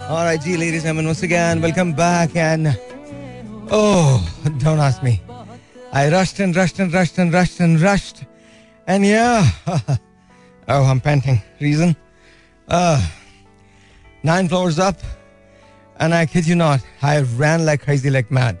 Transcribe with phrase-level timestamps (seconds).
[0.00, 2.34] All right, gee, ladies and gentlemen, once again, welcome back.
[2.36, 2.78] And
[3.68, 4.24] oh,
[4.58, 5.20] don't ask me.
[5.92, 8.24] I rushed and rushed and rushed and rushed and rushed.
[8.86, 11.42] And yeah, oh, I'm panting.
[11.60, 11.96] Reason?
[12.68, 13.04] Uh,
[14.22, 14.96] nine floors up.
[15.98, 18.56] And I kid you not, I ran like crazy, like mad.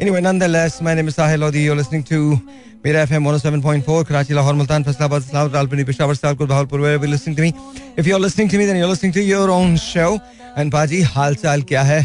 [0.00, 1.60] Anyway, nonetheless, my name is Sahil Lodi.
[1.60, 2.36] You're listening to
[2.82, 7.36] Mira FM 107.4, Karachi, Lahore, Multan, Faisalabad, Islamabad, Ralpini, Peshawar, Sialkot, Bahawalpur, wherever you're listening
[7.36, 7.52] to me.
[7.96, 10.18] If you're listening to me, then you're listening to your own show.
[10.58, 12.00] And paaji हाल चाल क्या है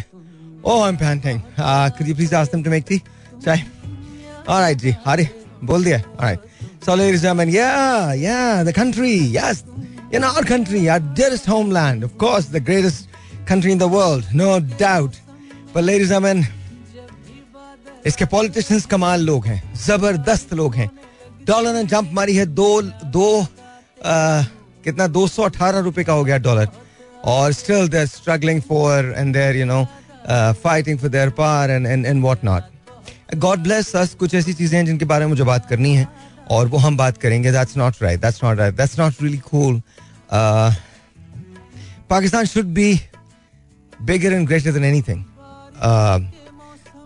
[0.65, 2.97] ओ I am thank could please ask them to make tea
[3.45, 3.63] chai
[4.49, 5.29] alright ji हरे
[5.63, 6.39] बोल दिया alright
[6.85, 7.69] so ladies and yeah
[8.13, 9.63] yeah the country yes
[10.13, 14.57] in our country our dearest homeland of course the greatest country in the world no
[14.79, 15.15] doubt
[15.75, 16.47] but ladies and gentleman
[18.05, 20.89] इसके politicians कमाल लोग हैं ज़बरदस्त लोग हैं।
[21.47, 24.41] Dollar ने jump मारी है दो दो आ,
[24.83, 26.67] कितना दो सौ अठारह रुपए का हो गया डॉलर
[27.25, 29.83] और still they're struggling for and they're you know
[30.63, 34.77] fighting for their power and and and what not God bless us कुछ ऐसी चीज़ें
[34.77, 36.07] हैं जिनके बारे में मुझे बात करनी है,
[36.51, 39.81] और वो हम बात करेंगे। That's not right that's not right that's not really cool
[42.09, 42.93] Pakistan should be
[43.93, 45.23] bigger and greater than anything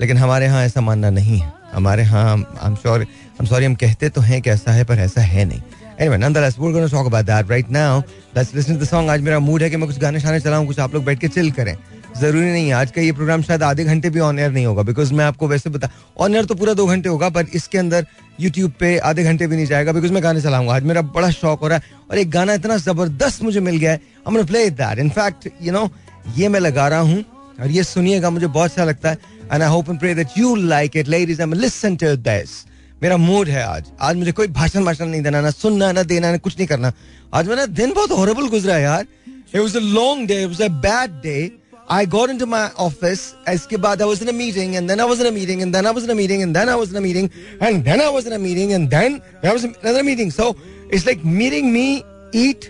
[0.02, 3.06] लेकिन हमारे यहाँ ऐसा मानना नहीं है। हमारे यहाँ आई एम श्योर
[3.40, 5.62] हम सॉरी हम कहते तो हैं कि ऐसा है, पर ऐसा है नहीं।
[6.00, 8.06] Anyway, nonetheless, we're going to talk about that right now.
[8.34, 9.10] Let's listen to the song.
[9.10, 11.28] आज मेरा मूड है कि मैं कुछ गाने शाने चलाऊं कुछ आप लोग बैठ के
[11.28, 11.76] चिल करें।
[12.20, 14.84] ज़रूरी नहीं है आज का ये प्रोग्राम शायद आधे घंटे भी ऑन एयर नहीं होगा
[14.84, 18.06] बिकॉज़ मैं आपको वैसे बता ऑन एयर तो पूरा दो घंटे होगा पर इसके अंदर
[18.40, 21.60] यूट्यूब पे आधे घंटे भी नहीं जाएगा बिकॉज़ मैं गाने चलाऊँगा। आज मेरा बड़ा शौक
[21.62, 25.00] हो रहा है और एक गाना इतना ज़बरदस्त मुझे मिल गया है हम play that
[25.00, 25.90] in fact you know
[26.38, 27.24] ये मैं लगा रहा हूँ
[27.60, 29.18] और ये सुनिएगा मुझे बहुत अच्छा लगता है
[29.52, 32.58] and I hope and pray that you like it ladies and listen to this
[33.04, 36.32] मेरा मूड है आज। आज मुझे कोई भाषण भाषण नहीं देना, ना सुनना, ना देना,
[36.32, 36.92] ना कुछ नहीं करना।
[37.34, 40.64] आज मेरा दिन बहुत हॉरेबल गुजरा है यार। It was a long day it was
[40.64, 41.52] a bad day
[41.92, 42.46] I got in to
[42.86, 45.86] office इसके बाद I was in meeting and then I was in meeting and then
[45.86, 47.30] I was in meeting and then I was in meeting
[47.62, 50.50] and then I was in meeting and then I was in meeting so
[50.94, 51.88] it's like meeting me
[52.36, 52.70] eat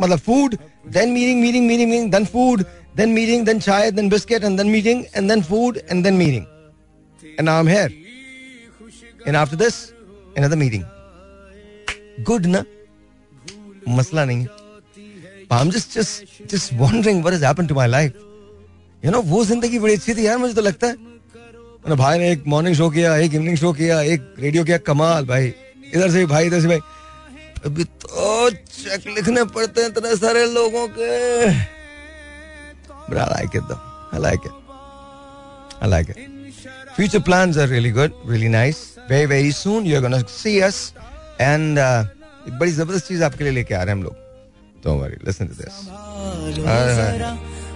[0.00, 0.56] मतलब food
[0.92, 2.64] then meeting meeting meeting meeting then food
[2.96, 6.44] then meeting then chai then biscuit and then meeting and then food and then meeting
[7.38, 8.03] and I am here
[9.26, 9.92] And after this,
[10.36, 10.84] another meeting.
[12.24, 12.64] Good, na?
[13.88, 14.48] मसला नहीं है.
[15.50, 18.12] I'm just just just wondering what has happened to my life.
[19.04, 22.30] You know, वो ज़िंदगी बड़ी अच्छी थी यार मुझे तो लगता है मैंने भाई ने
[22.32, 25.52] एक मॉर्निंग शो किया एक इवनिंग शो किया एक रेडियो किया कमाल भाई
[25.94, 26.80] इधर से भाई इधर से भाई
[27.64, 31.12] अभी तो चेक लिखने पड़ते हैं इतने सारे लोगों के
[33.06, 33.80] But I like it though.
[34.12, 34.52] I like it.
[35.80, 36.16] I like it.
[36.96, 38.93] Future plans are really good, really nice.
[39.10, 40.76] Very very soon you are see us
[41.40, 44.14] and एक बड़ी ज़बरदस्त चीज़ आपके लिए लेके आ रहे हैं हम लोग।
[44.82, 45.74] तो हमारी लिसन टू दिस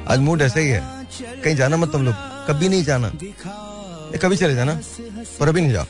[0.09, 0.83] आज मूड ऐसे ही है।
[1.45, 2.15] कहीं जाना मत तुम लोग।
[2.49, 3.11] कभी नहीं जाना।
[4.23, 4.79] कभी चले जाना
[5.41, 5.85] पर अभी नहीं जाओ।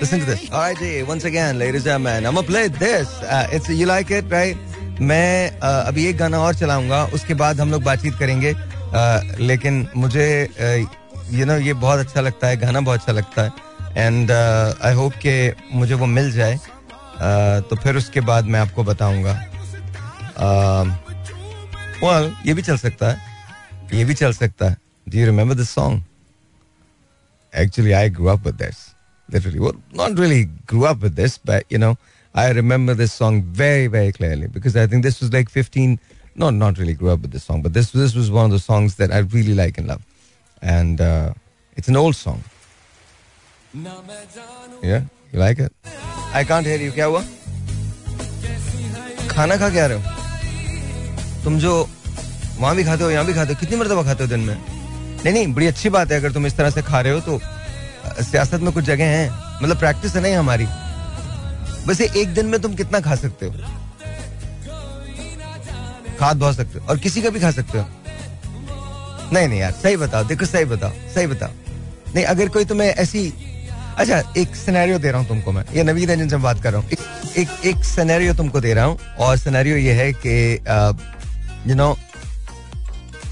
[0.00, 3.08] Listen to this alright ji once again ladies and man I am play this
[3.54, 7.70] it's you like it right मैं uh, अभी एक गाना और चलाऊँगा उसके बाद हम
[7.70, 10.90] लोग बातचीत करेंगे। Uh, लेकिन मुझे you uh,
[11.30, 13.50] no you know, ये बहुत अच्छा लगता है गाना बहुत अच्छा लगता है।
[13.96, 18.84] एंड आई होप कि मुझे वो मिल जाए uh, तो फिर उसके बाद मैं आपको
[18.84, 19.34] बताऊँगा
[22.02, 23.32] well, ये भी चल सकता है
[23.92, 24.76] ये भी चल सकता है
[25.08, 26.02] do you remember this song
[27.62, 28.82] actually I grow up with this
[29.28, 31.96] literally well not really grew up with this but you know
[32.34, 35.98] i remember this song very very clearly because i think this was like 15
[36.36, 38.58] no not really grew up with this song but this this was one of the
[38.58, 40.02] songs that i really like and love
[40.62, 41.32] and uh,
[41.76, 42.42] it's an old song
[43.74, 45.02] yeah?
[45.32, 45.72] You like it?
[46.32, 46.92] I can't hear you.
[46.94, 47.22] क्या हुआ?
[49.30, 50.02] खाना खा के आ रहे हो?
[51.44, 51.72] तुम जो
[52.58, 54.56] वहाँ भी खाते हो, यहाँ भी खाते हो, कितनी मरतबा खाते हो दिन में?
[55.24, 57.40] नहीं नहीं, बड़ी अच्छी बात है। अगर तुम इस तरह से खा रहे हो तो
[58.22, 59.30] सियासत में कुछ जगह हैं।
[59.62, 60.66] मतलब प्रैक्टिस है नहीं हमारी।
[61.88, 63.52] वैसे एक दिन में तुम कितना खा सकते हो?
[66.18, 67.86] खाद बहुत सकते हो। और किसी का भी खा सकते हो?
[69.32, 71.50] नहीं नहीं यार, सही बताओ। देखो, सही बताओ सही बताओ।
[72.14, 73.32] नहीं, अगर कोई तुम्हें ऐसी
[73.98, 76.80] अच्छा एक सिनेरियो दे रहा हूँ तुमको मैं। ये नवीद है जिनसे बात कर रहा
[76.80, 76.98] हूँ। एक
[77.38, 81.96] एक, एक सिनेरियो तुमको दे रहा हूँ और सिनेरियो ये है कि यू नो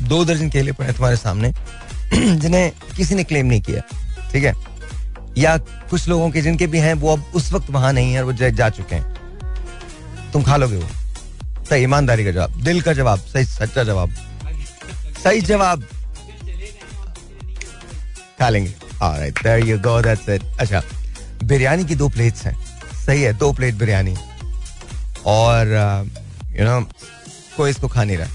[0.08, 1.52] दो दर्जन केले पड़े तुम्हारे सामने
[2.14, 3.82] जिन्हें किसी ने क्लेम नहीं किया
[4.32, 4.54] ठीक है?
[5.38, 5.56] या
[5.90, 8.68] कुछ लोगों के जिनके भी हैं वो अब उस वक्त वहाँ नहीं है वो जा
[8.68, 10.88] चुके हैं। तुम खा लोगे वो।
[11.70, 14.14] सही ईमानदारी का जवाब दिल का जवाब सही सच्चा जवाब।
[15.24, 15.84] सही जवाब।
[18.42, 18.74] खा लेंगे.
[20.60, 20.82] अच्छा
[21.44, 22.54] बिरयानी की दो प्लेट्स हैं।
[23.06, 24.14] सही है, दो प्लेट बिरयानी।
[25.26, 25.66] और
[26.58, 26.80] यू नो
[27.56, 28.28] कोई इसको खा नहीं रहा।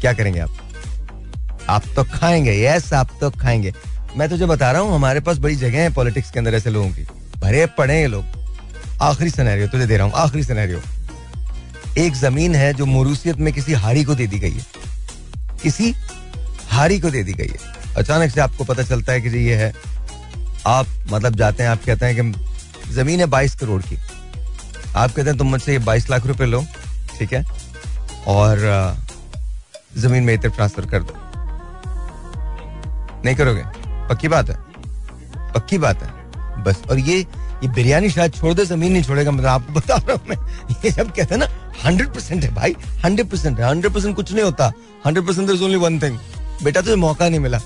[0.00, 0.50] क्या करेंगे आप?
[1.68, 3.72] आप तो खाएँगे यस आप तो खाएँगे।
[4.16, 6.90] मैं तुझे बता रहा हूँ, हमारे पास बड़ी जगह है पॉलिटिक्स के अंदर ऐसे लोगों
[6.90, 7.06] की।
[7.38, 8.24] भरे पड़े ये लोग।
[9.02, 10.80] आखिरी सिनेरियो तुझे दे रहा हूँ, आखिरी सिनेरियो
[11.98, 14.66] एक ज़मीन है जो मोरूसियत में किसी हारी को दे दी गई है।
[15.62, 15.94] किसी
[16.68, 19.72] हारी को दे दी गई है। अचानक से आपको पता चलता है कि ये है।
[20.66, 23.96] आप मतलब जाते हैं, आप कहते हैं कि ज़मीन है बाईस करोड़ की।
[24.96, 26.64] आप कहते हैं, तुम मुझसे ये बाईस लाख रुपए लो,
[27.18, 27.44] ठीक है?
[28.26, 28.96] और
[29.96, 31.14] ज़मीन में इतर ट्रांसफ़र कर दो।
[33.24, 33.62] नहीं करोगे?
[34.08, 34.56] पक्की बात है।
[35.54, 37.26] पक्की बात है। बस, और ये
[37.62, 40.36] ये बिरयानी शायद छोड़ दे, ज़मीन नहीं छोड़ेगा मतलब आपको बता रहा हूँ मैं।
[40.84, 41.46] ये जब कहते हैं ना
[41.84, 44.72] हंड्रेड परसेंट है भाई हंड्रेड परसेंट है। हंड्रेड परसेंट कुछ नहीं होता।
[45.06, 46.18] Hundred percent only one thing
[46.62, 47.60] बेटा, तुझे मौका नहीं मिला।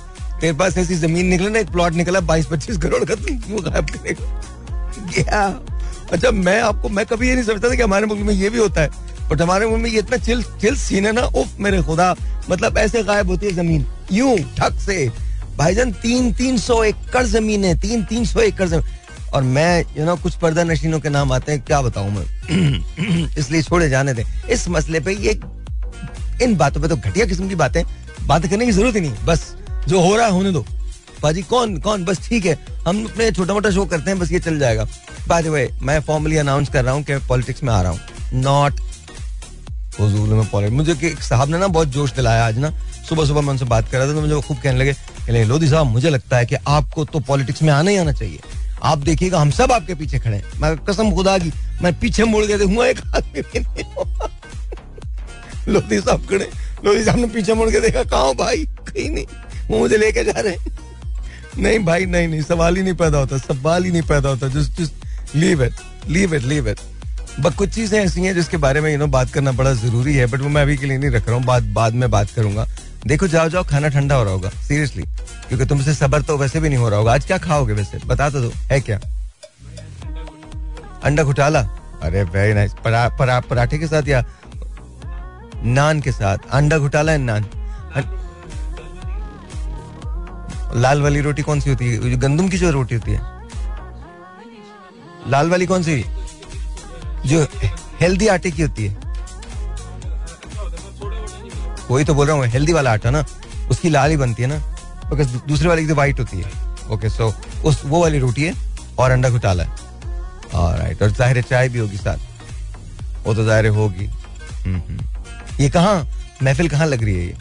[0.44, 3.86] तेरे पास ऐसी ज़मीन निकले ना, एक प्लॉट निकला बाईस पच्चीस करोड़ का तुम गायब
[3.90, 5.40] करेगा
[6.12, 8.58] अच्छा मैं आपको, मैं कभी ये नहीं समझता था कि हमारे मुल्क में ये भी
[8.58, 8.90] होता है
[9.30, 12.14] बट हमारे मुल्क में ये इतना चिल चिल सीन है ना, उफ, मेरे खुदा
[12.50, 15.08] मतलब ऐसे गायब होती है ज़मीन। यूँ ठक से।
[15.56, 20.04] भाईजान, तीन तीन सौ एकड़ ज़मीन है, तीन तीन सौ एकड़ ज़मीन। और मैं यू
[20.04, 23.28] नो कुछ पर्दा नशीनों के नाम आते हैं, क्या बताऊँ मैं?
[23.38, 25.40] इसलिए छोड़े जाने दे। इस मसले पे ये,
[26.42, 27.82] इन बातों पे तो घटिया किस्म की बातें,
[28.26, 29.54] बात करने की ज़रूरत ही नहीं बस।
[29.88, 30.64] जो हो रहा है, होने दो।
[31.22, 32.04] बाजी, कौन कौन?
[32.04, 34.86] बस ठीक है। हम अपने छोटा मोटा शो करते हैं, बस ये चल जाएगा।
[35.28, 38.00] बाय वे मैं फॉर्मली अनाउंस कर रहा हूँ कि पॉलिटिक्स में आ रहा हूँ।
[38.34, 38.80] नॉट
[40.00, 42.70] में पॉलिटिक्स मुझे एक साहब ने ना बहुत जोश दिलाया आज ना।
[43.08, 45.68] सुबह सुबह मैं उनसे बात कर रहा था तो मुझे खूब कहने लगे कि लोधी
[45.68, 48.40] साहब, मुझे लगता है कि आपको तो पॉलिटिक्स में आना ही आना चाहिए।
[48.82, 51.52] आप देखिएगा, हम सब आपके पीछे खड़े हैं। मैं कसम खुदा की,
[51.82, 53.84] मैं पीछे मुड़ के देखूँगा एक आदमी भी नहीं
[55.68, 56.48] लोधी साहब खड़े
[56.84, 58.64] लोधी साहब ने पीछे मुड़ के देखा, कहा भाई?
[58.86, 59.26] कहीं नहीं।
[59.70, 60.72] वो मुझे लेके जा रहे हैं।
[61.58, 64.80] नहीं भाई नहीं नहीं सवाल ही नहीं पैदा होता सवाल ही नहीं पैदा होता। Just
[64.80, 65.74] just leave it
[66.08, 66.80] leave it leave it
[67.40, 70.26] but कुछ चीज़ें ऐसी हैं जिसके बारे में यू नो बात करना बड़ा ज़रूरी है
[70.26, 72.66] बट वो मैं अभी के लिए नहीं रख रहा हूँ बाद बाद में बात करूँगा।
[73.06, 75.02] देखो जाओ जाओ खाना ठंडा हो रहा होगा सीरियसली
[75.48, 77.98] क्योंकि तुमसे सबर तो वैसे भी नहीं हो रहा होगा। आज क्या खाओगे वैसे?
[78.06, 79.00] बता तो दो है क्या?
[81.04, 81.60] अंडा घुटाला?
[82.02, 84.24] अरे वेरी नाइस परा, परा, पराठे के साथ या
[85.64, 86.38] नान के साथ?
[86.52, 87.46] अंडा घुटाला है नान?
[90.76, 92.16] लाल वाली रोटी कौन सी होती है?
[92.16, 93.20] गंदम की जो रोटी होती है।
[95.30, 96.04] लाल वाली कौन सी?
[97.26, 97.46] जो
[98.00, 99.02] हेल्दी आटे की होती है।
[101.90, 103.24] वही तो बोल रहा हूँ हेल्दी वाला आटा ना
[103.70, 104.58] उसकी लाल ही बनती है ना।
[105.10, 106.50] बिकॉज़ दूसरी वाली तो वाइट होती है।
[106.90, 107.32] ओके सो
[107.64, 108.54] उस वो वाली रोटी है
[108.98, 109.82] और अंडा घोटाला है।
[110.54, 112.18] राइट और ज़ाहिर चाय भी होगी साथ।
[113.26, 115.94] वो तो ज़ाहिर होगी। हम्म, हम्म। ये कहा
[116.42, 117.36] महफिल कहाँ लग रही है ये?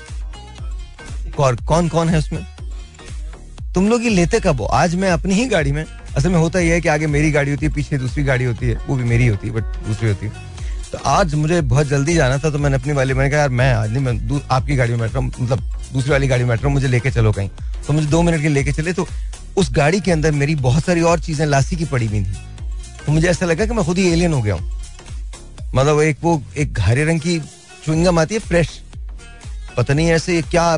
[1.39, 2.45] और कौन कौन है उसमें?
[3.75, 4.66] तुम लोग ये लेते कब हो?
[4.66, 5.86] आज मैं अपनी ही गाड़ी में,
[6.18, 8.68] असल में होता यह है कि आगे मेरी गाड़ी होती है, पीछे दूसरी गाड़ी होती
[8.68, 10.52] है, वो भी मेरी होती है बट दूसरी होती है।
[10.92, 13.74] तो आज मुझे बहुत जल्दी जाना था तो मैंने अपनी वाली, मैंने कहा, यार, मैं
[13.74, 16.60] आज नहीं, मैं आपकी गाड़ी में बैठ रहा हूँ मतलब दूसरी वाली गाड़ी में बैठ
[16.60, 17.50] रहा हूँ, मुझे लेके चलो कहीं।
[17.88, 19.08] तो मुझे दो मिनट के लेके चले तो
[19.58, 22.34] उस गाड़ी के अंदर मेरी बहुत सारी और चीज़ें लासी की पड़ी हुई थी।
[23.06, 24.72] तो मुझे ऐसा लगा कि मैं खुद ही एलियन हो गया हूँ।
[25.75, 27.40] मतलब एक वो, एक हरे रंग की
[27.86, 28.81] चुंगम आती है फ्रेश
[29.78, 30.74] पता नहीं ऐसे क्या,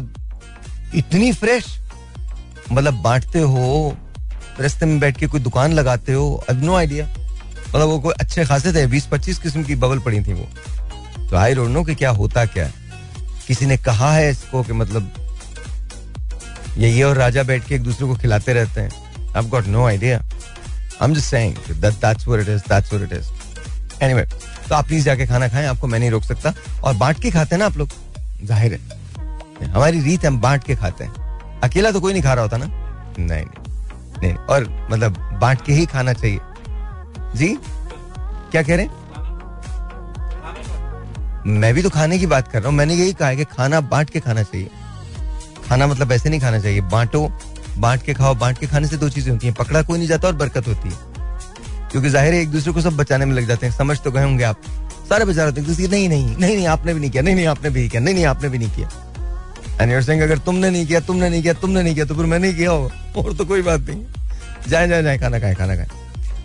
[0.96, 1.66] इतनी फ्रेश
[2.72, 3.96] मतलब बांटते हो
[4.60, 8.46] रस्ते में बैठ के कोई दुकान लगाते हो अब नो आइडिया मतलब वो कोई अच्छे
[8.46, 10.48] खासे थे बीस पच्चीस किस्म की बबल पड़ी थी वो।
[11.30, 12.70] तो आई डोंट नो कि क्या होता क्या।
[13.48, 15.12] किसी ने कहा है इसको कि मतलब
[16.78, 18.90] ये ये और राजा बैठ के एक दूसरे को खिलाते रहते हैं.
[21.02, 22.62] I'm just saying that that's what it is.
[22.64, 23.26] That's what it is.
[24.02, 24.26] Anyway,
[24.70, 27.56] तो आप प्लीज़ जाके खाना खाएँ आपको मैं नहीं रोक सकता। और बांट के खाते
[27.56, 27.90] हैं ना आप लोग?
[28.44, 28.80] ज़ाहिर है।
[29.72, 31.25] हमारी रीत हम बांट के खाते हैं।
[31.64, 32.66] अकेला तो कोई नहीं खा रहा होता ना?
[33.20, 33.46] नहीं नहीं
[34.22, 36.40] नहीं और मतलब बांट के ही खाना चाहिए।
[37.36, 37.58] जी?
[38.52, 38.88] क्या कह रहे
[41.52, 43.82] मैं भी तो खाने की बात कर रहा हूँ। मैंने यही कहा है कि खाना
[43.82, 44.70] बांट के खाना चाहिए।
[45.68, 47.28] खाना मतलब ऐसे नहीं खाना चाहिए। बांटो,
[47.78, 50.28] बांट के खाओ। बांट के खाने से दो चीज़ें होती हैं। पकड़ा कोई नहीं जाता
[50.28, 50.96] और बरकत होती है।
[51.92, 54.24] क्योंकि ज़ाहिर है एक दूसरे को सब बचाने में लग जाते हैं। समझ तो गए
[54.24, 54.62] होंगे आप।
[55.10, 57.70] सारे बचा रहे हैं। नहीं नहीं नहीं नहीं, आपने भी नहीं किया। नहीं नहीं, आपने
[57.70, 58.90] भी किया। नहीं नहीं, आपने भी नहीं किया।
[59.82, 62.54] एंड यूर अगर तुमने नहीं किया तुमने नहीं किया तुमने नहीं किया तो फिर मैंने
[62.54, 64.06] किया और तो कोई बात नहीं।
[64.70, 65.88] जाए जाए जाए खाना खाए खाना खाए।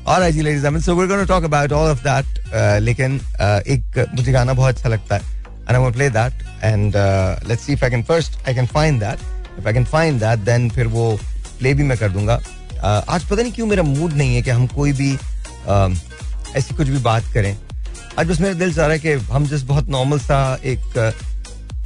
[0.06, 3.60] और I ji ladies I so we gonna talk about all of that लेकिन uh,
[3.66, 5.22] एक मुझे गाना बहुत अच्छा लगता है
[5.70, 6.32] and I play that
[6.62, 6.94] and
[7.49, 9.18] let's see if I can first I can find that
[9.58, 11.20] if I can find that then फिर वो
[11.58, 14.50] प्ले भी मैं कर दूँगा। Uh, आज पता नहीं क्यों मेरा मूड नहीं है कि
[14.50, 15.96] हम कोई भी uh,
[16.56, 17.56] ऐसी कुछ भी बात करें।
[18.18, 21.12] आज बस मेरा दिल चाह रहा है कि हम जिस बहुत नॉर्मल सा एक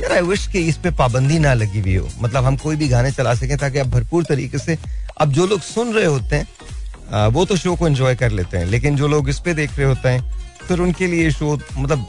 [0.02, 2.88] यार आई विश कि इस पे पाबंदी ना लगी हुई हो। मतलब हम कोई भी
[2.88, 4.76] गाने चला सकें ताकि आप भरपूर तरीके से,
[5.20, 8.66] अब जो लोग सुन रहे होते हैं वो तो शो को एंजॉय कर लेते हैं,
[8.66, 10.20] लेकिन जो लोग इस पे देख रहे होते हैं,
[10.68, 12.06] फिर उनके लिए शो मतलब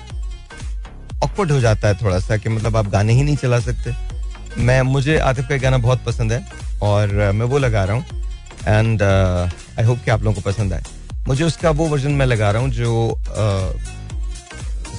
[1.23, 3.93] ऑकवर्ड हो जाता है थोड़ा सा कि मतलब आप गाने ही नहीं चला सकते।
[4.57, 6.45] मैं, मुझे आतिफ का गाना बहुत पसंद है,
[6.83, 8.05] और मैं वो लगा रहा हूँ
[8.67, 10.83] एंड आई होप कि आप लोगों को पसंद आए।
[11.27, 13.19] मुझे उसका वो वर्जन मैं लगा रहा हूँ जो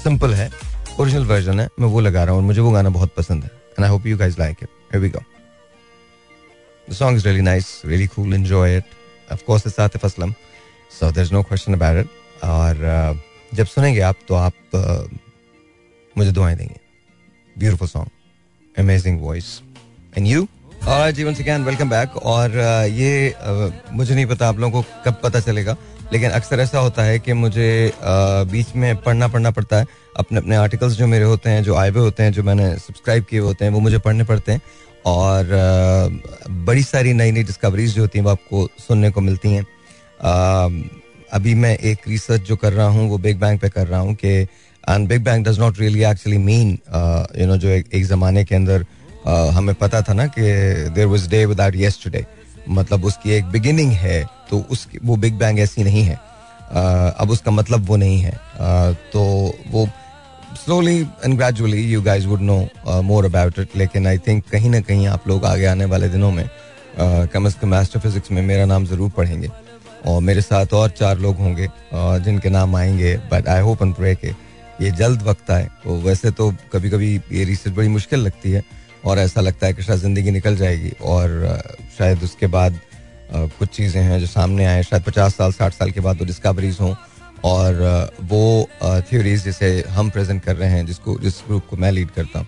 [0.03, 0.51] सिंपल है।
[1.01, 3.85] ओरिजिनल वर्जन है मैं वो लगा रहा हूँ मुझे वो गाना बहुत पसंद है and
[3.85, 5.23] I hope you guys like it here we go
[6.89, 8.35] The song is really nice, really cool.
[8.35, 8.91] Enjoy it.
[9.29, 10.35] Of course, it's Atif Aslam,
[10.91, 12.13] so there's no question about it.
[12.45, 13.17] और uh,
[13.55, 15.19] जब सुनेंगे आप तो आप uh,
[16.19, 16.79] मुझे दुआएँ देंगे
[17.57, 19.49] beautiful song amazing voice
[20.17, 20.47] and you
[20.89, 22.57] और जीवन से कैन वेलकम बैक और
[22.91, 25.77] ये uh, मुझे नहीं पता आप लोगों को कब पता चलेगा
[26.13, 27.93] लेकिन अक्सर ऐसा होता है कि मुझे
[28.51, 29.87] बीच में पढ़ना पढ़ना पड़ता है।
[30.17, 33.25] अपने अपने आर्टिकल्स जो मेरे होते हैं जो आए हुए होते हैं जो मैंने सब्सक्राइब
[33.31, 34.61] किए होते हैं वो मुझे पढ़ने पड़ते हैं।
[35.07, 35.47] और
[36.67, 39.65] बड़ी सारी नई नई डिस्कवरीज जो होती हैं वो आपको सुनने को मिलती हैं।
[41.33, 44.15] अभी मैं एक रिसर्च जो कर रहा हूँ वो बिग बैंग पे कर रहा हूँ
[44.15, 46.79] कि and big bang does not really actually mean
[47.41, 48.85] you know जो एक, एक ज़माने के अंदर
[49.27, 50.43] हमें पता था ना कि
[50.95, 52.25] there was day without yesterday
[52.69, 56.19] मतलब उसकी एक बिगिनिंग है तो उसकी, वो बिग बैंग ऐसी नहीं है।
[57.19, 58.33] अब उसका मतलब वो नहीं है।
[59.13, 59.23] तो
[59.71, 59.89] वो
[60.57, 62.59] slowly and gradually you guys would know
[63.03, 66.31] more about it लेकिन आई थिंक कहीं ना कहीं आप लोग आगे आने वाले दिनों
[66.31, 66.49] में
[67.33, 69.51] कम अज कम एस्ट्रोफिजिक्स में मेरा नाम ज़रूर पढ़ेंगे।
[70.07, 71.69] और मेरे साथ और चार लोग होंगे
[72.25, 74.29] जिनके नाम आएँगे but I hope and pray के
[74.81, 78.63] ये जल्द वक्त आए। तो वैसे तो कभी कभी ये रिसर्च बड़ी मुश्किल लगती है।
[79.07, 82.81] और ऐसा लगता है कि शायद ज़िंदगी निकल जाएगी और uh, शायद उसके बाद
[83.33, 86.79] कुछ चीज़ें हैं जो सामने आए शायद पचास साल साठ साल के बाद वो डिस्कवरीज
[86.81, 86.95] हों।
[87.45, 88.69] और वो
[89.09, 92.47] थ्योरीज जिसे हम प्रेजेंट कर रहे हैं जिसको जिस ग्रुप को मैं लीड करता हूँ।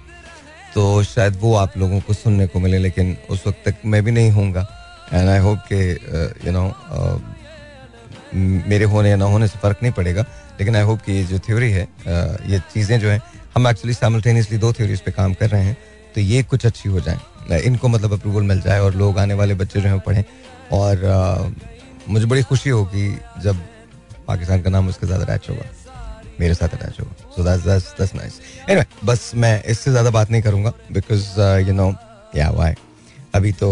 [0.74, 4.10] तो शायद वो आप लोगों को सुनने को मिले लेकिन उस वक्त तक मैं भी
[4.10, 4.66] नहीं होऊँगा।
[5.12, 5.80] एंड आई होप के
[6.46, 6.64] यू नो
[8.68, 10.24] मेरे होने या ना होने से फ़र्क नहीं पड़ेगा।
[10.58, 11.88] लेकिन आई होप कि ये जो थ्योरी है
[12.50, 13.20] ये चीज़ें जो हैं
[13.56, 15.76] हम एक्चुअली साइमल्टेनियसली दो थ्योरीज पे काम कर रहे हैं।
[16.18, 19.54] तो ये कुछ अच्छी हो जाए। इनको मतलब अप्रूवल मिल जाए और लोग आने वाले
[19.54, 20.24] बच्चे जो हैं पढ़ें।
[20.72, 21.52] और
[22.08, 23.06] मुझे बड़ी खुशी होगी
[23.42, 23.60] जब
[24.26, 25.66] पाकिस्तान का नाम उसके साथ अटैच होगा।
[26.40, 30.30] मेरे साथ अटैच होगा। So that's that's that's nice anyway बस मैं इससे ज़्यादा बात
[30.30, 31.92] नहीं करूँगा बिकॉज़ यू नो
[32.36, 32.74] या वाई
[33.34, 33.70] अभी तो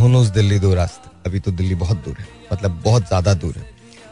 [0.00, 3.64] हुनूस दिल्ली दो रास्ते। अभी तो दिल्ली बहुत दूर है। मतलब बहुत ज़्यादा दूर है।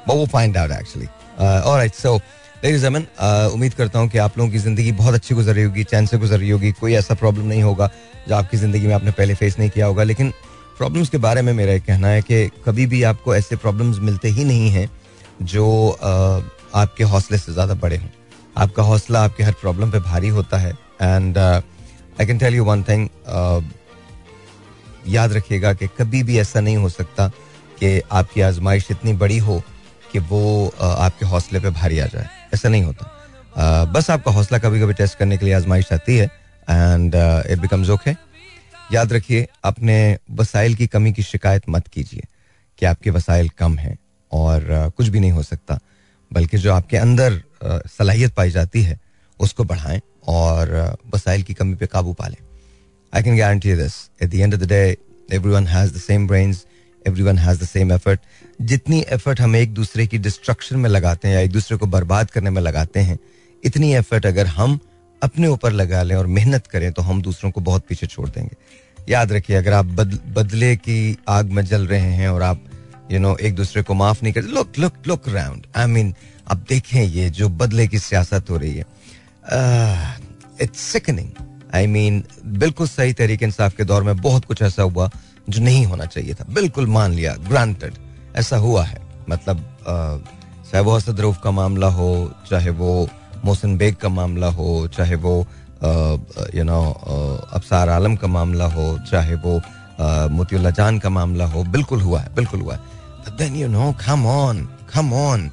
[0.09, 2.19] बट वो find out actually alright so
[2.64, 3.07] ladies अमन
[3.52, 6.19] उम्मीद करता हूँ कि आप लोगों की ज़िंदगी बहुत अच्छी गुजर रही होगी, चैन से
[6.19, 7.90] गुजर रही होगी, कोई ऐसा प्रॉब्लम नहीं होगा
[8.28, 10.31] जो आपकी ज़िंदगी में आपने पहले फेस नहीं किया होगा। लेकिन
[10.78, 14.45] प्रॉब्लम्स के बारे में मेरा कहना है कि कभी भी आपको ऐसे प्रॉब्लम्स मिलते ही
[14.45, 14.88] नहीं हैं
[15.45, 15.66] जो
[16.75, 18.09] आपके हौसले से ज़्यादा बड़े हों।
[18.57, 22.83] आपका हौसला आपके हर प्रॉब्लम पे भारी होता है। And I can tell you one
[22.83, 23.09] thing
[25.09, 27.28] याद रखिएगा कि कभी भी ऐसा नहीं हो सकता
[27.81, 29.62] कि आपकी आजमाइश इतनी बड़ी हो
[30.12, 30.42] कि वो
[30.78, 35.18] आपके हौसले पे भारी आ जाए। ऐसा नहीं होता। बस आपका हौसला कभी कभी टेस्ट
[35.18, 36.26] करने के लिए आजमाइश आती है
[36.68, 38.11] एंड इट बिकम्स ओके
[38.92, 42.23] याद रखिए, अपने वसाइल की कमी की शिकायत मत कीजिए
[42.78, 43.97] कि आपके वसाइल कम हैं
[44.32, 45.78] और कुछ भी नहीं हो सकता।
[46.30, 47.40] बल्कि जो आपके अंदर
[47.88, 48.99] सलाहियत पाई जाती है,
[49.40, 52.37] उसको बढ़ाएँ और वसाइल की कमी पे काबू पा लें।
[53.12, 54.97] I can guarantee this at the end of the day
[55.32, 56.64] everyone has the same brains
[57.04, 58.21] everyone has the same effort
[58.62, 62.31] जितनी एफर्ट हम एक दूसरे की डिस्ट्रक्शन में लगाते हैं या एक दूसरे को बर्बाद
[62.31, 63.19] करने में लगाते हैं
[63.64, 64.78] इतनी एफर्ट अगर हम
[65.23, 68.57] अपने ऊपर लगा लें और मेहनत करें तो हम दूसरों को बहुत पीछे छोड़ देंगे।
[69.12, 72.64] याद रखिए अगर आप बद, बदले की आग में जल रहे हैं और आप
[73.12, 76.14] यू नो एक दूसरे को माफ़ नहीं करते look look look round I mean
[76.50, 78.85] आप देखें ये जो बदले की सियासत हो रही है।
[80.61, 81.31] इट्स सिकनिंग
[81.75, 85.11] आई मीन बिल्कुल सही तरीके इंसाफ के दौर में बहुत कुछ ऐसा हुआ
[85.49, 87.95] जो नहीं होना चाहिए था। बिल्कुल मान लिया ग्रांटेड
[88.36, 89.64] ऐसा हुआ है। मतलब
[90.72, 92.10] चाहे असद का मामला हो
[92.50, 93.08] चाहे वो
[93.44, 95.34] मोहसिन बेग का मामला हो चाहे वो
[96.54, 96.80] यू नो
[97.52, 99.60] अफसार आलम का मामला हो चाहे वो
[100.30, 104.26] मोतीउल्ला जान का मामला हो बिल्कुल हुआ है बिल्कुल हुआ है। Then you know come
[104.26, 105.50] on come on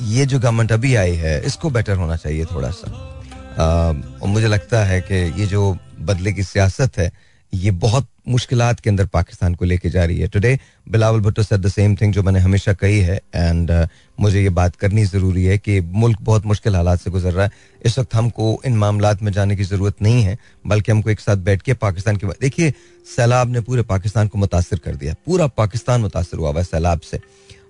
[0.00, 4.48] ये जो गवर्नमेंट अभी आई है इसको बेटर होना चाहिए थोड़ा सा। uh, और मुझे
[4.48, 7.10] लगता है कि ये जो बदले की सियासत है
[7.52, 11.60] ये बहुत मुश्किल के अंदर पाकिस्तान को लेके जा रही है। Today Bilawal Bhutto said
[11.60, 13.88] the same thing जो मैंने हमेशा कही है एंड uh,
[14.20, 17.50] मुझे ये बात करनी ज़रूरी है कि मुल्क बहुत मुश्किल हालात से गुजर रहा है।
[17.86, 21.36] इस वक्त हमको इन मामला में जाने की ज़रूरत नहीं है बल्कि हमको एक साथ
[21.46, 22.72] बैठ के पाकिस्तान के देखिए
[23.06, 27.00] सैलाब ने पूरे पाकिस्तान को मुतासर कर दिया। पूरा पाकिस्तान मुतासर हुआ हुआ है सैलाब
[27.00, 27.20] से।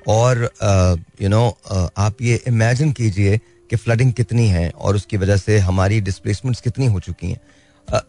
[0.09, 3.39] और यू uh, नो uh, आप ये इमेजिन कीजिए
[3.71, 7.41] कि फ्लडिंग कितनी है और उसकी वजह से हमारी डिस्प्लेसमेंट्स कितनी हो चुकी हैं।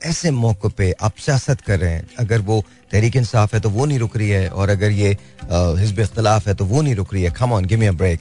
[0.05, 3.85] ऐसे मौके पे आप सियासत कर रहे हैं। अगर वो तहरीक इंसाफ है तो वो
[3.85, 5.09] नहीं रुक रही है और अगर ये
[5.51, 8.19] हिजब इख्तलाफ है तो वो नहीं रुक रही है। Come on give me a break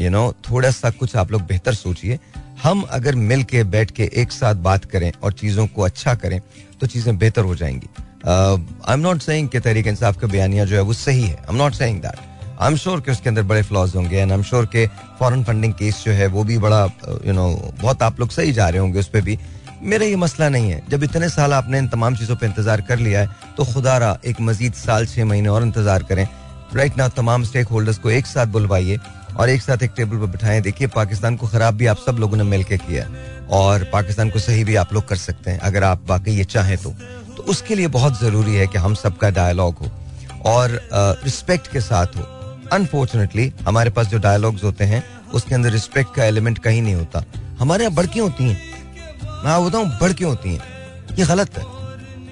[0.00, 2.18] you know थोड़ा सा कुछ आप लोग बेहतर सोचिए।
[2.62, 6.40] हम अगर मिल के बैठ के एक साथ बात करें और चीज़ों को अच्छा करें
[6.80, 7.88] तो चीज़ें बेहतर हो जाएँगी।
[8.26, 11.46] आई एम नॉट सेइंग कि तहरीक इंसाफ का बयानिया जो है वो सही है। I
[11.50, 12.28] am not saying that
[12.60, 14.86] I am sure कि उसके अंदर बड़े फ्लॉज होंगे एंड आई एम श्योर के
[15.18, 16.82] फॉरेन फंडिंग केस जो है वो भी बड़ा
[17.26, 17.48] यू नो
[17.80, 19.38] बहुत आप लोग सही जा रहे होंगे उस पर भी।
[19.82, 22.98] मेरा ये मसला नहीं है। जब इतने साल आपने इन तमाम चीज़ों पर इंतज़ार कर
[22.98, 26.26] लिया है तो खुदारा एक मजीद साल छः महीने और इंतज़ार करें।
[26.74, 28.98] राइट ना तमाम स्टेक होल्डर्स को एक साथ बुलवाइए
[29.38, 32.36] और एक साथ एक टेबल पर बिठाएँ। देखिए, पाकिस्तान को खराब भी आप सब लोगों
[32.36, 33.06] ने मिलकर किया
[33.50, 36.76] और पाकिस्तान को सही भी आप लोग कर सकते हैं, अगर आप वाकई ये चाहें
[36.78, 36.94] तो।
[37.36, 39.90] तो उसके लिए बहुत ज़रूरी है कि हम सबका डायलॉग हो
[40.46, 40.80] और
[41.24, 42.26] रिस्पेक्ट के साथ हो।
[42.72, 47.24] अनफॉर्चुनेटली हमारे पास जो डायलॉग्स होते हैं, उसके अंदर रिस्पेक्ट का एलिमेंट कहीं नहीं होता।
[47.58, 48.79] हमारे यहाँ बढ़ होती हैं।
[49.44, 50.62] मैं बताऊँ बढ़ होती हैं?
[51.18, 51.64] ये गलत है।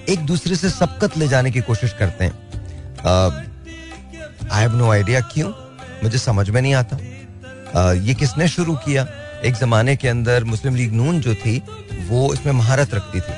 [0.09, 2.33] एक दूसरे से सबकत ले जाने की कोशिश करते हैं।
[4.51, 5.49] आई हैव नो आइडिया क्यों?
[6.03, 9.07] मुझे समझ में नहीं आता। uh, ये किसने शुरू किया?
[9.45, 11.57] एक जमाने के अंदर मुस्लिम लीग नून जो थी
[12.07, 13.33] वो इसमें महारत रखती थी।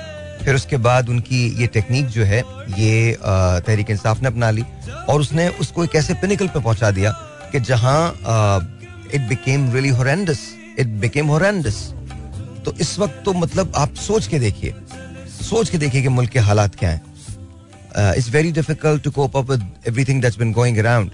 [0.45, 2.39] फिर उसके बाद उनकी ये टेक्निक जो है
[2.77, 4.63] ये तहरीक इंसाफ ने अपना ली
[5.09, 7.11] और उसने उसको एक ऐसे पिनिकल पे पहुँचा दिया
[7.51, 7.99] कि जहाँ
[9.13, 10.39] it became really horrendous
[10.79, 11.77] it became horrendous
[12.65, 14.73] तो इस वक्त तो मतलब आप सोच के देखिए,
[15.41, 19.49] सोच के देखिए कि मुल्क के हालात क्या हैं। It's very difficult to cope up
[19.51, 21.11] with everything that's been going around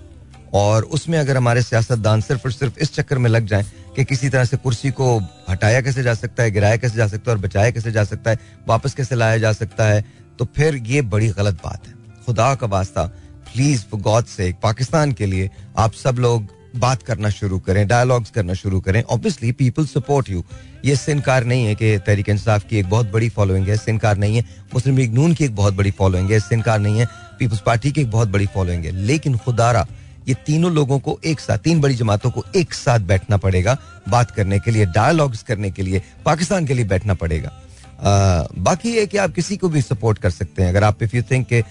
[0.53, 4.29] और उसमें अगर हमारे सियासतदान सिर्फ़ और सिर्फ़ इस चक्कर में लग जाएँ कि किसी
[4.29, 5.17] तरह से कुर्सी को
[5.49, 8.31] हटाया कैसे जा सकता है, गिराया कैसे जा सकता है और बचाया कैसे जा सकता
[8.31, 10.03] है, वापस कैसे लाया जा सकता है
[10.39, 11.93] तो फिर ये बड़ी गलत बात है।
[12.25, 13.05] खुदा का वास्ता
[13.47, 18.53] प्लीज़ गॉड से पाकिस्तान के लिए आप सब लोग बात करना शुरू करें डायलॉग्स करना
[18.53, 20.43] शुरू करें। ऑब्वियसली पीपल सपोर्ट यू
[20.85, 23.91] ये इससे इनकार नहीं है कि तहरीक इंसाफ की एक बहुत बड़ी फॉलोइंग है इससे
[23.91, 26.99] इनकार नहीं है। मुस्लिम लीग नून की एक बहुत बड़ी फॉलोइंग है इससे इनकार नहीं
[26.99, 27.07] है।
[27.39, 29.87] पीपल्स पार्टी की एक बहुत बड़ी फॉलोइंग है। लेकिन खुदारा,
[30.27, 33.77] ये तीनों लोगों को एक साथ, तीन बड़ी जमातों को एक साथ बैठना पड़ेगा।
[34.09, 37.51] बात करने के लिए डायलॉग्स करने के लिए, पाकिस्तान के लिए बैठना पड़ेगा।
[37.99, 41.21] बाकी है कि आप किसी को भी सपोर्ट कर सकते हैं। अगर आप इफ़ यू
[41.31, 41.63] थिंक के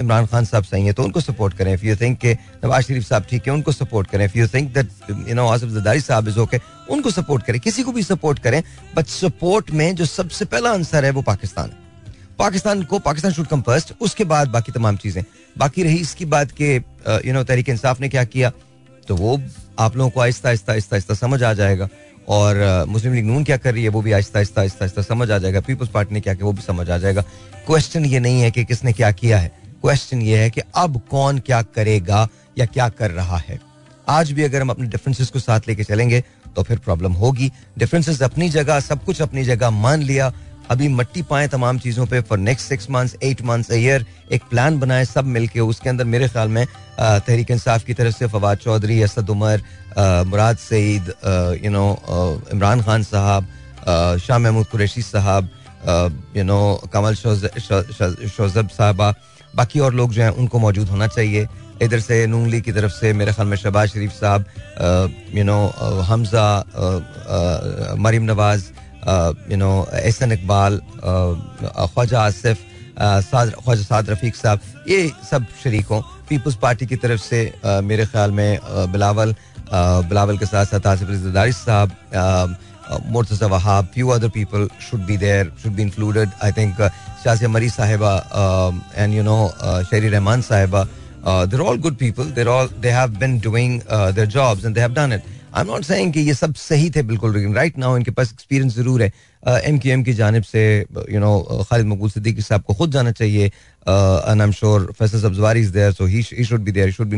[0.00, 2.32] इमरान खान साहब सही हैं तो उनको सपोर्ट करें। इफ़ यू थिंक के
[2.64, 4.88] नवाज़ शरीफ साहब ठीक है, उनको सपोर्ट करें। If you think that
[5.28, 6.60] you know Asif Zardari साहब इज़ ओके
[6.90, 8.62] उनको सपोर्ट करें। किसी को भी सपोर्ट करें
[8.96, 11.86] बट सपोर्ट में जो सबसे पहला आंसर है वो पाकिस्तान है।
[12.38, 15.22] पाकिस्तान को, पाकिस्तान शुड कम फ़र्स्ट उसके बाद बाकी तमाम चीज़ें।
[15.56, 16.74] बाकी रही इसकी बात के
[17.26, 18.52] यू नो तहरीक इंसाफ ने क्या किया
[19.08, 19.40] तो वो
[19.78, 21.88] आप लोगों को आहिस्ता आहिस्ता आहिस्ता आहिस्ता समझ आ जाएगा।
[22.28, 25.30] और मुस्लिम लीग नून क्या कर रही है, वो भी आहिस्ता आहिस्ता आहिस्ता आहिस्ता समझ
[25.30, 27.22] आ जाएगा। पीपल्स पार्टी ने क्या किया, वो भी समझ आ जाएगा।
[27.66, 31.38] क्वेश्चन ये नहीं है कि किसने क्या किया है। क्वेश्चन ये है कि अब कौन
[31.38, 33.60] क्या करेगा या क्या कर रहा है।
[34.08, 36.22] आज भी अगर हम अपने डिफरेंसेस को साथ लेके चलेंगे
[36.56, 40.32] तो फिर प्रॉब्लम होगी। डिफरेंसेस अपनी जगह, सब कुछ अपनी जगह मान लिया।
[40.70, 44.78] अभी मट्टी पाए तमाम चीज़ों पे for next six months eight months year एक प्लान
[44.78, 46.66] बनाए सब मिलके, उसके अंदर मेरे ख्याल में
[46.98, 49.62] तहरीक इंसाफ की तरफ़ से फवाद चौधरी, असद उमर
[50.26, 51.12] मुराद सईद
[51.64, 51.86] यू नो
[52.52, 53.46] इमरान खान साहब
[54.20, 55.48] शाह महमूद कुरैशी साहब
[56.36, 56.60] यू नो
[56.92, 59.14] कमल शोजब साहबा,
[59.54, 61.46] बाकी और लोग जो हैं, उनको मौजूद होना चाहिए।
[61.82, 64.44] इधर से नून लीग की तरफ़ से मेरे ख्याल में शहबाज शरीफ साहब
[65.34, 65.58] you know
[66.04, 66.46] Hamza
[67.98, 68.62] Maryam Nawaz
[69.50, 70.80] you know Ehsan Iqbal
[71.94, 72.64] Khawaja Asif
[72.98, 77.40] Khawaja Saad Rafique साहब ये सब शरीक हों पीपल्स पार्टी की तरफ़ से
[77.90, 78.58] मेरे ख्याल में
[78.92, 79.34] बिलावल
[80.08, 82.56] बिलावल के साथ साथ आसिफ रिजदारी साहब
[83.14, 86.80] Murtaza Wahab few other people should be there should be included I think
[87.24, 88.14] Shazia Marri साहिबा
[88.96, 89.40] and you know
[89.90, 90.86] Sherry Rehman साहिबा
[91.28, 94.94] they're all good people there all they been doing uh, their jobs and they have
[94.94, 95.22] done it.
[95.54, 98.32] I am not saying कि ये सब सही थे बिल्कुल, लेकिन right now इनके पास
[98.32, 99.12] एक्सपीरियंस ज़रूर है।
[99.64, 100.62] एम क्यू एम की जानब से
[101.10, 104.50] यू नो खालिद मकबूल सिद्दीकी साहब को खुद जाना चाहिए। M
[104.98, 105.20] Faisal
[106.44, 107.10] should be should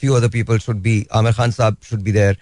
[0.00, 2.36] few should Aamir Khan साहब should be there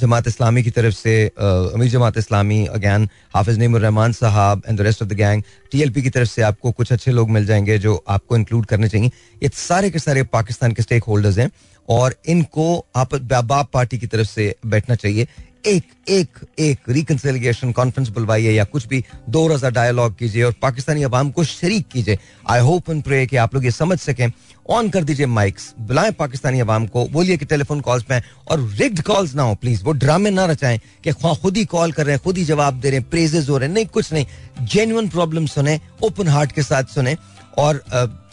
[0.00, 5.02] Jamaat Islami की तरफ़ से अमीर जमात इस्लामी अगैन हाफिज रहमान साहब and the rest
[5.02, 8.36] of the gang TLP की तरफ़ से आपको कुछ अच्छे लोग मिल जाएँगे जो आपको
[8.36, 9.10] इंक्लूड करने चाहिए।
[9.42, 11.50] ये सारे के सारे पाकिस्तान के स्टेक होल्डर्स हैं।
[11.88, 15.26] और इनको आप बाप पार्टी की तरफ़ से बैठना चाहिए।
[15.66, 21.02] एक एक एक रिकनसिलियेशन कॉन्फ्रेंस बुलवाइए या कुछ भी दो रोजा डायलॉग कीजिए और पाकिस्तानी
[21.02, 22.18] अवाम को शरीक कीजिए।
[22.50, 24.30] आई होप एंड प्रे कि आप लोग ये समझ सकें।
[24.70, 28.20] ऑन कर दीजिए माइक्स बुलाएँ पाकिस्तानी अवाम को, बोलिए कि टेलीफोन कॉल्स पे
[28.50, 32.06] और रिग्ड कॉल्स ना हो प्लीज़ वो ड्रामे ना रचाएँ कि खुद ही कॉल कर
[32.06, 34.26] रहे हैं, खुद ही जवाब दे रहे हैं प्रेजेज हो रहे हैं, नहीं, कुछ नहीं।
[34.62, 37.16] जेन्युन प्रॉब्लम सुने ओपन हार्ट के साथ सुने।
[37.58, 37.82] और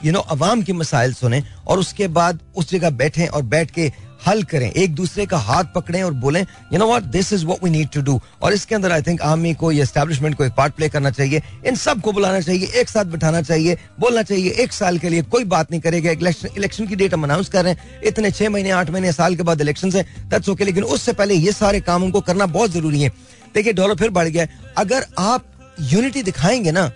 [0.05, 3.91] यू नो अवाम के मसाइल सुने और उसके बाद उस जगह बैठे और बैठ के
[4.27, 6.41] हल करें, एक दूसरे का हाथ पकड़ें और बोलें
[6.73, 9.21] you know what this is what we need to do और इसके अंदर आई थिंक
[9.21, 12.89] आर्मी को या एस्टेब्लिशमेंट को एक पार्ट प्ले करना चाहिए, इन सबको बुलाना चाहिए, एक
[12.89, 16.87] साथ बिठाना चाहिए, बोलना चाहिए, एक साल के लिए कोई बात नहीं करेगा, इलेक्शन इलेक्शन
[16.87, 19.61] की डेट हम अनाउंस कर रहे हैं, इतने छह महीने, आठ महीने, साल के बाद
[19.61, 23.09] इलेक्शन है दैट्स ओके लेकिन उससे पहले ये सारे काम उनको करना बहुत ज़रूरी है।
[23.55, 25.45] देखिए डॉलर फिर बढ़ गया अगर आप
[25.83, 26.91] यूनिटी दिखाएँगे ना,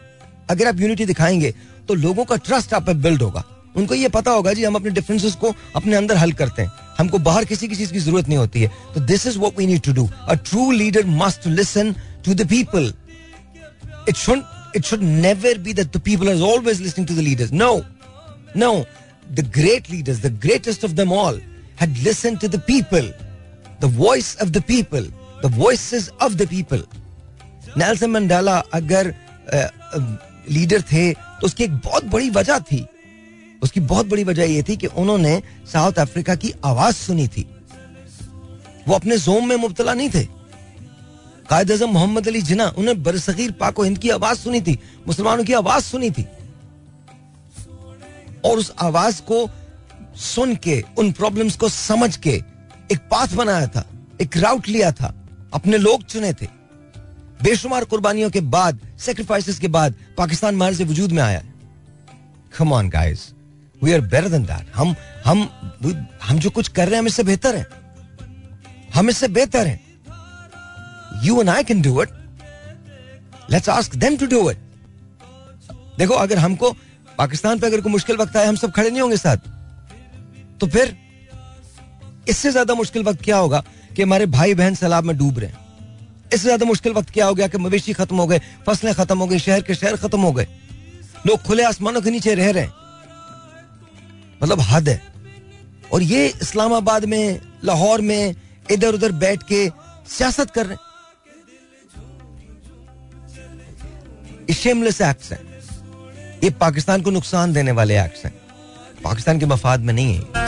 [0.50, 1.54] अगर आप यूनिटी दिखाएँगे
[1.88, 3.44] तो लोगों का ट्रस्ट आप पे बिल्ड होगा।
[3.78, 7.18] उनको ये पता होगा, जी हम अपने डिफरेंसेस को अपने अंदर हल करते हैं। हमको
[7.20, 9.82] बाहर किसी की चीज़ की ज़रूरत नहीं होती है। तो this is what we need
[9.86, 11.94] to do a true leader must listen
[12.26, 12.94] to the people
[14.10, 14.44] it should
[14.76, 17.74] it should never be that the people are always listening to the leaders no
[18.58, 18.74] no
[19.32, 21.42] the great leaders the greatest of them all
[21.80, 23.08] had listened to the people.
[23.82, 25.08] The voice of the people.
[25.42, 26.84] The voices of the people.
[27.78, 29.14] Nelson Mandela अगर
[30.52, 31.04] leader थे
[31.42, 32.88] तो उसकी एक बहुत बड़ी वजह थी।
[33.64, 35.44] उसकी बहुत बड़ी वजह यह थी कि उन्होंने
[35.74, 37.56] साउथ अफ्रीका की आवाज़ सुनी थी।
[38.88, 40.24] वो अपने जोम में मुबतला नहीं थे।
[41.50, 45.54] कायद अजम मोहम्मद अली जिना उन्हें बरसगीर पाको हिंद की आवाज़ सुनी थी, मुसलमानों की
[45.54, 46.26] आवाज़ सुनी थी।
[48.46, 49.50] और उस आवाज़ को
[50.16, 52.44] सुन के, उन प्रॉब्लम्स को समझ के
[52.92, 53.90] एक पाथ बनाया था,
[54.22, 55.16] एक राउट लिया था,
[55.54, 56.48] अपने लोग चुने थे।
[57.46, 61.42] बेशुमार कुर्बानियों के बाद सेक्रीफाइसेस के बाद पाकिस्तान मार से वजूद में आया।
[62.58, 63.20] Come on guys
[63.82, 65.48] we are better than that हम हम
[66.24, 67.66] हम जो कुछ कर रहे हैं, हम इससे बेहतर हैं।
[68.94, 69.80] हम इससे बेहतर हैं।
[71.24, 72.10] You and I can do it
[73.52, 74.58] let's ask them to do it
[75.98, 76.72] देखो, अगर हमको,
[77.18, 79.38] पाकिस्तान पे अगर कोई मुश्किल वक्त आए हम सब खड़े नहीं होंगे साथ।
[80.60, 80.96] तो फिर,
[82.30, 83.64] इससे ज़्यादा मुश्किल वक्त क्या होगा
[83.96, 85.64] कि हमारे भाई बहन सैलाब में डूब रहे हैं।
[86.36, 89.28] इससे ज़्यादा मुश्किल वक्त क्या हो गया कि मवेशी खत्म हो गए, फ़सलें खत्म हो
[89.28, 90.48] गई, शहर के शहर खत्म हो गए।
[91.28, 92.74] लोग खुले आसमानों के नीचे रह रहे हैं।
[94.44, 95.02] मतलब हद है।
[95.94, 98.36] और ये इस्लामाबाद में, लाहौर में
[98.72, 99.70] इधर उधर बैठ के
[100.08, 100.78] सियासत कर रहे
[104.54, 105.40] शेमलेस एक्ट्स हैं।
[106.44, 108.34] ये पाकिस्तान को नुकसान देने वाले एक्ट्स हैं।
[109.04, 110.45] पाकिस्तान के मफाद में नहीं है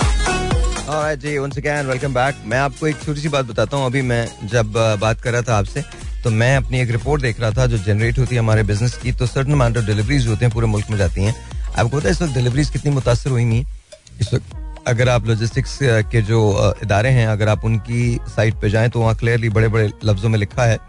[0.88, 2.36] Alright, जी once again welcome back.
[2.48, 5.58] मैं आपको एक छोटी सी बात बताता हूँ। अभी मैं जब बात कर रहा था
[5.58, 5.82] आपसे
[6.24, 9.12] तो मैं अपनी एक रिपोर्ट देख रहा था जो जनरेट होती है हमारे बिज़नेस की
[9.12, 11.36] तो सर्टन अमाउंट ऑफ़ डिलीवरीज होते हैं पूरे मुल्क में जाती हैं।
[11.78, 13.66] आपको पता है इस वक्त डिलीवरीज कितनी मुतासर हुई नहीं
[14.22, 14.56] इस वक्त
[14.88, 16.40] अगर आप लॉजिस्टिक्स के जो
[16.84, 20.40] इदारे हैं अगर आप उनकी साइट पे जाएँ तो वहाँ क्लियरली बड़े बड़े लफ्जों में
[20.40, 20.80] लिखा है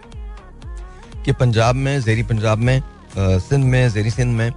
[1.24, 2.80] कि पंजाब में जेरी पंजाब में
[3.18, 4.50] सिंध में जेरी सिंध में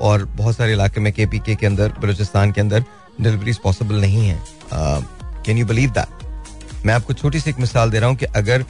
[0.00, 2.84] और बहुत सारे इलाके में के पी के अंदर बलूचिस्तान के अंदर
[3.20, 4.40] डिलीवरीज पॉसिबल नहीं है।
[4.72, 8.64] कैन यू बिलीव दैट मैं आपको छोटी सी एक मिसाल दे रहा हूँ कि अगर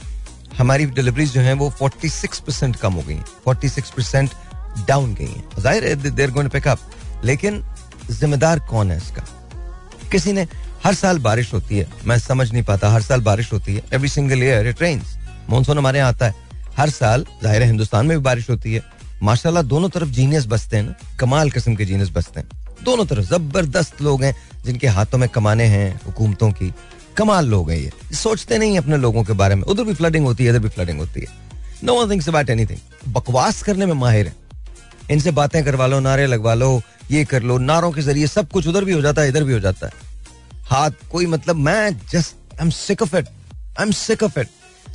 [0.57, 4.31] हमारी डिलीवरीज जो हैं वो 46 परसेंट कम हो गई 46 परसेंट
[4.87, 6.79] डाउन गई हैं। ज़ाहिर है देर गोइंग पिक अप
[7.25, 7.63] लेकिन
[8.09, 9.23] जिम्मेदार कौन है इसका?
[10.11, 10.47] किसी ने,
[10.83, 14.09] हर साल बारिश होती है। मैं समझ नहीं पाता, हर साल बारिश होती है। Every
[14.09, 15.15] single year it rains
[15.49, 16.45] monsoon हमारे यहाँ आता है।
[16.77, 18.83] हर साल, ज़ाहिर है, हिंदुस्तान में भी बारिश होती है।
[19.23, 22.49] माशाल्लाह, दोनों तरफ़ जीनियस बसते हैं ना। कमाल किस्म के जीनियस बसते हैं।
[22.87, 26.73] दोनों तरफ़ ज़बरदस्त लोग हैं, जिनके हाथों में कमाने हैं हुकूमतों की।
[27.17, 30.43] कमाल लोग हैं ये। सोचते नहीं अपने लोगों के बारे में। उधर भी फ्लडिंग होती
[30.43, 31.27] है, इधर भी फ्लडिंग होती है।
[31.83, 34.35] No one thinks about anything बकवास करने में माहिर है।
[35.11, 38.67] इनसे बातें करवा लो, नारे लगवा लो, ये कर लो, नारों के ज़रिए सब कुछ
[38.67, 39.93] उधर भी हो जाता है, इधर भी हो जाता है।
[40.69, 43.27] हाथ, कोई मतलब मैं just I am sick of it
[43.79, 44.47] I am sick of it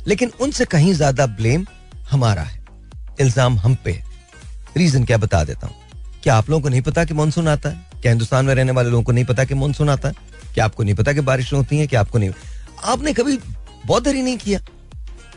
[0.07, 1.65] लेकिन उनसे कहीं ज़्यादा ब्लेम
[2.11, 2.61] हमारा है।
[3.19, 4.03] इल्ज़ाम हम पे है।
[4.77, 5.75] रीजन क्या बता देता हूँ।
[6.23, 7.75] क्या आप लोगों को नहीं पता कि मानसून आता है?
[8.01, 10.15] क्या हिंदुस्तान में रहने वाले लोगों को नहीं पता कि मानसून आता है?
[10.53, 12.31] क्या आपको नहीं पता कि बारिश होती है, क्या आपको नहीं?
[12.83, 13.39] आपने कभी
[13.85, 14.59] बॉदर ही नहीं किया।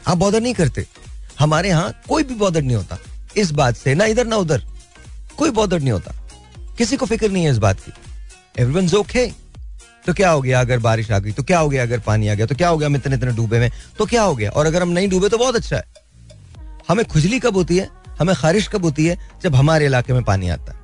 [0.06, 0.86] आप बॉदर नहीं करते।
[1.38, 2.98] हमारे यहाँ कोई भी बॉदर नहीं होता।
[3.36, 4.62] इस बात से ना इधर ना उधर।
[5.36, 6.14] कोई बॉदर नहीं होता।
[6.78, 7.92] किसी को फ़िक्र नहीं है इस बात की।
[8.58, 9.26] एवरीवन ओके
[10.06, 11.32] तो क्या हो गया अगर बारिश आ गई?
[11.32, 12.46] तो क्या हो गया अगर पानी आ गया?
[12.46, 14.50] तो क्या हो गया हम इतने इतने डूबे में तो क्या हो गया?
[14.50, 15.84] और अगर हम नहीं डूबे तो बहुत अच्छा है।
[16.88, 17.88] हमें खुजली कब होती है?
[18.18, 19.30] हमें खारिश कब होती है?
[19.42, 20.80] जब हमारे इलाके में पानी आता है।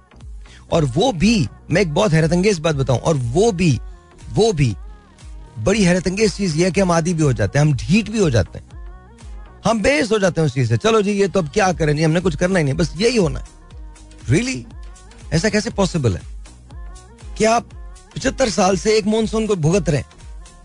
[0.73, 3.81] और वो भी, मैं एक बहुत हैरत अंगेज बात बताऊँ, और वो भी
[4.33, 4.77] वो भी,
[5.59, 8.11] बड़ी हैरत अंगेज चीज़ ये है कि हम आदि भी हो जाते हैं, हम ढीठ
[8.11, 8.73] भी हो जाते हैं।
[9.64, 11.97] हम बेस हो जाते हैं उस चीज़ से। चलो जी, ये तो अब क्या करें?
[11.97, 13.47] जी, हमने कुछ करना ही नहीं, बस यही होना है।
[14.29, 15.35] Really really?
[15.35, 16.23] ऐसा कैसे पॉसिबल है?
[17.38, 17.68] कि आप
[18.16, 20.03] पचहत्तर साल से एक मानसून को भुगत रहे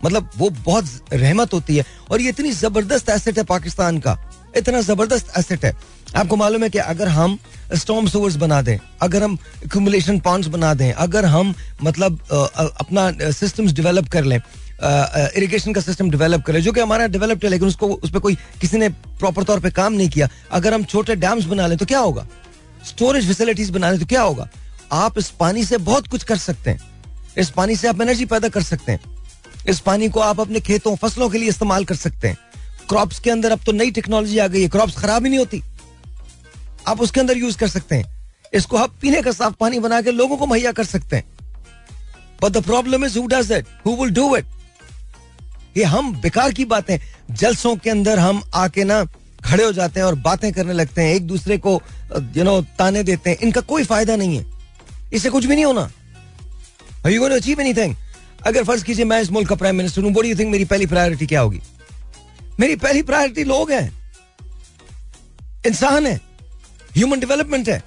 [0.04, 4.80] मतलब वो बहुत रहमत होती है। और ये इतनी ज़बरदस्त एसेट है पाकिस्तान का। इतना
[4.82, 5.72] ज़बरदस्त एसेट है।
[6.16, 7.38] आपको मालूम है कि अगर हम
[7.74, 13.72] स्टॉम सोवर्स बना दें, अगर हम एक्यूमुलेशन पॉन्ड्स बना दें, अगर हम मतलब अपना सिस्टम्स
[13.72, 14.40] डेवलप कर लें
[14.78, 18.34] इरिगेशन का सिस्टम डेवलप करें जो कि हमारा डेवलप्ड है, लेकिन उसको उस पर कोई
[18.60, 21.86] किसी ने प्रॉपर तौर पे काम नहीं किया, अगर हम छोटे डैम्स बना लें तो
[21.86, 22.26] क्या होगा?
[22.86, 24.48] स्टोरेज फैसिलिटीज़ बना लें तो क्या होगा?
[24.92, 26.80] आप इस पानी से बहुत कुछ कर सकते हैं।
[27.38, 29.00] इस पानी से आप एनर्जी पैदा कर सकते हैं।
[29.68, 32.36] इस पानी को आप अपने खेतों, फ़सलों के लिए इस्तेमाल कर सकते हैं।
[32.88, 35.62] क्रॉप्स के अंदर अब तो नई टेक्नोलॉजी आ गई है। क्रॉप्स खराब ही नहीं होती।
[36.88, 38.04] आप उसके अंदर यूज़ कर सकते हैं।
[38.54, 41.24] इसको आप पीने का साफ़ पानी बना के लोगों को मुहैया कर सकते हैं।
[42.42, 44.46] But the problem is who does it who will do it
[45.76, 46.98] ये हम बेकार की बातें
[47.30, 49.04] जलसों के अंदर हम आके ना
[49.44, 51.80] खड़े हो जाते हैं और बातें करने लगते हैं। एक दूसरे को
[52.36, 54.44] यू नो ताने देते हैं। इनका कोई फ़ायदा नहीं है।
[55.12, 55.90] इससे कुछ भी नहीं होना।
[57.36, 57.94] अचीव एनीथिंग
[58.46, 61.26] अगर फ़र्ज़ कीजिए मैं इस मुल्क का प्राइम मिनिस्टर हूँ। यू थिंक मेरी पहली प्रायोरिटी
[61.26, 61.60] क्या होगी?
[62.58, 63.86] मेरी पहली प्रायोरिटी लोग हैं।
[65.66, 66.20] इंसान है।
[66.96, 67.82] ह्यूमन डेवलपमेंट है।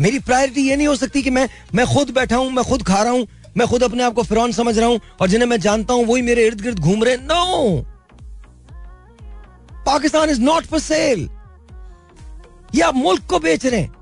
[0.00, 3.02] मेरी प्रायोरिटी ये नहीं हो सकती कि मैं मैं खुद बैठा हूँ, मैं खुद खा
[3.02, 5.94] रहा हूँ, मैं खुद अपने आप को फिरौन समझ रहा हूँ और जिन्हें मैं जानता
[5.94, 7.80] हूँ वही मेरे इर्द गिर्द घूम रहे no
[9.86, 11.28] Pakistan is not for sale
[12.74, 13.92] ये आप मुल्क को बेच रहे हैं।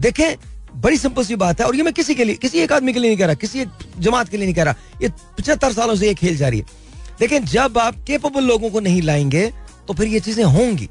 [0.00, 0.36] देखें,
[0.74, 2.98] बड़ी सिंपल सी बात है और ये मैं किसी के लिए, किसी एक आदमी के
[2.98, 5.94] लिए नहीं कह रहा, किसी एक जमात के लिए नहीं कह रहा। ये पचहत्तर सालों
[5.96, 6.81] से ये खेल जा रही है।
[7.22, 9.46] लेकिन जब आप केपेबल लोगों को नहीं लाएँगे
[9.88, 10.88] तो फिर ये चीज़ें होंगी।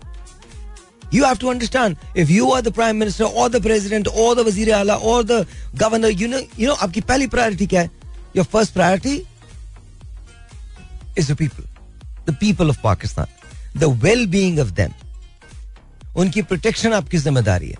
[1.13, 4.45] You have to understand if you are the prime minister और द प्रेजिडेंट और द
[4.47, 7.91] वज़ीर आला और the governor you know you know आपकी पहली प्रायोरिटी क्या है?
[8.35, 9.15] Your first priority
[11.17, 11.63] is the people
[12.29, 14.91] the people of Pakistan the well being of them
[16.21, 17.77] उनकी प्रोटेक्शन आपकी ज़िम्मेदारी है।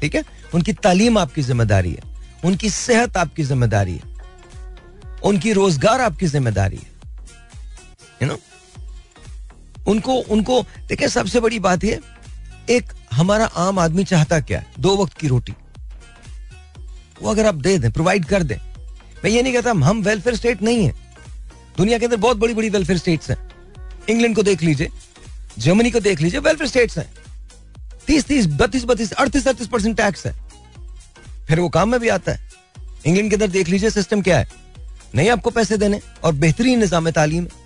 [0.00, 0.24] ठीक है?
[0.54, 2.10] उनकी तालीम आपकी ज़िम्मेदारी है।
[2.44, 4.10] उनकी सेहत आपकी ज़िम्मेदारी है।
[5.24, 6.90] उनकी रोज़गार आपकी ज़िम्मेदारी है।
[8.22, 8.38] यू नो
[9.86, 11.98] उनको उनको, देखिए, सबसे बड़ी बात है
[12.70, 15.54] एक हमारा आम आदमी चाहता क्या दो वक्त की रोटी।
[17.22, 18.56] वो अगर आप दे दें प्रोवाइड कर दें।
[19.24, 20.94] मैं ये नहीं कहता हम वेलफेयर स्टेट नहीं है।
[21.76, 23.38] दुनिया के अंदर बहुत बड़ी बड़ी वेलफेयर स्टेट्स हैं।
[24.10, 24.88] इंग्लैंड को देख लीजिए
[25.58, 27.08] जर्मनी को देख लीजिए वेलफेयर स्टेट्स हैं।
[28.06, 30.34] तीस तीस बत्तीस बत्तीस अड़तीस अड़तीस परसेंट टैक्स है।
[31.48, 32.50] फिर वो काम में भी आता है।
[33.06, 34.46] इंग्लैंड के अंदर देख लीजिए सिस्टम क्या है।
[35.14, 37.61] नहीं आपको पैसे देने और बेहतरीन निज़ाम तालीम है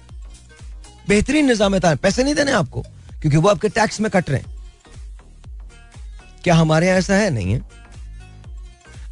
[1.09, 2.83] बेहतरीन निज़ाम पैसे नहीं देने आपको,
[3.23, 4.55] क्योंकि वो आपके टैक्स में कट रहे हैं।
[6.45, 7.31] क्या हमारे यहाँ ऐसा है?
[7.31, 7.61] नहीं है।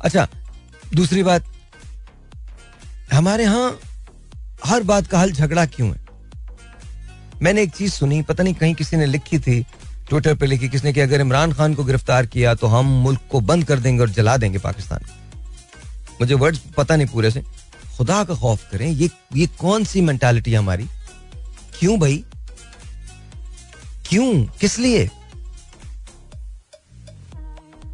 [0.00, 0.26] अच्छा
[0.94, 1.44] दूसरी बात,
[3.12, 3.78] हमारे यहाँ
[4.64, 6.02] हर बात का हल झगड़ा क्यों है?
[7.42, 9.61] मैंने एक चीज़ सुनी, पता नहीं कहीं किसी ने लिखी थी
[10.09, 13.40] ट्विटर पे लिखी, किसने कि अगर इमरान खान को गिरफ़्तार किया तो हम मुल्क को
[13.42, 15.04] बंद कर देंगे और जला देंगे पाकिस्तान।
[16.20, 17.42] मुझे वर्ड्स पता नहीं पूरे से।
[17.96, 20.87] खुदा का खौफ करें, ये ये कौन सी मेंटालिटी हमारी?
[21.78, 22.24] क्यों भाई?
[24.08, 24.32] क्यों?
[24.60, 25.08] किस लिए?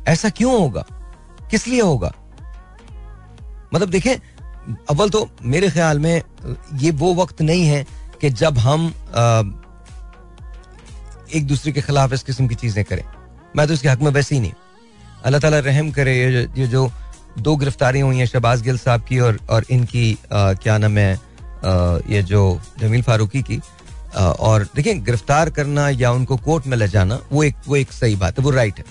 [0.09, 0.85] ऐसा क्यों होगा?
[1.51, 2.13] किस लिए होगा?
[3.75, 4.15] मतलब देखें
[4.91, 6.23] अव्वल तो मेरे ख्याल में
[6.79, 7.85] ये वो वक्त नहीं है
[8.21, 9.43] कि जब हम आ,
[11.35, 13.05] एक दूसरे के खिलाफ इस किस्म की चीज़ें करें।
[13.57, 14.53] मैं तो इसके हक में वैसे ही नहीं।
[15.25, 16.91] अल्लाह ताला रहम करे ये, ये जो
[17.39, 21.19] दो गिरफ्तारियाँ हुई हैं शहबाज गिल साहब की और और इनकी आ, क्या नाम है
[21.65, 23.61] ये जो जमील फारूकी की
[24.11, 28.17] और देखिए, गिरफ़्तार करना या उनको कोर्ट में ले जाना, वो एक वो एक सही
[28.17, 28.85] बात है, वो राइट है।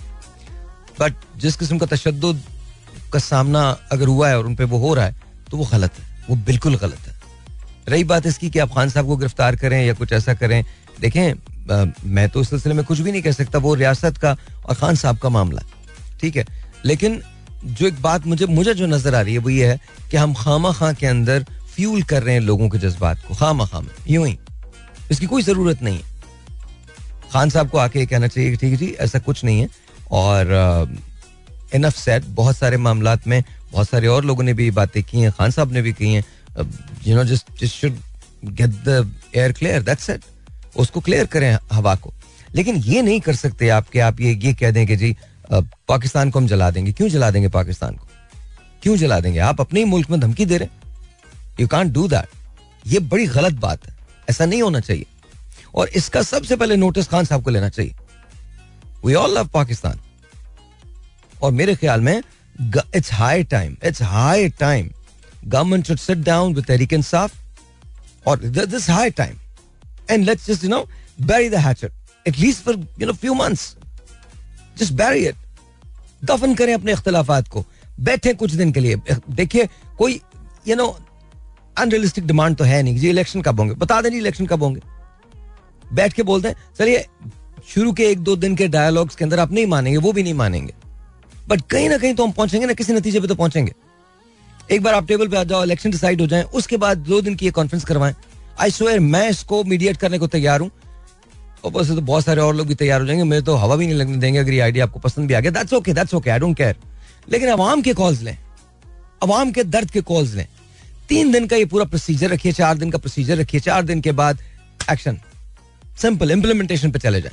[0.99, 2.43] बट जिस किस्म का तशद
[3.13, 5.15] का सामना अगर हुआ है और उन पर वो हो रहा है
[5.51, 7.17] तो वो गलत है, वो बिल्कुल गलत है।
[7.89, 10.63] रही बात इसकी कि आप खान साहब को गिरफ़्तार करें या कुछ ऐसा करें,
[10.99, 11.34] देखें
[12.05, 14.95] मैं तो इस सिलसिले में कुछ भी नहीं कह सकता, वो रियासत का और खान
[14.95, 15.62] साहब का मामला
[16.21, 16.45] ठीक है?
[16.86, 17.21] लेकिन
[17.63, 19.79] जो एक बात मुझे मुझे जो नज़र आ रही है, वो ये है
[20.12, 21.45] कि हम खामा खां के अंदर
[21.80, 24.38] फ्यूल कर रहे हैं लोगों के जज्बात को। खामा खाम। यूँ ही।
[25.12, 26.18] इसकी कोई ज़रूरत नहीं है।
[27.32, 29.68] खान साहब को आके कहना चाहिए ठीक है जी, ऐसा कुछ नहीं है।
[30.12, 30.98] और
[31.76, 35.32] इनफ सेट बहुत सारे मामला में बहुत सारे और लोगों ने भी बातें की हैं,
[35.32, 36.24] खान साहब ने भी की हैं।
[37.08, 37.98] You know just just should
[38.46, 40.22] get the air clear that's it
[40.78, 42.13] उसको क्लियर करें हवा को।
[42.56, 45.15] लेकिन ये नहीं कर सकते आपके, आप ये ये कह दें कि जी
[45.52, 48.08] पाकिस्तान को हम जला देंगे। क्यों जला देंगे पाकिस्तान को?
[48.84, 49.39] क्यों जला देंगे?
[49.39, 50.78] आप अपने ही मुल्क में धमकी दे रहे
[51.60, 53.95] यू कांट डू दैट ये बड़ी गलत बात है।
[54.30, 55.06] ऐसा नहीं होना चाहिए।
[55.76, 57.95] और इसका सबसे पहले नोटिस खान साहब को लेना चाहिए।
[59.06, 60.00] वी ऑल लव पाकिस्तान
[61.41, 62.22] और मेरे ख्याल में
[62.95, 64.89] it's high time it's high time
[65.45, 67.36] government should sit down with Tehreek Insaf
[68.28, 69.38] और this high time
[70.10, 70.88] and let's just you know
[71.22, 71.91] bury the hatchet.
[72.28, 73.76] At least for you know few months
[74.78, 75.36] just bury it
[76.24, 77.65] दफन करें अपने इख्तलाफात को
[78.00, 78.95] बैठे कुछ दिन के लिए
[79.30, 79.67] देखिए
[79.98, 80.19] कोई
[80.67, 80.88] यू नो
[81.80, 83.74] अनरियलिस्टिक डिमांड तो है नहीं। जी इलेक्शन कब होंगे?
[83.76, 84.82] बता दें इलेक्शन कब होंगे?
[85.94, 87.06] बैठ के बोलते हैं चलिए,
[87.70, 90.34] शुरू के एक दो दिन के डायलॉग्स के अंदर आप नहीं मानेंगे, वो भी नहीं
[90.34, 90.74] मानेंगे।
[91.50, 93.74] बट कहीं ना कहीं तो हम पहुँचेंगे ना, किसी नतीजे पे तो पहुँचेंगे।
[94.72, 97.36] एक बार आप टेबल पे आ जाओ इलेक्शन डिसाइड हो जाए, उसके बाद दो दिन
[97.36, 98.15] की ये कॉन्फ्रेंस करवाएँ।
[98.60, 100.70] आई स्वेयर मैं इसको मीडिएट करने को तैयार हूँ।
[101.65, 103.88] ऊपर से तो बहुत सारे और लोग भी तैयार हो जाएँगे, मेरे तो हवा भी
[103.88, 106.30] नहीं लगने देंगे, अगर ये आइडिया आपको पसंद भी आ गया that's okay that's okay
[106.30, 106.76] I don't care
[107.28, 108.38] लेकिन अवाम के कॉल्स लें।
[109.24, 110.48] अवाम के दर्द के कॉल्स लें।
[111.10, 114.12] तीन दिन का ये पूरा प्रोसीजर रखिए, चार दिन का प्रोसीजर रखिए, चार दिन के
[114.12, 114.41] बाद
[114.91, 115.19] एक्शन
[116.02, 117.32] सिंपल इंप्लीमेंटेशन पे चले जाए।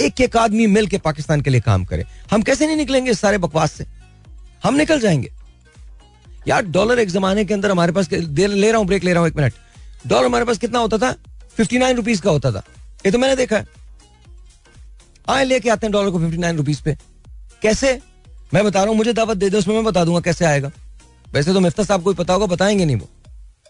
[0.00, 3.20] एक एक आदमी मिल के पाकिस्तान के लिए काम करे। हम कैसे नहीं निकलेंगे इस
[3.20, 3.86] सारे बकवास से?
[4.64, 5.32] हम निकल जाएँगे।
[6.48, 9.28] यार डॉलर एक जमाने के अंदर हमारे पास ले रहा हूँ ब्रेक ले रहा हूँ
[9.28, 9.52] एक मिनट
[10.06, 11.12] डॉलर हमारे पास कितना होता था?
[11.56, 12.62] फिफ्टी नाइन रुपीज़ का होता था।
[13.06, 13.66] ये तो मैंने देखा है।
[15.28, 16.96] आए लेके आते हैं डॉलर को फिफ्टी नाइन रुपीज़ पे।
[17.62, 18.00] कैसे?
[18.54, 20.70] मैं बता रहा हूँ, मुझे दावत दे दो, उसमें मैं बता दूँगा कैसे आएगा।
[21.34, 23.08] वैसे तो मिफ्ता साहब को पता होगा बताएँगे नहीं वो।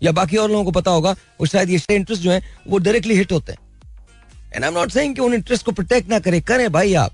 [0.03, 3.15] या बाकी और लोगों को पता होगा वो शायद ये इंटरेस्ट जो है वो डायरेक्टली
[3.15, 3.59] हिट होते हैं।
[4.55, 7.13] And I am not saying कि उन इंटरेस्ट को प्रोटेक्ट ना करें करें भाई आप।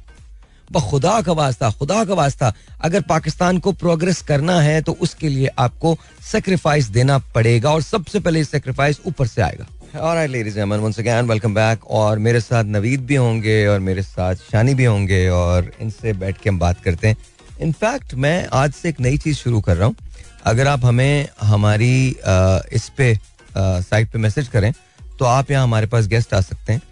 [0.91, 5.49] खुदा का वास्ता खुदा का वास्ता अगर पाकिस्तान को प्रोग्रेस करना है तो उसके लिए
[5.59, 5.97] आपको
[6.33, 11.29] सेक्रीफाइस देना पड़ेगा और सबसे पहले सेक्रीफाइस ऊपर से आएगा। Ladies and gentlemen, once again,
[11.31, 11.87] welcome back.
[11.87, 16.39] और मेरे साथ नवीद भी होंगे और मेरे साथ शानी भी होंगे और इनसे बैठ
[16.39, 17.17] के हम बात करते हैं।
[17.61, 19.97] इनफैक्ट मैं आज से एक नई चीज़ शुरू कर रहा हूँ।
[20.49, 23.15] अगर आप हमें हमारी आ, इस पे
[23.57, 24.73] साइट पे मैसेज करें
[25.19, 26.83] तो आप यहाँ हमारे पास गेस्ट आ सकते हैं।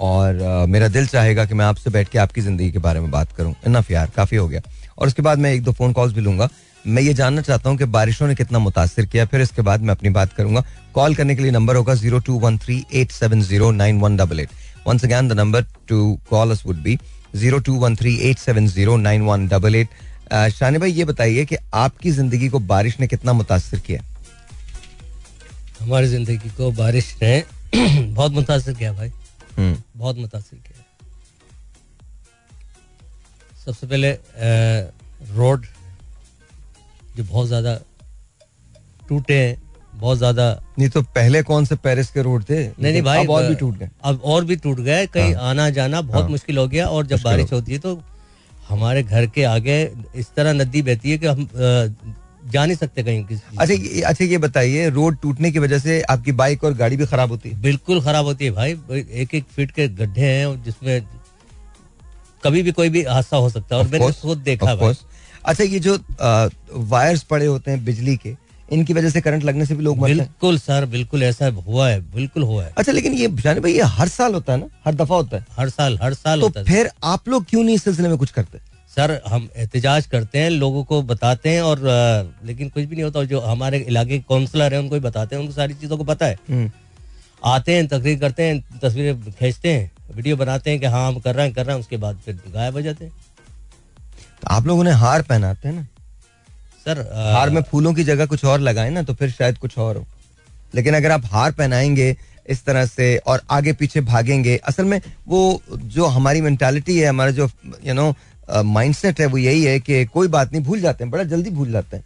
[0.00, 3.10] और आ, मेरा दिल चाहेगा कि मैं आपसे बैठ के आपकी ज़िंदगी के बारे में
[3.10, 4.60] बात करूँ। इनफ यार काफ़ी हो गया।
[4.98, 6.48] और उसके बाद मैं एक दो फ़ोन कॉल्स भी लूँगा।
[6.84, 9.94] मैं ये जानना चाहता हूँ कि बारिशों ने कितना मुतासर किया फिर इसके बाद मैं
[9.94, 13.42] अपनी बात करूँगा। कॉल करने के लिए नंबर होगा zero two one three eight seven
[13.42, 14.48] zero nine one double eight
[14.86, 16.98] once again the number to call us would be
[17.36, 19.88] zero two one three eight seven zero nine one double eight
[20.32, 24.02] Shani भाई ये बताइए कि आपकी ज़िंदगी को बारिश ने कितना मुतासर किया?
[25.80, 27.42] हमारी ज़िंदगी को बारिश ने
[28.14, 29.08] बहुत मुतासर किया भाई।
[29.58, 30.82] हम्म। बहुत मुतासर किया।
[33.66, 34.12] सबसे पहले
[35.36, 35.66] रोड
[37.16, 37.78] जो बहुत ज़्यादा
[39.08, 39.62] टूटे हैं
[39.94, 40.46] बहुत ज़्यादा
[40.78, 42.64] नहीं तो पहले कौन से पेरिस के रोड थे?
[42.66, 45.48] नहीं नहीं भाई अब और भी टूट गए। अब और भी टूट गए कहीं हाँ,
[45.50, 47.94] आना जाना बहुत हाँ, मुश्किल हो गया और जब बारिश होती है तो
[48.68, 49.76] हमारे घर के आगे
[50.16, 51.48] इस तरह नदी बहती है कि हम
[52.52, 56.00] जा नहीं सकते कहीं किसी अच्छा ये अच्छा ये बताइए रोड टूटने की वजह से
[56.14, 57.60] आपकी बाइक और गाड़ी भी खराब होती है?
[57.62, 58.72] बिल्कुल खराब होती है भाई।
[59.22, 61.00] एक एक फीट के गड्ढे हैं जिसमें
[62.44, 64.94] कभी भी कोई भी हादसा हो सकता है और मैंने खुद देखा भाई।
[65.44, 65.98] अच्छा ये जो
[66.90, 68.34] वायर्स पड़े होते हैं बिजली के
[68.72, 72.00] इनकी वजह से करंट लगने से भी लोग मरते बिल्कुल सर बिल्कुल ऐसा हुआ है
[72.14, 74.66] बिल्कुल हुआ है। अच्छा लेकिन ये जाने भाई ये हर साल होता है ना?
[74.84, 77.64] हर दफ़ा होता है। हर साल हर साल तो होता है। फिर आप लोग क्यों
[77.64, 78.58] नहीं इस सिलसिले में कुछ करते?
[78.96, 83.04] सर हम एहतजाज करते हैं लोगों को बताते हैं और आ, लेकिन कुछ भी नहीं
[83.04, 86.04] होता। जो हमारे इलाके के काउंसलर हैं उनको भी बताते हैं उनको सारी चीज़ों को
[86.04, 86.70] पता है। हम्म।
[87.44, 91.34] आते हैं तकरीर करते हैं तस्वीरें खींचते हैं वीडियो बनाते हैं कि हाँ हम कर
[91.34, 93.12] रहे हैं कर रहे हैं उसके बाद फिर गायब हो जाते हैं।
[94.42, 95.86] तो आप लोग उन्हें हार पहनाते हैं ना?
[96.86, 99.78] सर आ, हार में फूलों की जगह कुछ और लगाए ना तो फिर शायद कुछ
[99.78, 100.06] और हो।
[100.74, 102.16] लेकिन अगर आप हार पहनाएँगे
[102.48, 107.30] इस तरह से और आगे पीछे भागेंगे असल में वो जो हमारी मेंटालिटी है हमारा
[107.30, 107.48] जो
[107.84, 108.14] यू नो
[108.64, 111.70] माइंडसेट है वो यही है कि कोई बात नहीं भूल जाते हैं बड़ा जल्दी भूल
[111.72, 112.04] जाते हैं।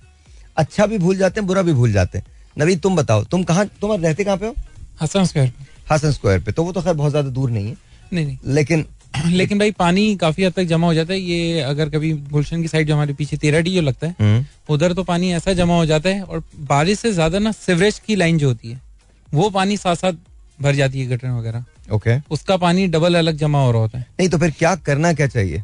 [0.56, 2.24] अच्छा भी भूल जाते हैं बुरा भी भूल जाते हैं।
[2.58, 4.54] नवीद तुम बताओ तुम कहाँ तुम रहते कहाँ पे हो?
[5.02, 5.52] हसन स्क्वायर
[5.90, 7.76] हसन स्क्वायर पे तो वो तो खैर बहुत ज़्यादा दूर नहीं है।
[8.12, 8.84] नहीं नहीं। लेकिन
[9.30, 12.68] लेकिन भाई पानी काफ़ी हद तक जमा हो जाता है। ये अगर कभी गुलशन की
[12.68, 15.76] साइड जो हमारे पीछे तेरह डी जो लगता है हम्म। उधर तो पानी ऐसा जमा
[15.76, 18.80] हो जाता है और बारिश से ज़्यादा ना सिवरेज की लाइन जो होती है
[19.28, 20.12] वो पानी साथ साथ
[20.58, 24.06] भर जाती है गटर वगैरह। ओके। उसका पानी डबल अलग जमा हो रहा होता है।
[24.20, 25.62] नहीं तो फिर क्या करना क्या चाहिए?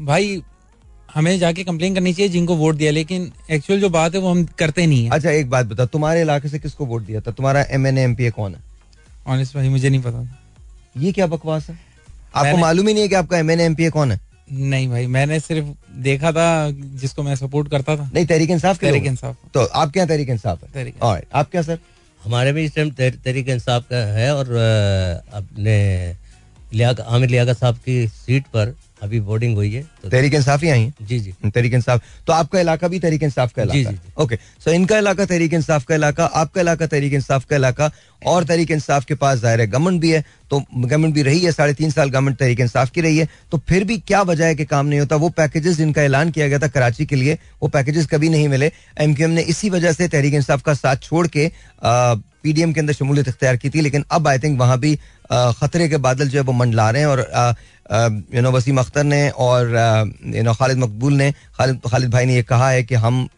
[0.00, 0.42] भाई
[1.14, 4.44] हमें जाके कंप्लेन करनी चाहिए जिनको वोट दिया लेकिन एक्चुअल जो बात है वो हम
[4.58, 7.30] करते नहीं है। अच्छा एक बात बता तुम्हारे इलाके से किसको वोट दिया था?
[7.30, 8.60] तुम्हारा M N M P A कौन है?
[9.26, 10.26] ऑनेस्ट भाई मुझे नहीं पता
[10.96, 11.78] ये क्या बकवास है?
[12.34, 14.20] आपको मालूम ही नहीं है कि आपका M N M P A कौन है?
[14.52, 15.66] नहीं भाई मैंने सिर्फ़
[16.02, 20.06] देखा था जिसको मैं सपोर्ट करता था। नहीं तहरीक इंसाफ तहरीक इंसाफ। तो आप क्या
[20.06, 20.92] तहरीक इंसाफ है?
[21.34, 21.78] आप क्या सर
[22.24, 24.52] हमारे भी इस टाइम तहरीक इंसाफ का है और
[25.34, 25.76] अपने
[26.74, 30.68] लिया आमिर लियाका साहब की सीट पर अभी बोर्डिंग हुई है तो तहरीक इंसाफ ही
[30.70, 34.12] आई जी जी। तहरीक इंसाफ। तो आपका इलाका भी तहरीक इंसाफ का इलाका जी, जी,
[34.22, 37.90] ओके सो इनका इलाका तहरीक इंसाफ का इलाका आपका इलाका तहरीक इंसाफ का इलाका
[38.26, 41.52] और तहरीक इंसाफ के पास ज़ाहिर है गवर्नमेंट भी है तो गवर्नमेंट भी रही है
[41.52, 44.54] साढ़े तीन साल गवर्नमेंट तहरीक इंसाफ की रही है तो फिर भी क्या वजह है
[44.54, 45.16] कि काम नहीं होता?
[45.16, 48.70] वो पैकेजेस जिनका ऐलान किया गया था कराची के लिए वो पैकेजेस कभी नहीं मिले।
[49.00, 51.50] एमक्यूएम ने इसी वजह से तहरीक इंसाफ का साथ छोड़ के
[51.84, 54.94] पीडीएम के अंदर शमूलियत इख्तियार की थी लेकिन अब आई थिंक वहाँ भी
[55.32, 57.54] खतरे के बादल जो है वो मंडला रहे हैं और
[58.34, 59.74] यू नो वसीम अख्तर ने और
[60.26, 63.28] यू नो खालिद मकबूल ने खालिद खालिद भाई ने ये कहा है कि हम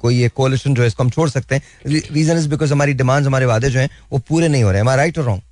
[0.00, 3.26] कोई ये कोलिशन जो है इसको हम छोड़ सकते हैं। रीजन इज़ बिकॉज़ हमारी डिमांड्स
[3.26, 5.42] हमारे वादे जो हैं वो पूरे नहीं हो रहे हैं। राइट और रॉन्ग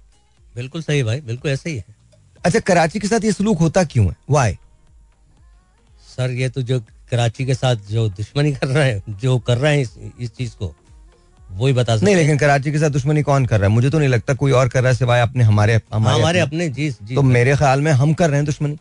[0.54, 1.84] बिल्कुल सही भाई बिल्कुल ऐसे ही है।
[2.44, 4.16] अच्छा कराची के साथ ये सलूक होता क्यों है?
[4.30, 4.59] वाई
[6.09, 6.80] सर ये तो जो
[7.11, 10.54] कराची के साथ जो दुश्मनी कर रहा है जो कर रहे हैं इस, इस चीज़
[10.54, 10.74] को
[11.51, 13.74] वही बता सकते नहीं लेकिन कराची के साथ दुश्मनी कौन कर रहा है?
[13.74, 16.90] मुझे तो नहीं लगता कोई और कर रहा है सिवाय अपने हमारे हमारे, अपने, जी,
[16.90, 18.76] जी तो मेरे ख्याल में हम कर रहे हैं दुश्मनी।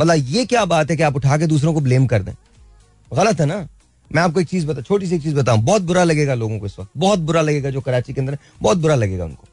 [0.00, 2.32] मतलब ये क्या बात है कि आप उठा के दूसरों को ब्लेम कर दें?
[3.12, 3.66] गलत है ना?
[4.10, 6.66] मैं आपको एक चीज़ बता छोटी सी एक चीज़ बताऊँ। बहुत बुरा लगेगा लोगों को
[6.66, 9.48] इस वक्त। बहुत बुरा लगेगा जो कराची के अंदर बहुत बुरा लगेगा उनको।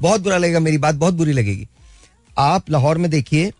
[0.00, 1.68] बहुत बुरा लगेगा मेरी बात बहुत बुरी लगेगी।
[2.38, 3.52] आप लाहौर में देखिए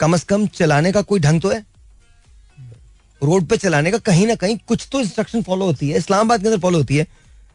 [0.00, 1.64] कम अज कम चलाने का कोई ढंग तो है?
[3.22, 6.46] रोड पे चलाने का कहीं ना कहीं कुछ तो इंस्ट्रक्शन फॉलो होती है। इस्लामाबाद के
[6.46, 7.06] अंदर फॉलो होती है।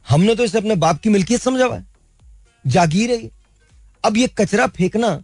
[0.08, 1.86] हमने तो इसे अपने बाप की मिल्कियत समझा हुआ है।
[2.66, 3.30] जागीर है ये।
[4.04, 5.20] अब ये कचरा फेंकना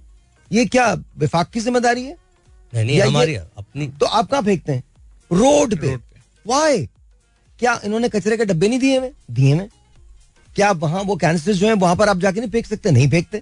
[0.52, 2.16] ये क्या विफाक की ज़िम्मेदारी है?
[2.74, 4.84] नहीं नहीं हमारी अपनी तो आप कहाँ फेंकते हैं?
[5.32, 5.96] रोड पे।
[6.46, 6.86] वाई
[7.60, 9.12] क्या इन्होंने कचरे के डब्बे नहीं दिए हुए?
[9.32, 9.68] दिए हुए?
[10.56, 12.92] क्या वहाँ वो कैंसर जो है वहाँ पर आप जाके नहीं फेंक सकते?
[12.92, 13.42] नहीं फेंकते।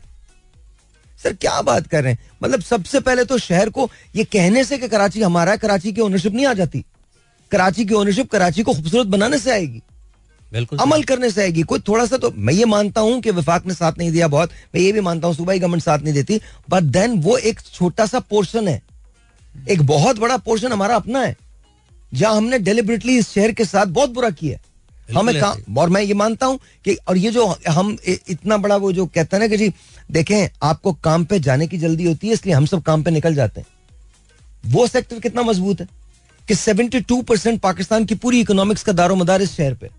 [1.20, 2.20] सर क्या बात कर रहे हैं?
[2.44, 6.02] मतलब सबसे पहले तो शहर को ये कहने से कि कराची हमारा है कराची की
[6.02, 6.84] ओनरशिप नहीं आ जाती।
[7.52, 9.82] कराची की ओनरशिप कराची को खूबसूरत बनाने से आएगी।
[10.52, 13.66] बिल्कुल अमल करने से आएगी। कोई थोड़ा सा तो मैं ये मानता हूँ कि विफाक
[13.68, 16.40] ने साथ नहीं दिया बहुत। मैं ये भी मानता हूँ सूबाई गवर्नमेंट साथ नहीं देती।
[16.70, 18.82] बट देन वो एक छोटा सा पोर्शन है।
[19.70, 21.36] एक बहुत बड़ा पोर्शन हमारा अपना है।
[22.12, 24.58] जहाँ हमने डेलिबरेटली इस शहर के साथ बहुत बुरा किया
[25.10, 28.92] हमें काम और मैं ये मानता हूँ कि और ये जो हम इतना बड़ा वो
[28.94, 29.72] जो कहते हैं ना कि जी
[30.12, 33.36] देखें आपको काम पे जाने की जल्दी होती है इसलिए हम सब काम पे निकल
[33.36, 33.68] जाते हैं।
[34.66, 35.88] वो सेक्टर कितना मज़बूत है
[36.48, 39.90] कि 72 परसेंट पाकिस्तान की पूरी इकोनॉमिक्स का दारोमदार इस शहर पे।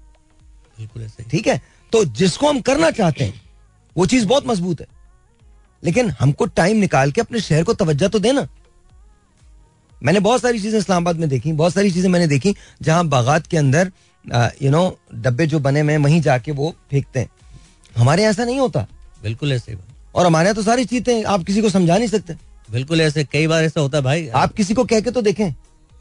[1.30, 1.60] ठीक है?
[1.92, 3.40] तो जिसको हम करना चाहते हैं
[3.96, 4.86] वो चीज़ बहुत मज़बूत है।
[5.82, 8.46] लेकिन हमको टाइम निकाल के अपने शहर को तवज्जो तो देना।
[10.02, 13.56] मैंने बहुत सारी चीज़ें इस्लामाबाद में देखी बहुत सारी चीज़ें मैंने देखी जहाँ बागात के
[13.56, 13.90] अंदर
[14.62, 17.28] यू नो डब्बे जो बने हुए वहीं जाके वो फेंकते हैं।
[17.96, 18.86] हमारे यहाँ ऐसा नहीं होता।
[19.22, 19.76] बिल्कुल ऐसे
[20.14, 22.34] और हमारे यहाँ तो सारी चीज़ें आप किसी को समझा नहीं सकते।
[22.70, 25.50] बिल्कुल ऐसे कई बार ऐसा होता है भाई। आप किसी को कह के तो देखें।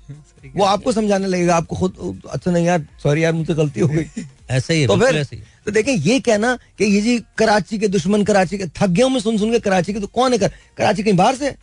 [0.55, 4.05] वो आपको समझाने लगेगा आपको खुद अच्छा नहीं यार सॉरी यार मुझसे गलती हो गई।
[4.49, 7.87] ऐसे ही तो फिर ही है। तो देखें ये कहना कि ये जी कराची के
[7.87, 10.51] दुश्मन कराची के थक गया मैं सुन सुन के कराची के तो कौन है कर,
[10.77, 11.55] कराची कहीं बाहर से?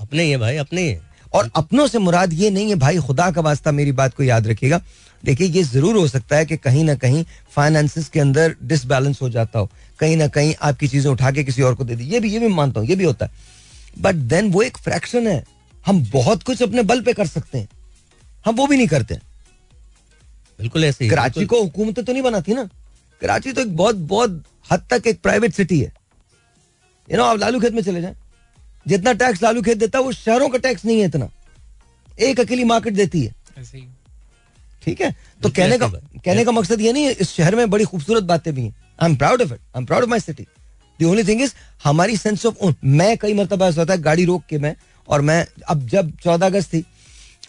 [0.00, 0.96] अपने ही है भाई अपने ही
[1.32, 4.46] और अपनों से मुराद ये नहीं है भाई खुदा का वास्ता मेरी बात को याद
[4.46, 4.80] रखिएगा।
[5.22, 9.28] देखिए ये ज़रूर हो सकता है कि कहीं ना कहीं फाइनेंसिस के अंदर डिसबैलेंस हो
[9.30, 9.68] जाता हो।
[9.98, 12.38] कहीं ना कहीं आपकी चीज़ें उठा के किसी और को दे दी। ये भी ये
[12.38, 13.32] भी मानता हूँ ये भी होता है।
[13.98, 15.42] बट देन वो एक फ्रैक्शन है।
[15.84, 17.68] हम बहुत कुछ अपने बल पे कर सकते हैं।
[18.44, 19.18] हम वो भी नहीं करते।
[20.62, 22.68] बिल्कुल ऐसे कराची को हुकूमतें तो नहीं बनाती ना।
[23.22, 25.92] कराची तो एक बहुत बहुत हद तक एक प्राइवेट सिटी है।
[27.08, 28.14] यू नो आप लालू खेत में चले जाए।
[28.86, 31.28] जितना टैक्स लालू खेत देता है वो शहरों का टैक्स नहीं है इतना।
[32.20, 33.34] एक अकेली मार्केट देती है।
[34.82, 35.10] ठीक है?
[35.42, 38.54] तो कहने का कहने का मकसद ये नहीं है इस शहर में बड़ी खूबसूरत बातें
[38.54, 40.46] भी हैं। I am proud of it I am proud of my city
[40.98, 41.52] the only thing is
[41.84, 44.74] हमारी सेंस ऑफ़ ओन मैं कई मरतबा ऐसा होता है गाड़ी रोक के मैं
[45.08, 46.84] और मैं अब जब चौदह अगस्त थी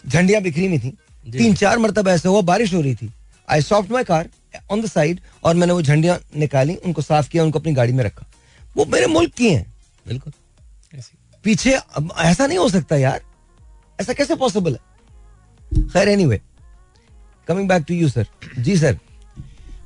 [0.08, 3.10] झंडियाँ बिखरी हुई थी। तीन चार मरतब ऐसे हुआ बारिश हो रही थी।
[3.48, 4.28] I stopped my car
[4.70, 8.04] on the side और मैंने वो झंडियाँ निकाली उनको साफ़ किया उनको अपनी गाड़ी में
[8.04, 8.26] रखा।
[8.76, 9.66] वो मेरे मुल्क की हैं।
[10.06, 10.32] बिल्कुल।
[11.44, 13.20] पीछे अब ऐसा नहीं हो सकता यार।
[14.00, 15.82] ऐसा कैसे पॉसिबल है?
[15.92, 16.40] खैर anyway
[17.48, 18.26] coming back to you sir
[18.58, 18.98] ji sir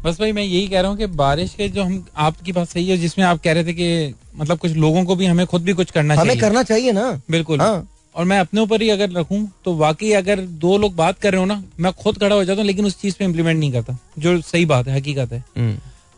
[0.05, 2.89] बस भाई मैं यही कह रहा हूँ कि बारिश के जो हम आपकी बात सही
[2.89, 5.73] है जिसमें आप कह रहे थे कि मतलब कुछ लोगों को भी हमें खुद भी
[5.73, 8.89] कुछ करना हमें चाहिए। हमें करना चाहिए ना। बिल्कुल। हाँ। और मैं अपने ऊपर ही
[8.91, 12.35] अगर रखूँ तो वाकई अगर दो लोग बात कर रहे हो ना मैं खुद खड़ा
[12.35, 15.33] हो जाता हूँ लेकिन उस चीज़ पे इम्प्लीमेंट नहीं करता जो सही बात है हकीकत
[15.33, 15.43] है।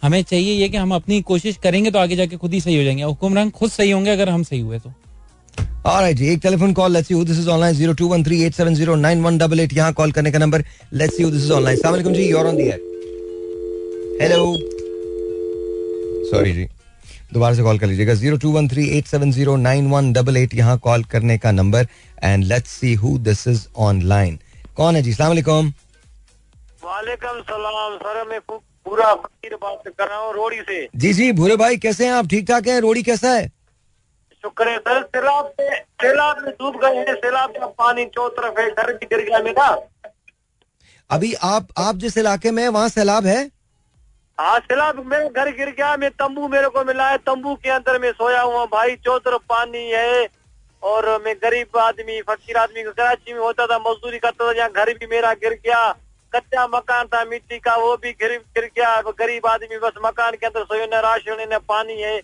[0.03, 2.84] हमें चाहिए ये कि हम अपनी कोशिश करेंगे तो आगे जाके खुद ही सही हो
[2.84, 4.93] जाएँगे हुक्मरान खुद सही होंगे अगर हम सही हुए तो।
[5.86, 10.30] ऑलराइट जी एक telephone call let's see who this is online 021387091188 यहाँ कॉल करने
[10.32, 10.64] का number
[10.95, 12.80] let's see who this is online अस्सलाम वालेकुम जी you are on the air
[14.22, 14.45] hello
[16.30, 16.66] sorry जी।
[17.32, 21.86] दोबारा से कॉल कर लीजिएगा। 021387091188 यहाँ कॉल करने का number.
[22.22, 24.38] And let's see who this is online
[24.76, 25.10] कौन है जी?
[25.10, 25.72] अस्सलाम वालेकुम।
[26.84, 31.56] वालेकुम सलाम। सर मैं पूरा फकीर बात कर रहा हूँ रोड़ी से। जी जी भूरे
[31.56, 32.26] भाई कैसे हैं आप?
[32.26, 32.80] ठीक ठाक हैं?
[32.80, 33.52] रोड़ी कैसा है?
[34.44, 38.60] शुक्र है सर। सैलाब से सैलाब में डूब गए हैं। सैलाब का पानी चौ तरफ़
[38.60, 39.76] है। घर भी गिर गया मेरा
[41.10, 43.50] अभी आप आप जिस इलाके में वहाँ सैलाब है?
[44.41, 47.99] हाँ सैलाब मेरा घर गिर गया मैं तंबू मेरे को मिला है तंबू के अंदर
[48.01, 50.28] मैं सोया हुआ भाई चौधर पानी है
[50.82, 54.93] और मैं गरीब आदमी फकीर आदमी कराची में होता था मजदूरी करता था यहाँ घर
[54.95, 55.82] भी मेरा गिर गया।
[56.32, 60.47] कच्चा मकान था मिट्टी का वो भी गिर गिर गया। गरीब आदमी बस मकान के
[60.47, 62.16] अंदर सोए न राशन न पानी है।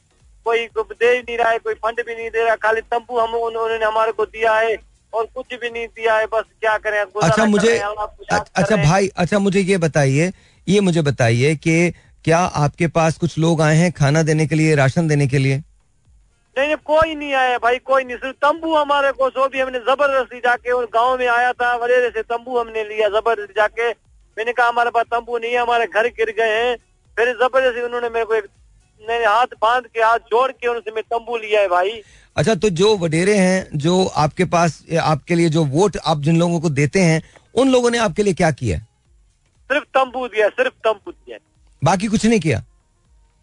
[0.47, 3.35] कोई दे ही नहीं रहा है कोई फंड भी नहीं दे रहा। खाली तंबू हम
[3.43, 4.77] उन्होंने हमारे को दिया है
[5.13, 6.99] और कुछ भी नहीं दिया है बस क्या करें?
[7.23, 10.33] अच्छा मुझे अच्छा भाई अच्छा मुझे ये बताइए
[10.67, 11.93] ये मुझे बताइए कि
[12.27, 15.57] क्या आपके पास कुछ लोग आए हैं खाना देने के लिए राशन देने के लिए?
[16.57, 19.79] नहीं नहीं कोई नहीं आया भाई कोई नहीं। सिर्फ़ तंबू हमारे को सो भी हमने
[19.81, 24.53] ज़बरदस्ती जाके उन गाँव में आया था वडेरे से तंबू हमने लिया ज़बरदस्ती जाके। मैंने
[24.53, 26.77] कहा हमारे पास तंबू नहीं है हमारे घर गिर गए हैं।
[27.17, 28.49] फिर ज़बरदस्ती उन्होंने मेरे को एक
[29.03, 32.01] मैंने हाथ बाँध के हाथ जोड़ के उनसे मैं तंबू लिया है भाई।
[32.37, 36.61] अच्छा तो जो वडेरे हैं जो आपके पास आपके लिए जो वोट आप जिन लोगों
[36.61, 37.23] को देते हैं
[37.55, 38.79] उन लोगों ने आपके लिए क्या किया?
[39.71, 41.39] सिर्फ़ तंबू दिया सिर्फ़ तंबू दिया।
[41.85, 42.65] बाकी कुछ नहीं किया?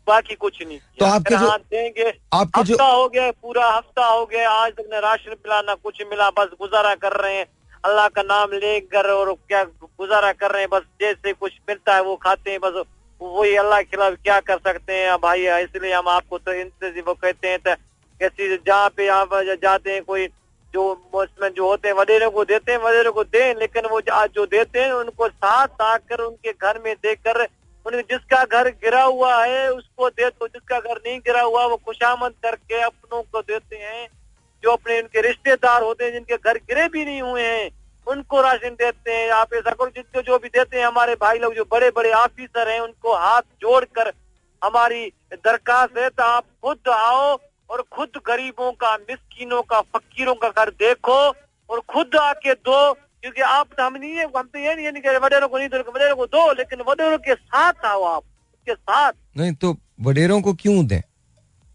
[0.08, 4.26] बाकी कुछ नहीं तो आपके जो- देंगे। आपके जो- हफ़्ता हो गया पूरा हफ़्ता हो
[4.26, 7.46] गया। आज तक न राशन मिला ना कुछ मिला बस गुजारा कर रहे हैं।
[7.86, 12.04] अल्लाह का नाम लेकर और क्या गुजारा कर रहे हैं बस जैसे कुछ मिलता है
[12.04, 12.84] वो खाते हैं बस
[13.22, 17.14] वही अल्लाह के खिलाफ क्या कर सकते हैं। भाई इसलिए हम आपको तो इनसे वो
[17.14, 17.76] कहते हैं तो
[18.20, 19.30] कैसी जहाँ पे आप
[19.64, 20.28] जाते हैं कोई
[20.74, 24.30] जो उसमें जो होते हैं वडेरों को देते हैं वडेरों को दें लेकिन वो आज
[24.30, 27.48] जो देते हैं उनको साथ आकर उनके घर में देकर
[27.92, 32.32] जिसका घर गिरा हुआ है, उसको दे दो। जिसका घर नहीं गिरा हुआ, वो खुशामद
[32.44, 34.10] करके अपनों को देते हैं।
[34.64, 37.72] जो अपने उनके रिश्तेदार होते हैं, जिनके घर गिरे भी नहीं हुए हैं,
[38.08, 41.54] उनको राशन देते हैं। आप ऐसा करो, जिनको जो भी देते हैं, हमारे भाई लोग
[41.54, 44.14] जो बड़े बड़े ऑफिसर हैं, उनको हाथ जोड़कर
[44.64, 47.38] हमारी दरखास्त है तो आप खुद आओ
[47.70, 51.30] और खुद गरीबों का, मिस्किनों का, फकीरों का घर देखो
[51.70, 52.94] और खुद आके दो
[53.24, 55.78] क्योंकि आप हम नहीं है हम तो ये नहीं, कह रहे वडेरों को नहीं दो
[55.78, 60.54] वडेरों को दो लेकिन वडेरों के साथ आओ आप उसके साथ। नहीं तो वडेरों को
[60.54, 61.02] क्यों दें?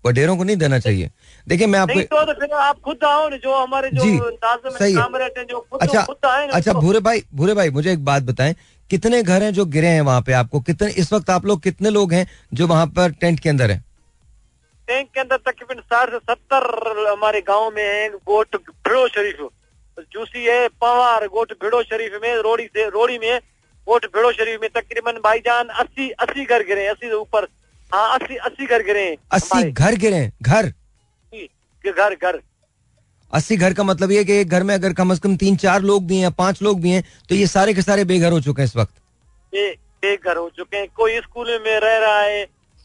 [0.06, 1.10] वडेरों को नहीं देना चाहिए।
[1.48, 4.94] देखिए मैं आपको तो, तो फिर आप खुद आओ ना जो हमारे जो में सही
[4.94, 7.92] है। हैं जो खुद अच्छा खुद आए ना अच्छा तो- भूरे भाई भूरे भाई मुझे
[7.92, 8.54] एक बात बताएँ
[8.90, 10.60] कितने घर हैं जो गिरे हैं वहाँ पे आपको?
[10.60, 13.84] कितने इस वक्त आप लोग कितने लोग हैं जो वहाँ पर टेंट के अंदर हैं?
[14.86, 16.62] टेंट के अंदर तकरीबन साठ से सत्तर
[17.12, 19.48] हमारे गाँव में है गोट भिड़ो शरीफ।
[19.98, 23.38] जूसी है पवार गोट भिड़ो शरीफ में रोड़ी से रोड़ी में
[23.86, 27.46] गोट भिड़ो शरीफ में तकरीबन भाईजान अस्सी अस्सी घर गिरे अस्सी से ऊपर।
[27.92, 30.30] हाँ अस्सी अस्सी घर गिरे। अस्सी घर गिरे?
[30.42, 30.72] घर?
[31.84, 32.40] घर घर।
[33.32, 35.82] अस्सी घर का मतलब ये कि एक घर में अगर कम से कम तीन चार
[35.82, 38.62] लोग भी हैं पाँच लोग भी हैं तो ये सारे के सारे बेघर हो चुके
[38.62, 38.94] हैं इस वक्त।
[39.54, 39.70] ये
[40.02, 42.44] बेघर हो चुके हैं। कोई स्कूल में रह रहा है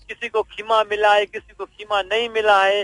[0.09, 2.84] किसी को खीमा मिला है किसी को खीमा नहीं मिला है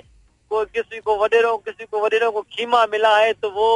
[0.51, 3.67] कोई किसी को वडेरों किसी को वडेरों को खीमा मिला है तो वो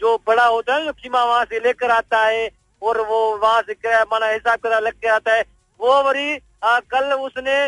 [0.00, 2.48] जो बड़ा होता है जो खीमा वहाँ से लेकर आता है
[2.82, 5.44] और वो वहाँ से माना हिसाब किताब लग के आता है।
[5.80, 6.34] वो वरी
[6.64, 7.66] आ, कल उसने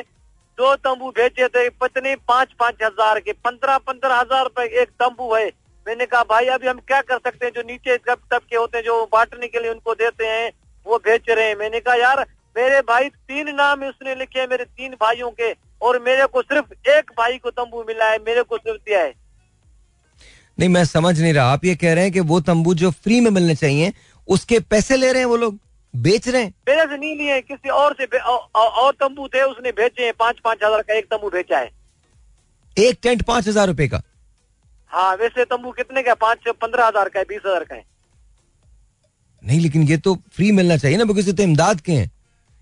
[0.59, 5.35] दो तंबू भेजे थे पत्नी पाँच पाँच हज़ार के पंद्रह पंद्रह हज़ार रुपए एक तंबू
[5.35, 5.47] है।
[5.87, 7.53] मैंने कहा भाई अभी हम क्या कर सकते हैं?
[7.53, 10.51] जो नीचे तब तब के होते हैं जो बांटने के लिए उनको देते हैं
[10.87, 12.25] वो बेच रहे हैं। मैंने कहा यार
[12.57, 15.53] मेरे भाई तीन नाम उसने लिखे हैं मेरे तीन भाइयों के
[15.83, 19.13] और मेरे को सिर्फ़ एक भाई को तंबू मिला है मेरे को सिर्फ़ दिया है।
[20.59, 23.21] नहीं मैं समझ नहीं रहा। आप ये कह रहे हैं कि वो तंबू जो फ्री
[23.21, 23.93] में मिलने चाहिए
[24.29, 25.59] उसके पैसे ले रहे हैं वो लोग?
[25.95, 26.53] बेच रहे हैं?
[26.69, 30.13] मेरे से नहीं लिए किसी और से औ- औ- और तंबू थे उसने भेजे हैं।
[30.19, 31.71] पाँच पाँच हज़ार का एक तंबू भेजा है।
[32.77, 34.03] एक टेंट पाँच हज़ार रुपए का?
[34.91, 37.85] हाँ वैसे तंबू कितने का पाँच पंद्रह हज़ार का है बीस हज़ार का है।
[39.43, 42.11] नहीं लेकिन ये तो फ्री मिलना चाहिए ना बिकॉज़ ये तो इमदाद के हैं।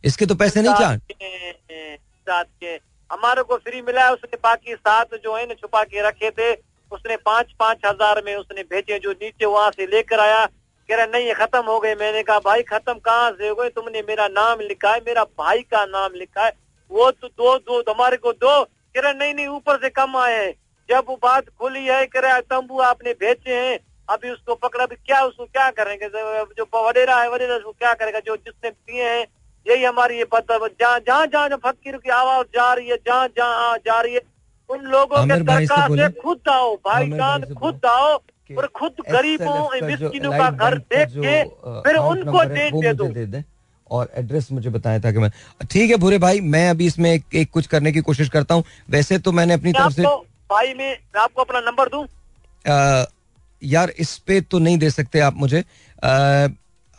[0.05, 2.79] इसके तो पैसे नहीं चार्ज के
[3.11, 6.53] हमारे को फ्री मिला है उसने बाकी सात जो है ना छुपा के रखे थे।
[6.93, 10.45] उसने पाँच पाँच हज़ार में उसने भेजे जो नीचे वहाँ से लेकर आया।
[10.89, 13.69] कह रहा, नहीं, ये खत्म हो गए मैंने कहा, भाई, खत्म कहाँ से हो गए?
[13.69, 16.53] तुमने मेरा नाम लिखा है, मेरा भाई का नाम लिखा है।
[16.91, 20.35] वो तो दो दो हमारे को दो। कह रहा, नहीं नहीं, ऊपर से कम आए
[20.35, 20.53] हैं।
[20.89, 23.79] जब वो बात खुली है, कह रहा, तंबू आपने भेजे हैं,
[24.09, 26.09] अभी उसको पकड़ा, अभी क्या उसको क्या करेंगे?
[26.09, 28.21] जो वडेरा है, वडेरा उसको क्या करेगा?
[28.21, 29.27] जो जिसने पिए हैं,
[29.67, 33.77] यही हमारी ये पता जहाँ जहाँ जहाँ फकीर की आवाज़ जा रही है, जहाँ जहाँ
[33.79, 34.21] जा रही है
[34.71, 38.19] उन लोगों के आमिर से दरकार से खुद आओ भाई से खुद आओ
[38.59, 41.45] और खुद गरीबों मिस्किनों का घर देख के
[41.83, 42.71] फिर उनको है,
[43.13, 43.45] दे। दे
[43.91, 45.31] और एड्रेस मुझे बताया था कि मैं
[45.71, 48.65] ठीक है भूरे भाई मैं अभी इसमें एक, एक कुछ करने की कोशिश करता हूँ।
[48.91, 50.03] वैसे तो मैंने अपनी तरफ़ से
[50.51, 52.07] भाई में आपको अपना नंबर दूँ?
[52.67, 53.07] अ,
[53.63, 55.61] यार इस पे तो नहीं दे सकते आप मुझे।
[56.03, 56.49] अ,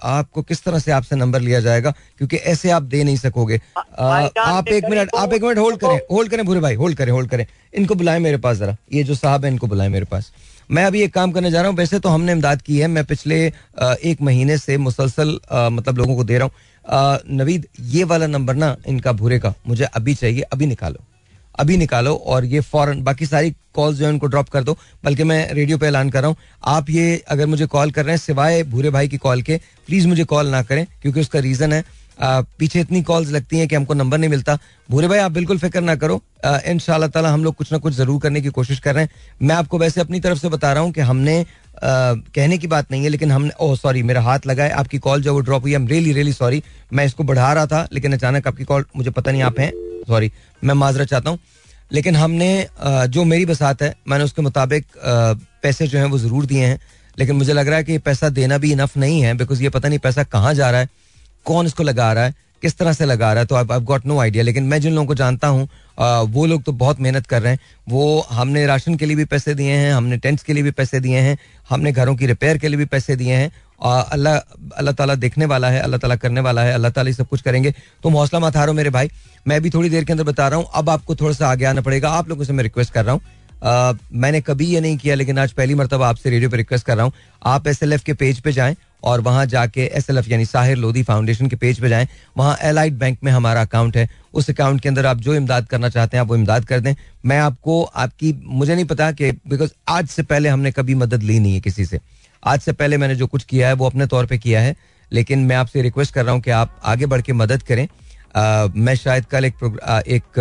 [0.04, 1.92] आपको किस तरह से आपसे नंबर लिया जाएगा?
[2.18, 6.00] क्योंकि ऐसे आप दे नहीं सकोगे। भाईजान आप एक मिनट आप एक मिनट होल्ड करें
[6.12, 9.16] होल्ड करें भूरे भाई होल्ड करें होल्ड करें। इनको बुलाएँ मेरे पास जरा। ये जो
[9.16, 10.32] साहब है इनको बुलाएँ मेरे पास।
[10.70, 13.04] मैं अभी एक काम करने जा रहा हूँ। वैसे तो हमने इमदाद की है। मैं
[13.06, 13.46] पिछले
[14.04, 18.76] एक महीने से मुसलसल मतलब लोगों को दे रहा हूँ। नवीद ये वाला नंबर ना
[18.88, 21.04] इनका भूरे का मुझे अभी चाहिए अभी निकालो।
[21.56, 25.24] अभी निकालो और ये फॉरन बाकी सारी कॉल जो है उनको ड्रॉप कर दो। बल्कि
[25.24, 26.36] मैं रेडियो पे ऐलान कर रहा हूँ।
[26.66, 30.08] आप ये अगर मुझे कॉल कर रहे हैं सिवाय भूरे भाई की कॉल के प्लीज़
[30.08, 31.84] मुझे कॉल ना करें क्योंकि उसका रीजन है।
[32.20, 34.58] आ, पीछे इतनी कॉल्स लगती हैं कि हमको नंबर नहीं मिलता।
[34.90, 38.20] भूरे भाई आप बिल्कुल फ़िक्र ना करो। इन ताला हम लोग कुछ ना कुछ ज़रूर
[38.22, 39.10] करने की कोशिश कर रहे हैं।
[39.42, 41.46] मैं आपको वैसे अपनी तरफ़ से बता रहा हूँ कि हमने आ,
[41.84, 45.22] कहने की बात नहीं है लेकिन हमने ओह सॉरी मेरा हाथ लगा है। आपकी कॉल
[45.22, 46.62] जो वो ड्रॉप हुई I am really really sorry
[46.94, 49.72] मैं इसको बढ़ा रहा था लेकिन अचानक आपकी कॉल मुझे पता नहीं आप हैं।
[50.02, 50.32] सॉरी,
[50.62, 51.40] मैं माजरा चाहता हूँ।
[51.92, 54.86] लेकिन हमने जो मेरी बसात है, मैंने उसके मुताबिक
[55.64, 56.80] पैसे जो हैं वो ज़रूर दिए हैं।
[57.18, 59.90] लेकिन मुझे लग रहा है कि पैसा देना भी इनफ नहीं है बिकॉज़ ये पता
[59.90, 60.90] नहीं पैसा कहाँ जा रहा है,
[61.46, 62.34] कौन इसको लगा रहा है,
[62.64, 65.08] किस तरह से लगा रहा है तो आई गॉट नो आइडिया लेकिन मैं जिन लोगों
[65.08, 65.68] को जानता हूँ
[66.28, 69.54] वो लोग तो बहुत मेहनत कर रहे हैं। वो हमने राशन के लिए भी पैसे
[69.54, 71.38] दिए हैं, हमने टेंट्स के लिए भी पैसे दिए हैं,
[71.70, 73.52] हमने घरों की रिपेयर के लिए भी पैसे दिए हैं
[73.82, 74.36] अल्लाह
[74.78, 77.74] अल्लाह ताला देखने वाला है, अल्लाह ताला करने वाला है, अल्लाह ताला सब कुछ करेंगे।
[78.04, 79.10] तुम हौसला मत हारो मेरे भाई।
[79.48, 81.82] मैं भी थोड़ी देर के अंदर बता रहा हूँ। अब आपको थोड़ा सा आगे आना
[81.82, 83.22] पड़ेगा। आप लोगों से मैं रिक्वेस्ट कर रहा हूँ।
[84.14, 87.06] मैंने कभी ये नहीं किया, लेकिन आज पहली मरतबा आपसे रेडियो पर रिक्वेस्ट कर रहा
[87.06, 87.14] हूँ।
[87.46, 91.04] आप एसएलएफ के पेज पे जाएँ और वहाँ जाके एस एल एफ़ यानी साहिर लोधी
[91.04, 92.08] फाउंडेशन के पेज पे जाएँ।
[92.38, 95.90] वहाँ एलाइड बैंक में हमारा अकाउंट है। उस अकाउंट के अंदर आप जो इमदाद करना
[95.90, 96.94] चाहते हैं, आप वो इमदाद कर दें।
[97.26, 101.40] मैं आपको, आपकी, मुझे नहीं पता कि बिकॉज़ आज से पहले हमने कभी मदद ली
[101.40, 102.00] नहीं है किसी से।
[102.44, 104.76] आज से पहले मैंने जो कुछ किया है वो अपने तौर पर किया है
[105.12, 107.88] लेकिन मैं आपसे रिक्वेस्ट कर रहा हूँ कि आप आगे बढ़ के मदद करें।
[108.36, 109.56] आ, मैं शायद कल एक
[110.08, 110.40] एक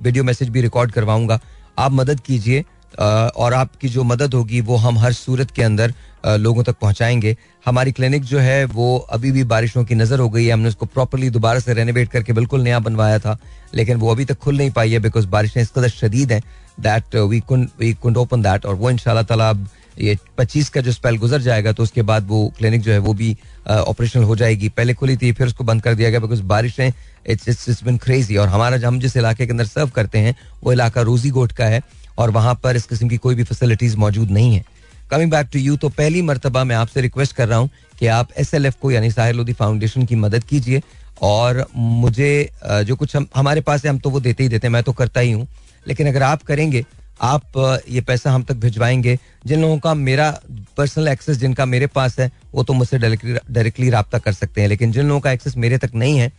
[0.00, 1.40] वीडियो मैसेज भी रिकॉर्ड करवाऊँगा।
[1.78, 2.64] आप मदद कीजिए
[2.98, 5.94] और आपकी जो मदद होगी वो हम हर सूरत के अंदर
[6.38, 10.44] लोगों तक पहुंचाएँगे। हमारी क्लिनिक जो है वो अभी भी बारिशों की नज़र हो गई
[10.44, 13.36] है। हमने उसको प्रॉपरली दोबारा से रेनोवेट करके बिल्कुल नया बनवाया था
[13.74, 16.42] लेकिन वो अभी तक खुल नहीं पाई है बिकॉज़ बारिशें इस कदर शदीद हैं
[16.80, 17.42] that we
[17.78, 19.66] we couldn't open that और वो इन ताला अब
[19.98, 23.12] ये पच्चीस का जो स्पेल गुजर जाएगा तो उसके बाद वो क्लिनिक जो है, वो
[23.14, 23.36] भी
[23.68, 26.92] ऑपरेशनल हो जाएगी। पहले खुली थी, फिर उसको बंद कर दिया गया बिकॉज़ बारिशें
[27.26, 30.34] इट्स इट्स बिन क्रेजी और हमारा हम जिस इलाके के अंदर सर्व करते हैं,
[30.64, 31.82] वो इलाका रोजी गोट का है,
[32.18, 34.64] और वहाँ पर इस किस्म की कोई भी फैसिलिटीज़ मौजूद नहीं है।
[35.10, 38.28] कमिंग बैक टू यू तो पहली मरतबा मैं आपसे रिक्वेस्ट कर रहा हूँ कि आप
[38.38, 40.82] एस एल एफ़ को, यानी साहिर लोधी फाउंडेशन की मदद कीजिए।
[41.22, 44.72] और मुझे जो कुछ हम, हमारे पास है, हम तो वो देते ही देते हैं,
[44.72, 45.46] मैं तो करता ही हूँ।
[45.86, 46.84] लेकिन अगर आप करेंगे
[47.22, 50.30] आप ये पैसा हम तक भिजवाएँगे। जिन लोगों का मेरा
[50.76, 54.92] पर्सनल एक्सेस जिनका मेरे पास है, वो तो मुझसे डायरेक्टली रबता कर सकते हैं। लेकिन
[54.92, 56.32] जिन लोगों का एक्सेस मेरे तक नहीं है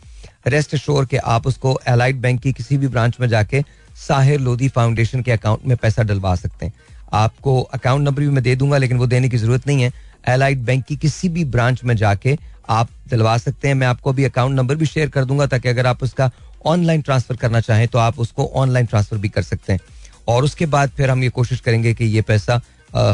[0.48, 3.62] रेस्ट श्योर के आप उसको एलाइड बैंक की किसी भी ब्रांच में जाके
[3.98, 6.74] साहिर लोधी फाउंडेशन के अकाउंट में पैसा डलवा सकते हैं।
[7.14, 9.92] आपको अकाउंट नंबर भी मैं दे दूँगा, लेकिन वो देने की ज़रूरत नहीं है।
[10.28, 12.38] एलाइड बैंक की किसी भी ब्रांच में जाके
[12.70, 15.88] आप दिलवा सकते हैं। मैं आपको अभी अकाउंट नंबर भी शेयर कर दूँगा, ताकि अगर
[15.88, 16.32] आप उसका
[16.66, 19.80] ऑनलाइन ट्रांसफ़र करना चाहें तो आप उसको ऑनलाइन ट्रांसफ़र भी कर सकते हैं।
[20.28, 22.62] और उसके बाद फिर हम ये कोशिश करेंगे कि ये पैसा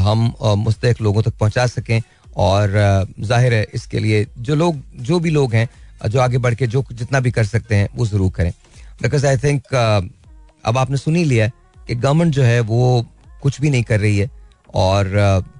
[0.02, 2.02] हम मुस्तक लोगों तक पहुँचा सकें।
[2.38, 2.72] और
[3.20, 5.68] ज़ाहिर है इसके लिए जो लोग, जो भी लोग हैं,
[6.08, 8.52] जो आगे बढ़ के जो जितना भी कर सकते हैं, वो ज़रूर करें।
[9.02, 9.74] बिकॉज़ आई थिंक
[10.64, 11.48] अब आपने सुन ही लिया
[11.88, 13.06] कि गवर्नमेंट जो है वो
[13.42, 14.30] कुछ भी नहीं कर रही है।
[14.76, 15.10] और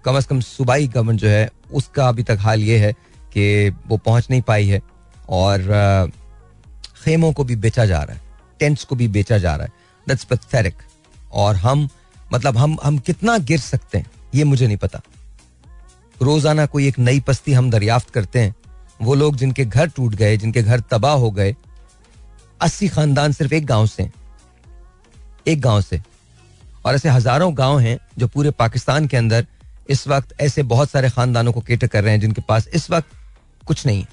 [0.06, 2.92] कम अज कम सूबाई गवर्नमेंट जो है, उसका अभी तक हाल ये है
[3.34, 4.82] कि वो पहुँच नहीं पाई है।
[5.30, 6.12] और
[7.04, 8.22] खेमों को भी बेचा जा रहा है
[8.60, 9.72] टेंट्स को भी बेचा जा रहा है।
[10.08, 10.76] दैट्स पैथेटिक
[11.34, 11.88] और हम
[12.34, 14.06] मतलब हम हम कितना गिर सकते हैं,
[14.36, 15.02] ये मुझे नहीं पता।
[16.22, 18.56] रोज़ाना कोई एक नई पस्ती हम दरियाफ्त करते हैं,
[19.02, 21.56] वो लोग जिनके घर टूट गए, जिनके घर तबाह हो गए,
[22.62, 24.10] अस्सी खानदान सिर्फ़ एक गाँव से
[25.48, 26.02] एक गाँव से।
[26.86, 29.46] और ऐसे हज़ारों गाँव हैं जो पूरे पाकिस्तान के अंदर
[29.90, 33.08] इस वक्त ऐसे बहुत सारे खानदानों को केटर कर रहे हैं, जिनके पास इस वक्त
[33.68, 34.08] कुछ नहीं है।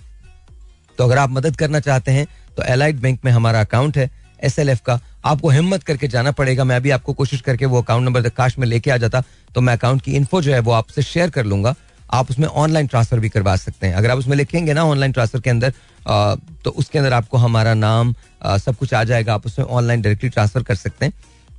[0.98, 4.10] तो अगर आप मदद करना चाहते हैं तो एलाइड बैंक में हमारा अकाउंट है।
[4.40, 7.82] एस एल एफ़ का। आपको हिम्मत करके जाना पड़ेगा। मैं अभी आपको कोशिश करके वो
[7.82, 9.22] अकाउंट नंबर काश में लेके आ जाता
[9.54, 11.74] तो मैं अकाउंट की इन्फो जो है वो आपसे शेयर कर लूँगा।
[12.10, 15.40] आप उसमें ऑनलाइन ट्रांसफ़र भी करवा सकते हैं। अगर आप उसमें लिखेंगे ना ऑनलाइन ट्रांसफ़र
[15.40, 15.72] के अंदर
[16.08, 16.34] आ,
[16.64, 20.30] तो उसके अंदर आपको हमारा नाम आ, सब कुछ आ जाएगा। आप उसमें ऑनलाइन डायरेक्टली
[20.30, 21.12] ट्रांसफ़र कर सकते हैं।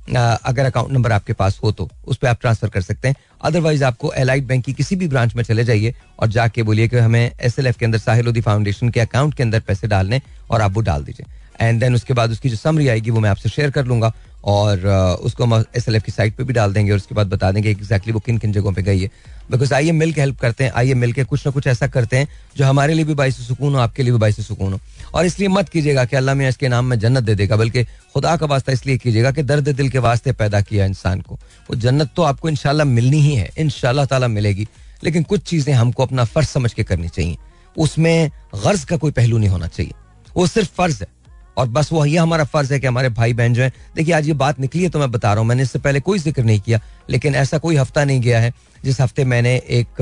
[0.08, 3.84] अगर अकाउंट नंबर आपके पास हो तो उस पर आप ट्रांसफ़र कर सकते हैं। अदरवाइज़
[3.84, 7.30] आपको एलाइड बैंक की किसी भी ब्रांच में चले जाइए और जाके बोलिए कि हमें
[7.40, 10.20] एसएलएफ के अंदर साहिलोदी फाउंडेशन के अकाउंट के अंदर पैसे डालने
[10.50, 11.26] और आप वो डाल दीजिए।
[11.60, 14.12] एंड देन उसके बाद उसकी जो समरी आएगी, वो मैं आपसे शेयर कर लूँगा
[14.44, 14.86] और
[15.22, 17.50] उसको हम एस एल एफ़ की साइट पे भी डाल देंगे और उसके बाद बता
[17.52, 19.10] देंगे एग्जैक्टली वो किन किन जगहों पे गई है।
[19.50, 22.16] बिकॉज़ आइए मिल के हेल्प करते हैं, आइए मिल के कुछ ना कुछ ऐसा करते
[22.16, 24.80] हैं जो हमारे लिए भी बाईस सुकून हो, आपके लिए भी बाईस सुकून हो।
[25.14, 28.36] और इसलिए मत कीजिएगा कि अल्लाह में इसके नाम में जन्नत दे देगा, बल्कि खुदा
[28.36, 32.12] का वास्ता इसलिए कीजिएगा कि दर्द दिल के वास्ते पैदा किया इंसान को। वो जन्नत
[32.16, 33.70] तो आपको इनशाला मिलनी ही है इन
[34.06, 34.68] ताला मिलेगी,
[35.04, 37.36] लेकिन कुछ चीज़ें हमको अपना फ़र्ज़ समझ के करनी चाहिए।
[37.76, 39.92] उसमें गर्ज का कोई पहलू नहीं होना चाहिए।
[40.36, 41.19] वो सिर्फ़ फ़र्ज़ है।
[41.56, 44.28] और बस वो ये हमारा फ़र्ज़ है कि हमारे भाई बहन जो है देखिए आज
[44.28, 46.60] ये बात निकली है तो मैं बता रहा हूँ मैंने इससे पहले कोई ज़िक्र नहीं
[46.60, 46.80] किया
[47.10, 48.52] लेकिन ऐसा कोई हफ़्ता नहीं गया है
[48.84, 50.00] जिस हफ़्ते मैंने एक,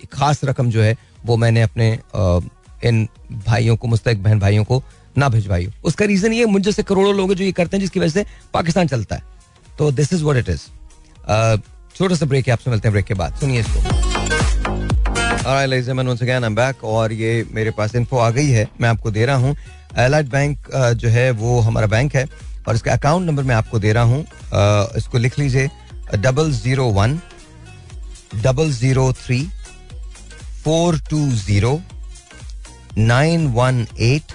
[0.00, 1.92] एक खास रकम जो है वो मैंने अपने
[2.84, 3.06] इन
[3.46, 4.82] भाइयों को मुस्तक बहन भाइयों को
[5.18, 8.10] ना भिजवाई उसका रीजन ये मुझे से करोड़ों लोग जो ये करते हैं जिसकी वजह
[8.10, 8.24] से
[8.54, 9.22] पाकिस्तान चलता है।
[9.78, 10.60] तो this is what it is
[11.94, 13.80] छोटा सा ब्रेक है आपसे मिलते हैं ब्रेक के बाद। सुनिए इसको।
[16.84, 19.54] और ये मेरे पास इन्फो आ गई है मैं आपको दे रहा हूँ।
[19.98, 22.26] एलाइट बैंक जो है, वो हमारा बैंक है
[22.68, 24.24] और इसका अकाउंट नंबर मैं आपको दे रहा हूँ।
[24.96, 25.68] इसको लिख लीजिए।
[26.16, 27.20] Double zero one
[28.36, 29.42] double zero three
[30.64, 31.80] four two zero
[32.98, 34.32] nine one eight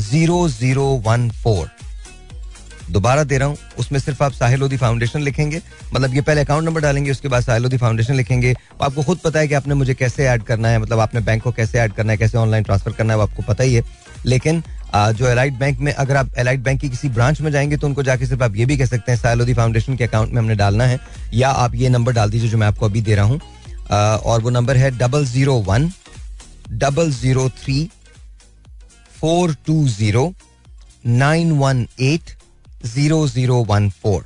[0.00, 1.68] zero zero one four
[2.90, 5.60] दोबारा दे रहा हूँ। उसमें सिर्फ़ आप साहिल लोधी फाउंडेशन लिखेंगे।
[5.94, 9.38] मतलब ये पहले अकाउंट नंबर डालेंगे, उसके बाद साहिल लोधी फाउंडेशन लिखेंगे। आपको खुद पता
[9.38, 12.12] है कि आपने मुझे कैसे ऐड करना है मतलब आपने बैंक को कैसे ऐड करना
[12.12, 13.82] है, कैसे ऑनलाइन ट्रांसफ़र करना है, वो आपको पता ही है।
[14.26, 14.62] लेकिन
[14.94, 18.02] जो एलाइट बैंक में, अगर आप एलाइट बैंक की किसी ब्रांच में जाएँगे तो उनको
[18.02, 20.84] जाके सिर्फ़ आप ये भी कह सकते हैं सालोदी फाउंडेशन के अकाउंट में हमने डालना
[20.84, 20.98] है,
[21.34, 23.40] या आप ये नंबर डाल दीजिए जो मैं आपको अभी दे रहा हूँ।
[23.90, 25.90] और वो नंबर है double zero one
[26.72, 27.88] double zero three
[29.14, 30.32] four two zero
[31.06, 32.36] nine one eight
[32.86, 34.24] zero zero one four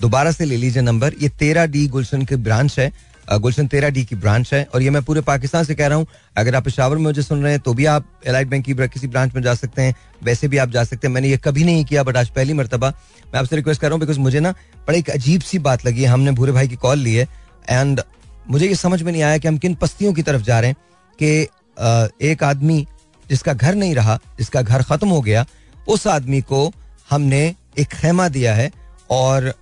[0.00, 2.90] दोबारा से ले लीजिए नंबर ये तेरह डी गुलशन की ब्रांच है
[3.28, 6.06] गुलशन तेरह डी की ब्रांच है। और ये मैं पूरे पाकिस्तान से कह रहा हूँ,
[6.36, 9.06] अगर आप पेशावर में मुझे सुन रहे हैं तो भी आप एलाइट बैंक की किसी
[9.06, 11.84] ब्रांच में जा सकते हैं। वैसे भी आप जा सकते हैं। मैंने ये कभी नहीं
[11.84, 12.88] किया बट आज पहली मरतबा
[13.26, 14.54] मैं आपसे रिक्वेस्ट कर रहा हूँ बिकॉज़ मुझे ना
[14.86, 17.28] बड़ी एक अजीब सी बात लगी। है हमने भूरे भाई की कॉल ली है
[17.68, 18.02] एंड
[18.50, 20.76] मुझे ये समझ में नहीं आया कि हम किन पस्तियों की तरफ़ जा रहे हैं,
[21.18, 22.86] कि एक आदमी
[23.26, 25.44] जिसका घर नहीं रहा, जिसका घर खत्म हो गया,
[25.88, 26.70] उस आदमी को
[27.10, 28.70] हमने एक खेमा दिया है,
[29.10, 29.52] और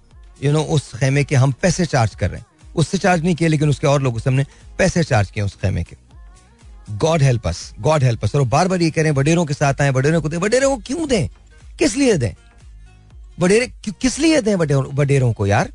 [0.43, 2.47] यू नो उस खेमे के हम पैसे चार्ज कर रहे हैं।
[2.77, 4.45] उससे चार्ज नहीं किया, लेकिन उसके और लोगों से हमने
[4.79, 5.97] पैसे चार्ज किए उस खेमे के।
[6.97, 9.55] God help us God help us और बार बार ये कह रहे हैं, वडेरों के
[9.55, 11.29] साथ आए, वडेरों को दें। वडेरों को क्यों दें?
[11.79, 12.33] किस लिए दें?
[13.39, 15.73] वडेरे किस लिए दें वडेरों को यार?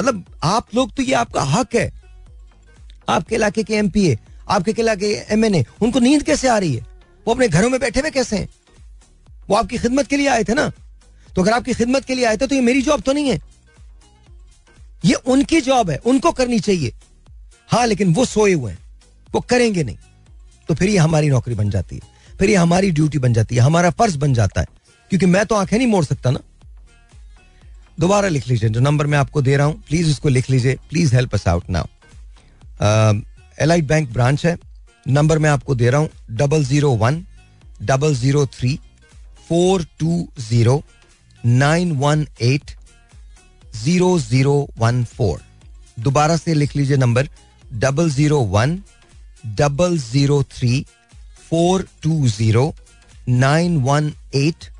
[0.00, 1.90] मतलब आप लोग तो ये आपका हक है।
[3.08, 4.18] आपके इलाके के एमपीए
[4.50, 6.86] आपके इलाके के एमएनए उनको नींद कैसे आ रही है?
[7.26, 8.48] वो अपने घरों में बैठे हुए कैसे हैं?
[9.48, 10.70] वो आपकी खिदमत के लिए आए थे ना?
[11.36, 13.40] तो अगर आपकी खिदमत के लिए आए थे तो ये मेरी जॉब तो नहीं है।
[15.04, 16.92] ये उनकी जॉब है, उनको करनी चाहिए।
[17.70, 18.78] हाँ लेकिन वो सोए हुए हैं,
[19.28, 19.96] वो करेंगे नहीं।
[20.68, 22.02] तो फिर ये हमारी नौकरी बन जाती है,
[22.38, 24.66] फिर ये हमारी ड्यूटी बन जाती है, हमारा फ़र्ज़ बन जाता है।
[25.10, 26.40] क्योंकि मैं तो आँखें नहीं मोड़ सकता ना।
[28.00, 31.14] दोबारा लिख लीजिए, जो नंबर मैं आपको दे रहा हूँ प्लीज़ उसको लिख लीजिए। Please
[31.14, 33.20] help us out now
[33.58, 34.56] elite bank branch है।
[35.06, 37.24] नंबर मैं आपको दे रहा हूँ double zero one
[37.82, 38.78] double zero three
[39.48, 40.82] four two zero
[41.44, 42.70] nine one eight
[43.74, 45.40] zero zero one four
[46.00, 47.28] दोबारा से लिख लीजिए number
[47.74, 48.78] double zero one
[49.58, 50.84] double zero three
[51.50, 52.74] four two zero
[53.28, 54.70] nine one eight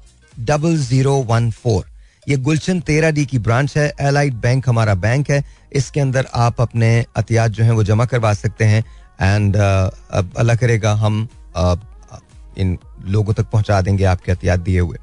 [0.41, 1.85] double zero one four
[2.29, 6.61] ये गुलशन तेरह D की branch है allied bank हमारा bank है। इसके अंदर आप
[6.61, 8.85] अपने अतियात जो हैं वो जमा करवा सकते हैं।
[9.21, 11.27] एंड uh, अल्लाह करेगा हम
[11.57, 11.77] uh,
[12.59, 14.99] इन लोगों तक पहुँचा देंगे आपके अतियात दिए हुए।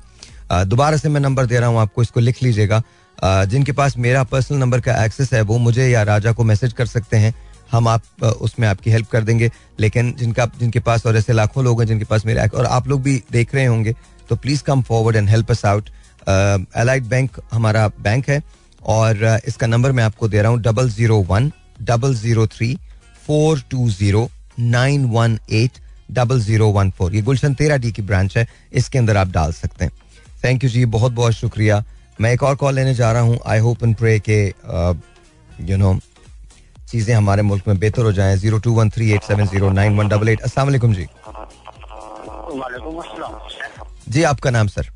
[0.51, 2.81] Uh, दोबारा से मैं नंबर दे रहा हूँ आपको इसको लिख लीजिएगा।
[3.23, 6.85] जिनके पास मेरा पर्सनल नंबर का एक्सेस है, वो मुझे या राजा को मैसेज कर
[6.87, 7.33] सकते हैं।
[7.71, 11.81] हम आप उसमें आपकी हेल्प कर देंगे। लेकिन जिनका, जिनके पास और ऐसे लाखों लोग
[11.81, 13.95] हैं, जिनके पास मेरे और आप लोग भी देख रहे होंगे
[14.29, 15.89] तो please come forward and help us out
[16.27, 18.41] elite bank हमारा बैंक है,
[18.81, 21.51] और इसका नंबर मैं आपको दे रहा हूँ double zero one
[21.81, 22.73] double zero three
[23.27, 25.77] four two zero nine one eight
[26.11, 29.51] double zero one four ये गुलशन तेरा डी की ब्रांच है, इसके अंदर आप डाल
[29.53, 29.91] सकते हैं।
[30.43, 31.83] थैंक यू जी बहुत बहुत शुक्रिया।
[32.21, 34.39] मैं एक और कॉल लेने जा रहा हूँ। आई होप एंड प्रे के
[35.69, 35.93] यू नो
[36.89, 39.97] चीज़ें हमारे मुल्क में बेहतर हो जाएँ। Zero two one three eight seven zero nine
[39.97, 41.07] one double eight Aslam जी।
[44.09, 44.89] जी आपका नाम सर?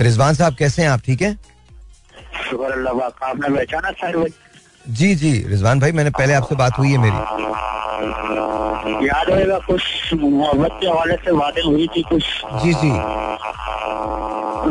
[0.00, 1.00] रिजवान साहब कैसे हैं आप?
[1.06, 1.34] ठीक है?
[2.50, 4.16] शुक्र अल्लाह आपने पहचाना सर
[4.88, 7.16] जी जी रिजवान भाई मैंने पहले आपसे बात हुई है मेरी।
[9.06, 12.24] याद रहेगा कुछ मोहब्बत के हवाले से बातें हुई थी कुछ।
[12.62, 12.90] जी जी।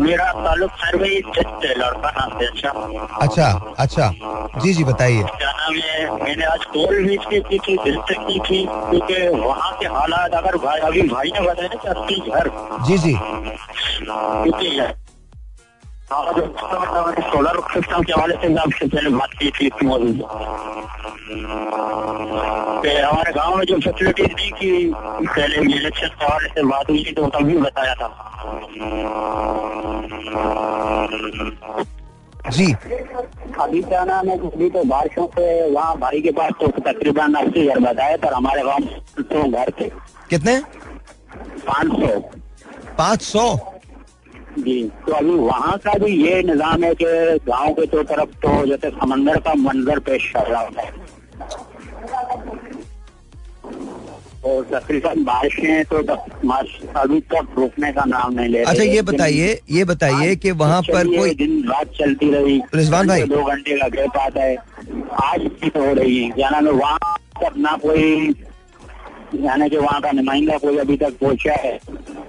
[0.01, 1.22] मेरा ताल्लुक सर भाई
[1.78, 2.70] लड़का नाम से अच्छा।
[3.22, 3.47] अच्छा
[3.80, 4.12] अच्छा।
[4.64, 6.24] जी जी बताइए। क्या नाम है?
[6.24, 10.34] मैंने आज कॉल भी इसकी की थी दिल से की थी क्योंकि वहाँ के हालात
[10.34, 12.49] अगर भाई अभी भाई ने बताया ना कि अस्सी घर।
[12.88, 14.80] जी जी। क्योंकि
[16.12, 20.16] सोलर सिस्टम के हवाले से आपसे पहले बात की थी इस मौजूद
[23.05, 27.12] हमारे गाँव में जो। फैसिलिटीज़ दी की पहले इलेक्शन के हवाले से बात हुई थी
[27.12, 28.09] तो तभी बताया था
[32.49, 32.68] जी
[33.59, 37.68] अभी क्या नाम है अभी तो बारिशों से वहाँ भाई के पास तो तकरीबन अस्सी
[37.68, 39.89] घर बताए पर हमारे गाँव में तो घर थे।
[40.30, 40.59] कितने?
[41.68, 42.20] पाँच सौ।
[42.97, 43.45] पाँच सौ?
[44.58, 47.06] जी तो अभी वहाँ का भी ये निज़ाम है कि
[47.47, 50.89] गाँव के तो तरफ़ तो जैसे समंदर का मंजर पेश कर रहा है।
[54.45, 55.97] और तकरीबन बारिशें तो
[56.99, 61.08] अभी तक रुकने का नाम नहीं ले अच्छा ये बताइए ये बताइए कि वहाँ पर
[61.08, 64.56] कोई दिन रात चलती रही। रिजवान भाई। दो घंटे का गैप आता है।
[65.24, 66.97] आज भी तो हो रही है। क्या नाम है वहाँ
[67.41, 68.34] तक ना कोई
[69.36, 71.80] यानी कि वहाँ का नुमाइंदा कोई अभी तक पहुँचा है।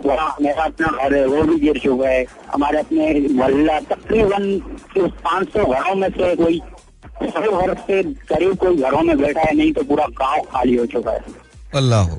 [0.07, 4.45] वहाँ मेरा अपना घर है वो भी गिर चुका है। हमारे अपने मोहल्ला तकरीबन
[4.99, 6.61] पाँच सौ घरों में से कोई
[7.25, 10.87] सौ घर से करीब कोई घरों में बैठा है नहीं तो पूरा गाँव खाली हो
[10.95, 11.21] चुका है।
[11.75, 12.15] अल्लाह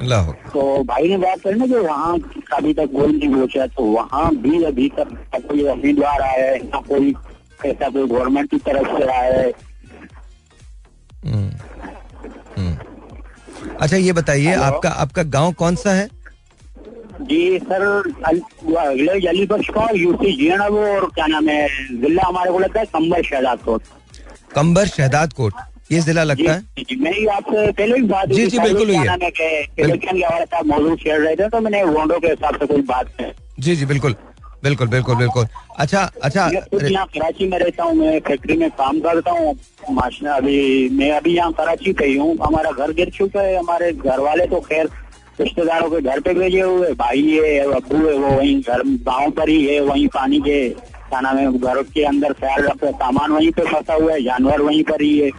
[0.00, 2.18] अल्लाह तो भाई ने बात करी ना कि वहाँ
[2.52, 5.08] अभी तक कोई नहीं पहुँचा तो वहाँ भी अभी तक
[5.48, 7.14] कोई उम्मीदवार आया है ना कोई
[7.66, 9.52] ऐसा कोई गवर्नमेंट की तरफ़ से आया है।
[13.74, 16.08] अच्छा ये बताइए आपका आपका गाँव कौन सा है?
[17.22, 21.66] जी सर विलेज अलीबख्श का यूपी जीना वो और क्या नाम है
[22.00, 23.82] जिला हमारे को लगता है कंबल शहजाद कोट।
[24.54, 25.52] कंबर शहजाद कोट
[25.92, 26.60] ये जिला लगता है?
[26.78, 30.24] जी, जी, मेरी आपसे पहले भी बात जी, जी, बिल्कुल हुई है। कि इलेक्शन के
[30.24, 33.32] हमारे साथ मौजूद शेयर रहे थे तो मैंने वोटों के हिसाब से कोई बात है
[33.60, 34.14] जी जी बिल्कुल
[34.64, 35.46] बिल्कुल बिल्कुल बिल्कुल।
[35.78, 39.56] अच्छा अच्छा यहाँ कराची में रहता हूँ मैं फैक्ट्री में काम करता हूँ
[40.36, 44.46] अभी मैं अभी यहाँ कराची ही हूँ हमारा घर गिर चुका है हमारे घर वाले
[44.46, 44.88] तो खैर
[45.40, 49.48] रिश्तेदारों के घर पे भेजे हुए, भाई है अब्बू है, वो वहीं घर, गाँव पर
[49.48, 50.68] ही है, वहीं पानी के
[51.14, 54.82] नाम है, घर के अंदर ख्याल रखते सामान वहीं पे फंसा हुआ है, जानवर वहीं
[54.84, 55.30] पर ही है।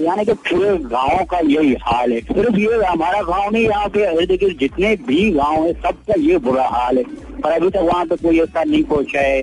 [0.00, 4.04] यानी कि पूरे गाँव का यही हाल है। सिर्फ़ ये हमारा गाँव नहीं, यहाँ पे
[4.12, 7.04] इर्द गिर्द जितने भी गाँव है, सबका ये बुरा हाल है।
[7.40, 9.42] पर अभी तक वहाँ पे कोई ऐसा नहीं पहुँचा है,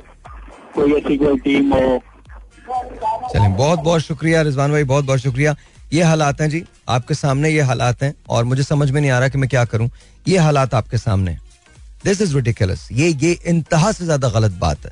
[0.75, 1.99] कोई ऐसी कोई टीम हो।
[3.33, 5.55] चलें बहुत बहुत शुक्रिया, रिजवान भाई बहुत बहुत शुक्रिया।
[5.93, 9.19] ये हालात हैं जी, आपके सामने ये हालात हैं और मुझे समझ में नहीं आ
[9.19, 9.89] रहा कि मैं क्या करूँ।
[10.27, 11.37] ये हालात आपके सामने
[12.05, 14.91] दिस इज़ रिडिकुलस ये ये इंतहा से ज़्यादा गलत बात है।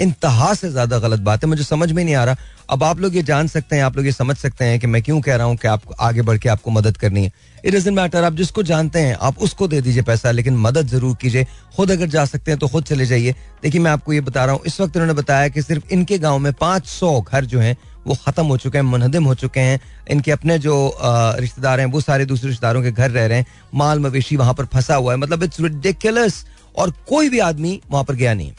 [0.00, 2.36] इंतहा से ज़्यादा गलत बात है। मुझे समझ में नहीं आ रहा।
[2.70, 5.02] अब आप लोग ये जान सकते हैं, आप लोग ये समझ सकते हैं कि मैं
[5.02, 7.32] क्यों कह रहा हूँ कि आपको आगे बढ़ के आपको मदद करनी है।
[7.64, 11.16] इट डजेंट मैटर आप जिसको जानते हैं, आप उसको दे दीजिए पैसा, लेकिन मदद ज़रूर
[11.16, 14.44] कीजिए। खुद अगर जा सकते हैं तो खुद चले जाइए। देखिए, मैं आपको ये बता
[14.44, 17.60] रहा हूँ। इस वक्त उन्होंने बताया कि सिर्फ़ इनके गाँव में पाँच सौ घर जो
[17.60, 17.76] हैं
[18.06, 19.80] वो खत्म हो चुके हैं, मुनहदम हो चुके हैं।
[20.10, 24.00] इनके अपने जो रिश्तेदार हैं, वो सारे दूसरे रिश्तेदारों के घर रह रहे हैं। माल
[24.00, 26.44] मवेशी वहाँ पर फंसा हुआ है। मतलब इट्स रिडिकुलस
[26.76, 28.52] और कोई भी आदमी वहाँ पर गया नहीं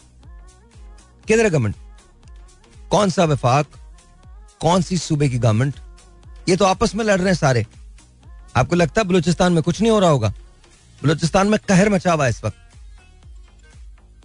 [1.27, 1.75] किधर गवर्नमेंट
[2.91, 3.65] कौन सा विफाक?
[4.61, 5.75] कौन सी सूबे की गवर्नमेंट
[6.49, 7.65] ये तो आपस में लड़ रहे हैं सारे।
[8.55, 10.33] आपको लगता है बलूचिस्तान में कुछ नहीं हो रहा होगा?
[11.01, 12.57] बलूचिस्तान में कहर मचा हुआ है इस वक्त।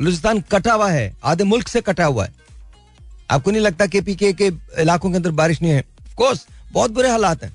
[0.01, 2.33] बलूचिस्तान कटा हुआ है, आधे मुल्क से कटा हुआ है।
[3.31, 4.47] आपको नहीं लगता के पीके के
[4.83, 5.85] इलाकों के अंदर बारिश नहीं है?
[6.17, 7.53] कोर्स बहुत बुरे हालात हैं।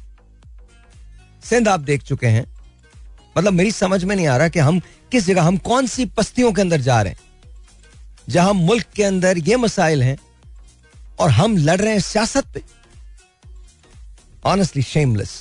[1.44, 2.46] सिंध आप देख चुके हैं।
[3.38, 4.80] मतलब मेरी समझ में नहीं आ रहा कि हम
[5.12, 7.20] किस जगह, हम कौन सी पस्तियों के अंदर जा रहे हैं?
[8.30, 10.18] जहाँ मुल्क के अंदर ये मसाइल हैं
[11.20, 12.62] और हम लड़ रहे हैं सियासत पे।
[14.46, 15.32] Honestly shameless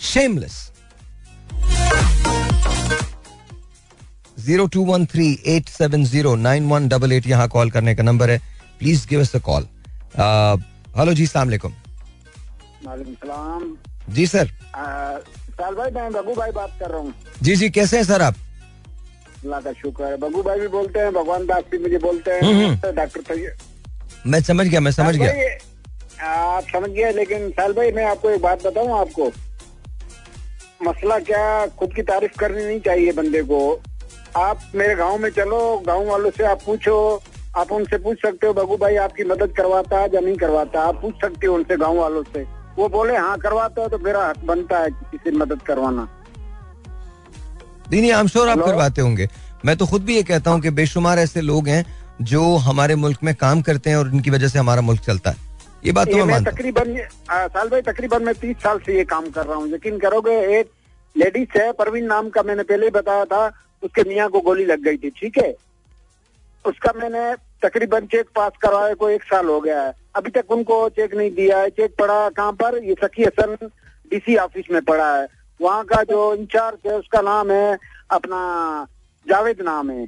[0.00, 0.60] shameless
[4.38, 8.02] zero two one three eight seven zero nine one double eight यहाँ कॉल करने का
[8.02, 8.40] नंबर है।
[8.78, 9.66] Please give us a call
[10.18, 11.50] hello जी सलाम
[14.08, 14.48] जी सर
[15.58, 18.34] साल भाई मैं बगू भाई बात कर रहा हूँ जी जी कैसे हैं सर आप
[19.44, 22.94] अल्लाह का शुक्र है बगू भाई भी बोलते हैं भगवान दास भी मुझे बोलते हैं।
[22.94, 23.56] डॉक्टर
[24.26, 28.42] मैं समझ गया मैं समझ गया आप समझ गए लेकिन साल भाई मैं आपको एक
[28.42, 29.32] बात बताऊँ आपको
[30.82, 33.80] मसला क्या खुद की तारीफ़ करनी नहीं चाहिए बंदे को
[34.36, 37.22] आप मेरे गाँव में चलो गाँव वालों से आप पूछो
[37.56, 40.80] आप उनसे पूछ सकते हो बगू भाई आपकी मदद करवाता है या नहीं करवाता?
[40.82, 42.42] आप पूछ सकते हो उनसे गाँव वालों से।
[42.76, 46.08] वो बोले हाँ करवाता है तो मेरा हक बनता है किसी मदद करवाना।
[47.90, 49.28] दीनी आई श्योर आप करवाते होंगे।
[49.64, 51.84] मैं तो खुद भी ये कहता हूँ कि बेशुमार ऐसे लोग हैं
[52.22, 55.50] जो हमारे मुल्क में काम करते हैं और इनकी वजह से हमारा मुल्क चलता है।
[55.84, 56.94] ये बात तो मैं तकरीबन
[57.28, 60.70] साल भाई तकरीबन मैं तीस साल से ये काम कर रहा हूँ। यकीन करोगे एक
[61.16, 63.46] लेडीज़ है परवीन नाम का मैंने पहले ही बताया था
[63.82, 65.54] उसके मियाँ को गोली लग गई थी ठीक है?
[66.66, 70.88] उसका मैंने तकरीबन चेक पास करवाए को एक साल हो गया है। अभी तक उनको
[70.88, 72.84] चेक नहीं दिया है। चेक पड़ा कहाँ पर?
[72.84, 73.56] ये सखी हसन
[74.10, 75.26] डीसी ऑफ़िस में पड़ा है।
[75.60, 77.78] वहाँ का जो इंचार्ज है, उसका नाम है,
[78.10, 78.86] अपना
[79.28, 80.06] जावेद नाम है।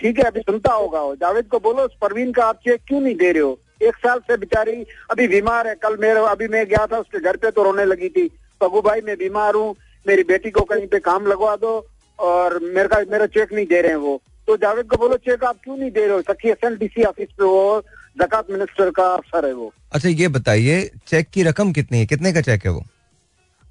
[0.00, 3.14] ठीक है, अभी सुनता होगा वो। जावेद को बोलो, परवीन का आप चेक क्यों नहीं
[3.14, 3.58] दे रहे हो?
[3.82, 7.36] एक साल से बेचारी अभी बीमार है। कल मेरे, अभी मैं गया था, उसके घर
[7.36, 8.30] पे तो रोने लगी थी।
[8.60, 9.74] पगू भाई, मैं बीमार हूँ।
[10.06, 11.86] मेरी बेटी को कहीं पे काम लगवा दो
[12.18, 15.44] और मेरे का, मेरा चेक नहीं दे रहे हैं वो। तो जावेद को बोलो चेक
[15.44, 16.22] आप क्यों नहीं दे रहे हो?
[16.22, 17.82] सखी हसन डीसी ऑफ़िस पे वो
[18.20, 19.72] जकात मिनिस्टर का अफसर है वो.
[19.92, 22.06] अच्छा ये बताइए चेक की रकम कितनी है?
[22.06, 22.82] कितने का चेक है वो?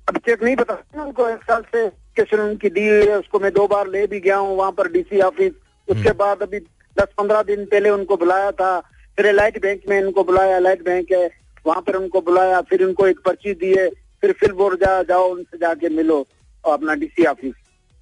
[0.07, 0.73] अब चेक नहीं पता
[1.03, 4.19] उनको एक साल से कैसे उनकी दी हुई है उसको मैं दो बार ले भी
[4.19, 5.51] गया हूँ वहाँ पर डीसी ऑफ़िस
[5.88, 6.59] उसके बाद अभी
[6.97, 8.80] दस पंद्रह दिन पहले उनको बुलाया था
[9.17, 11.26] फिर लाइट बैंक में इनको बुलाया लाइट बैंक है
[11.65, 13.88] वहाँ पर उनको बुलाया फिर उनको एक पर्ची दिए
[14.21, 16.26] फिर फिर बोर जा जाओ उनसे जाके मिलो
[16.63, 17.53] अपना डीसी ऑफ़िस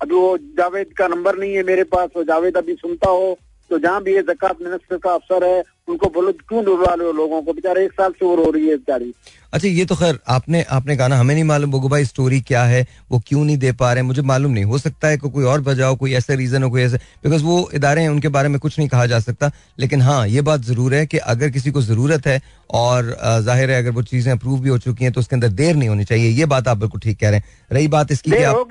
[0.03, 3.37] अभी वो जावेद का नंबर नहीं है मेरे पास वो जावेद अभी सुनता हो
[3.71, 7.11] तो जहाँ भी ये जक़ात मिनिस्टर का अफसर है उनको बोलो क्यों डुबा रहे हो
[7.13, 7.53] लोगों को?
[7.53, 9.13] बेचारे एक साल से वो रो रही है बेचारी।
[9.53, 12.63] अच्छा ये तो खैर आपने आपने कहा ना हमें नहीं मालूम बगू भाई स्टोरी क्या
[12.65, 15.43] है वो क्यों नहीं दे पा रहे मुझे मालूम नहीं हो सकता है कि कोई
[15.45, 18.49] और वजह हो कोई ऐसा रीजन हो कोई ऐसे बिकॉज़ वो इदारे हैं उनके बारे
[18.49, 21.71] में कुछ नहीं कहा जा सकता लेकिन हाँ ये बात ज़रूर है कि अगर किसी
[21.71, 22.41] को ज़रूरत है
[22.83, 25.75] और ज़ाहिर है अगर वो चीज़ें अप्रूव भी हो चुकी हैं तो उसके अंदर देर
[25.75, 28.67] नहीं होनी चाहिए ये बात आप बिल्कुल ठीक कह रहे हैं। रही बात इसकी आप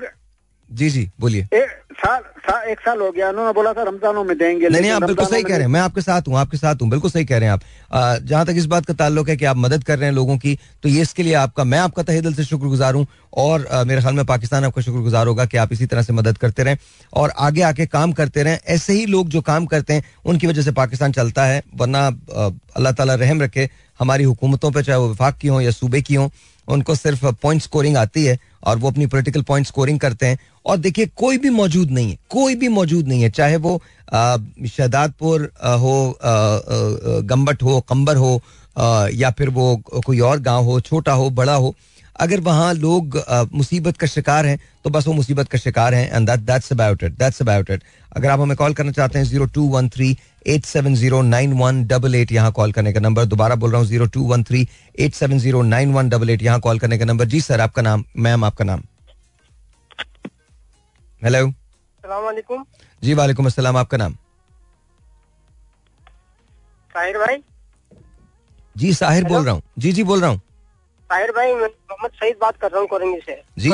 [0.73, 1.47] जी जी बोलिए।
[1.95, 5.03] साल सा, एक साल हो गया उन्होंने बोला था रमजानों में देंगे नहीं नहीं आप
[5.03, 7.37] बिल्कुल सही कह रहे हैं। मैं आपके साथ हूँ आपके साथ हूँ बिल्कुल सही कह
[7.37, 10.09] रहे हैं आप। जहाँ तक इस बात का ताल्लुक है कि आप मदद कर रहे
[10.09, 13.05] हैं लोगों की तो ये इसके लिए आपका मैं आपका तहे दिल से शुक्रगुजार हूँ
[13.35, 16.37] और आ, मेरे ख्याल में पाकिस्तान आपका शुक्रगुजार होगा कि आप इसी तरह से मदद
[16.37, 16.77] करते रहें
[17.13, 20.61] और आगे आके काम करते रहें। ऐसे ही लोग जो काम करते हैं उनकी वजह
[20.61, 23.69] से पाकिस्तान चलता है वरना अल्लाह ताला रहम रखे
[23.99, 26.27] हमारी हुकूमतों पर चाहे वो विफाक की हों या सूबे की हों
[26.67, 30.77] उनको सिर्फ़ पॉइंट स्कोरिंग आती है और वो अपनी पोलिटिकल पॉइंट स्कोरिंग करते हैं। और
[30.77, 33.81] देखिए, कोई भी मौजूद नहीं है, कोई भी मौजूद नहीं है, चाहे वो
[34.13, 36.19] शहदादपुर हो
[37.25, 38.41] गंबट हो, कंबर हो
[39.13, 41.75] या फिर वो कोई और गाँव हो, छोटा हो, बड़ा हो
[42.15, 43.17] अगर वहाँ लोग
[43.53, 47.11] मुसीबत का शिकार हैं तो बस वो मुसीबत का शिकार हैं and that's about it
[47.19, 47.83] that's about it
[48.15, 50.15] अगर आप हमें कॉल करना चाहते हैं zero two one three
[50.47, 53.79] eight seven zero nine one double eight यहाँ कॉल करने का नंबर दोबारा बोल रहा
[53.79, 54.67] हूँ zero two one three
[54.99, 57.81] eight seven zero nine one double eight यहाँ कॉल करने का नंबर जी सर आपका
[57.81, 58.83] नाम मैम आपका नाम।
[61.21, 62.65] हेलो सलामकुम
[63.03, 64.13] जी वालेकुम अस्सलाम आपका नाम?
[66.95, 67.37] साहिर भाई।
[68.77, 70.41] जी साहिर बोल रहा हूँ। जी जी बोल रहा हूँ।
[71.13, 73.71] साहिर भाई मैं मोहम्मद सईद बात कर रहा हूँ कोरंगी से। जी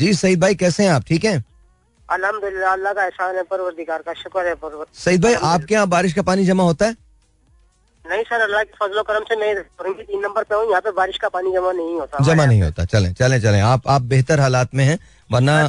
[0.00, 1.02] जी सईद भाई कैसे हैं आप?
[1.08, 1.44] ठीक हैं?
[2.08, 6.12] अल्हम्दुलिल्लाह अल्लाह का एहसान है परवरदिगार का शुक्र है परवर सईद भाई आपके यहाँ बारिश
[6.14, 6.96] का पानी जमा होता है?
[8.04, 10.90] नहीं सर अल्लाह के फजलो करम से मैं कोरंगी तीन नंबर पे हूँ यहाँ पे
[11.02, 14.40] बारिश का पानी जमा नहीं होता। जमा नहीं होता। चले चले चले। आप आप बेहतर
[14.40, 14.98] हालात में हैं
[15.30, 15.60] वरना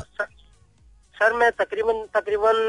[1.18, 2.66] सर मैं तकरीबन तकरीबन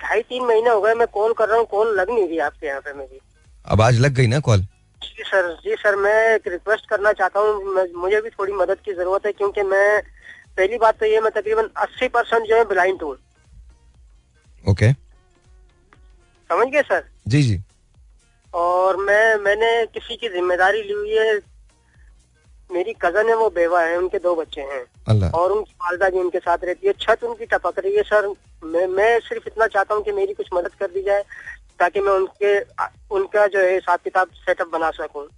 [0.00, 2.66] ढाई तीन महीने हो गए मैं कॉल कर रहा हूँ कॉल लग नहीं रही आपके
[2.66, 3.20] यहाँ पे मेरी।
[3.64, 4.66] अब आज लग गई ना कॉल?
[5.02, 8.92] जी सर जी सर मैं एक रिक्वेस्ट करना चाहता हूँ। मुझे भी थोड़ी मदद की
[8.92, 10.00] ज़रूरत है क्योंकि मैं
[10.56, 13.12] पहली बात तो ये मैं तकरीबन अस्सी परसेंट जो है ब्लाइंड हूँ।
[14.64, 14.98] Okay okay.
[16.50, 17.04] समझ गए सर?
[17.28, 17.60] जी जी।
[18.54, 21.38] और मैं मैंने किसी की ज़िम्मेदारी ली हुई है।
[22.70, 26.38] मेरी कज़न है वो बेवा है उनके दो बच्चे हैं। और उनकी वालदा भी उनके
[26.38, 28.28] साथ रहती है। छत उनकी टपक रही है सर।
[28.64, 31.24] मैं मैं सिर्फ़ इतना चाहता हूँ कि मेरी कुछ मदद कर दी जाए।
[31.80, 32.58] ताकि मैं उनके
[33.16, 35.28] उनका जो है हिसाब किताब सेटअप बना सकूँ।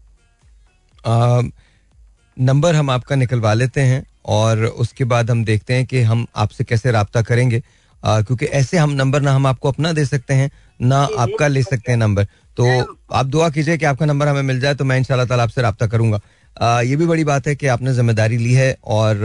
[2.37, 6.65] नंबर हम आपका निकलवा लेते हैं और उसके बाद हम देखते हैं कि हम आपसे
[6.65, 7.63] कैसे रबता करेंगे।
[8.03, 11.63] आ, क्योंकि ऐसे हम नंबर ना हम आपको अपना दे सकते हैं ना आपका ले
[11.63, 12.25] सकते हैं नंबर
[12.57, 12.65] तो
[13.13, 15.87] आप दुआ कीजिए कि आपका नंबर हमें मिल जाए तो मैं इंशाल्लाह ताला आपसे रबता
[15.87, 16.21] करूँगा।
[16.57, 19.25] ये भी बड़ी बात है कि आपने ज़िम्मेदारी ली है और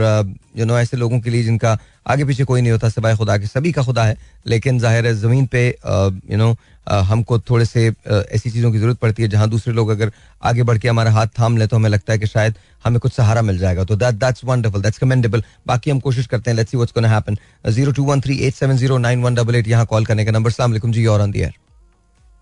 [0.56, 3.46] यू नो ऐसे लोगों के लिए जिनका आगे पीछे कोई नहीं होता सिवाय खुदा के,
[3.46, 4.16] सभी का खुदा है।
[4.46, 6.56] लेकिन ज़ाहिर है ज़मीन पे यू नो
[6.86, 10.12] हमको थोड़े से ऐसी चीज़ों की ज़रूरत पड़ती है जहाँ दूसरे लोग अगर
[10.42, 12.54] आगे बढ़ के हमारा हाथ थाम लें तो हमें लगता है कि शायद
[12.84, 16.50] हमें कुछ सहारा मिल जाएगा। तो that that's wonderful that's commendable बाकी हम कोशिश करते
[16.50, 17.36] हैं let's see what's gonna happen
[17.68, 20.32] zero two one three eight seven zero nine one double eight यहाँ कॉल करने का
[20.32, 21.67] नंबर। सलाम जी और ऑन दी एयर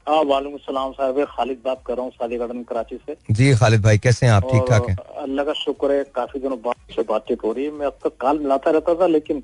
[0.07, 3.99] वालेकुम सलाम साहब खालिद बात कर रहा हूँ सादी गार्डन कराची से। जी खालिद भाई
[3.99, 4.43] कैसे हैं आप?
[4.45, 4.97] ठीक ठाक हैं?
[5.19, 8.17] अल्लाह का शुक्र है काफ़ी दिनों बाद से बातचीत हो रही है। मैं अब तक
[8.21, 9.43] काल मिलाता रहता था लेकिन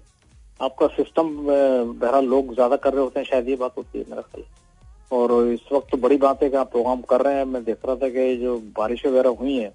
[0.60, 4.22] आपका सिस्टम बहरहाल लोग ज़्यादा कर रहे होते हैं शायद ये बात होती है मेरा
[4.22, 4.44] ख्याल।
[5.12, 7.78] और इस वक्त तो बड़ी बात है कि आप प्रोग्राम कर रहे हैं। मैं देख
[7.86, 9.72] रहा था कि जो बारिश वगैरह हुई है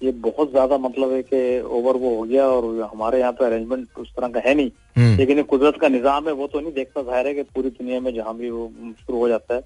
[0.00, 3.98] ये बहुत ज़्यादा मतलब है कि ओवर वो हो गया और हमारे यहाँ पे अरेंजमेंट
[3.98, 7.02] उस तरह का है नहीं। हम्म। लेकिन कुदरत का निज़ाम है वो तो नहीं देखता
[7.02, 8.70] ज़ाहिर है कि पूरी दुनिया में जहाँ भी वो
[9.00, 9.60] शुरू हो जाता है।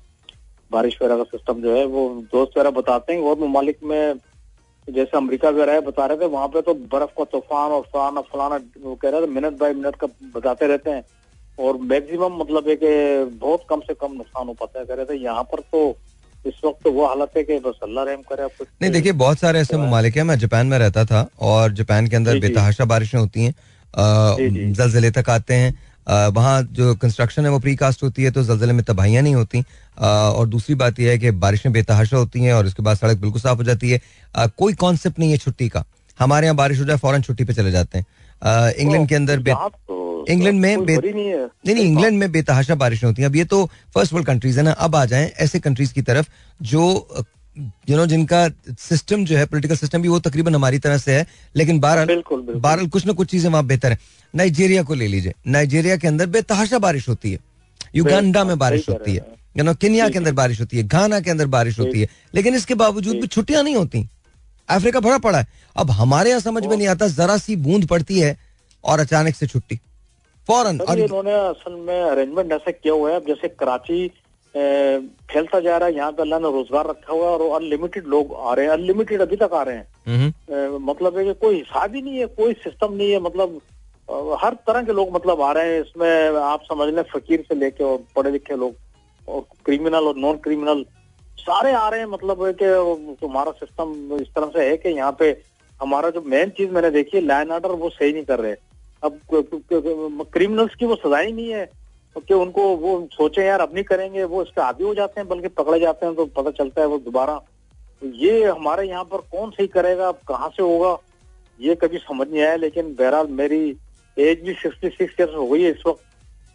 [0.71, 4.15] बारिश वगैरह का सिस्टम जो है वो दोस्त वगैरह बताते हैं और ममालिक में
[4.89, 8.21] जैसे अमेरिका वगैरह है बता रहे थे वहाँ पे तो बर्फ़ का तूफ़ान और फलाना
[8.33, 11.05] फलाना वो कह रहे थे मिनट बाय मिनट का बताते रहते हैं।
[11.59, 12.91] और मैक्सिमम मतलब है कि
[13.37, 15.81] बहुत कम से कम नुकसान हो पाता है। कह रहे थे यहाँ पर तो
[16.45, 19.39] इस वक्त तो वो हालत है कि बस अल्लाह रहम करे आपको नहीं देखिए बहुत
[19.39, 23.19] सारे ऐसे ममालिक हैं मैं जापान में रहता था और जापान के अंदर बेतहाशा बारिशें
[23.19, 23.55] होती हैं
[24.73, 25.73] जलजिले तक आते हैं
[26.07, 29.65] वहाँ जो कंस्ट्रक्शन है वो प्री कास्ट होती है तो जलजिले में तबाहियाँ नहीं होती।
[29.99, 33.41] और दूसरी बात यह है कि बारिशें बेतहाशा होती हैं और उसके बाद सड़क बिल्कुल
[33.41, 34.01] साफ़ हो जाती है।
[34.35, 35.85] कोई कॉन्सेप्ट नहीं है छुट्टी का।
[36.19, 40.25] हमारे यहाँ बारिश हो जाए फ़ौरन छुट्टी पे चले जाते हैं। इंग्लैंड के अंदर तो
[40.29, 44.27] इंग्लैंड में नहीं नहीं इंग्लैंड में बेतहाशा बारिशें होती हैं। अब ये तो फ़र्स्ट वर्ल्ड
[44.27, 46.29] कंट्रीज़ है ना अब आ जाएँ ऐसे कंट्रीज़ की तरफ़
[46.63, 46.85] जो
[47.59, 48.49] यू नो जिनका
[48.79, 51.27] सिस्टम जो है पोलिटिकल सिस्टम भी वो तकरीबन हमारी तरह से है
[51.57, 53.99] लेकिन बहरहाल बहरहाल कुछ ना कुछ चीज़ें वहाँ बेहतर है।
[54.35, 57.39] नाइजीरिया को ले लीजिए। नाइजीरिया के अंदर बेतहाशा बारिश होती है।
[57.95, 59.25] युगांडा में बारिश होती है।
[59.57, 62.55] यू नो किनिया के अंदर बारिश होती है। घाना के अंदर बारिश होती है। लेकिन
[62.55, 64.09] इसके बावजूद भी छुट्टियाँ नहीं होती।
[64.69, 65.47] अफ्रीका भरा पड़ा है।
[65.77, 68.37] अब हमारे यहाँ समझ में नहीं आता जरा सी बूंद पड़ती है
[68.85, 69.81] और अचानक से छुट्टी।
[70.49, 74.07] फ़ौरन और इन्होंने असल में अरेंजमेंट ऐसा किया हुआ है। अब जैसे कराची
[74.57, 78.35] फैलता जा रहा है यहाँ पे अल्लाह ने रोज़गार रखा हुआ है और अनलिमिटेड लोग
[78.35, 82.03] आ रहे हैं अनलिमिटेड अभी तक आ रहे हैं। मतलब है कि कोई हिसाब ही
[82.03, 83.61] नहीं है कोई सिस्टम नहीं है मतलब
[84.43, 87.85] हर तरह के लोग मतलब आ रहे हैं इसमें आप समझ लें फकीर से लेके
[87.85, 88.75] और पढ़े लिखे लोग
[89.29, 90.85] और क्रिमिनल और नॉन क्रिमिनल
[91.39, 92.67] सारे आ रहे हैं मतलब है कि
[93.25, 95.31] हमारा सिस्टम इस तरह से है कि यहाँ पे
[95.81, 98.55] हमारा जो मेन चीज़ मैंने देखी है लाइन ऑर्डर वो सही नहीं कर रहे।
[99.03, 99.19] अब
[100.33, 101.69] क्रिमिनल्स की वो सजा ही नहीं है
[102.21, 105.49] कि उनको वो सोचे, यार, अब नहीं करेंगे, वो इसके आदि हो जाते हैं, बल्कि
[105.51, 107.41] पकड़े जाते हैं तो पता चलता है वो दोबारा
[108.03, 110.97] ये हमारे यहाँ पर कौन सही करेगा, अब कहाँ से होगा,
[111.61, 113.61] ये कभी समझ नहीं आया, लेकिन बहरहाल मेरी
[114.17, 116.03] एज भी सिक्सटी सिक्स ईयर्स हो गई है इस वक्त,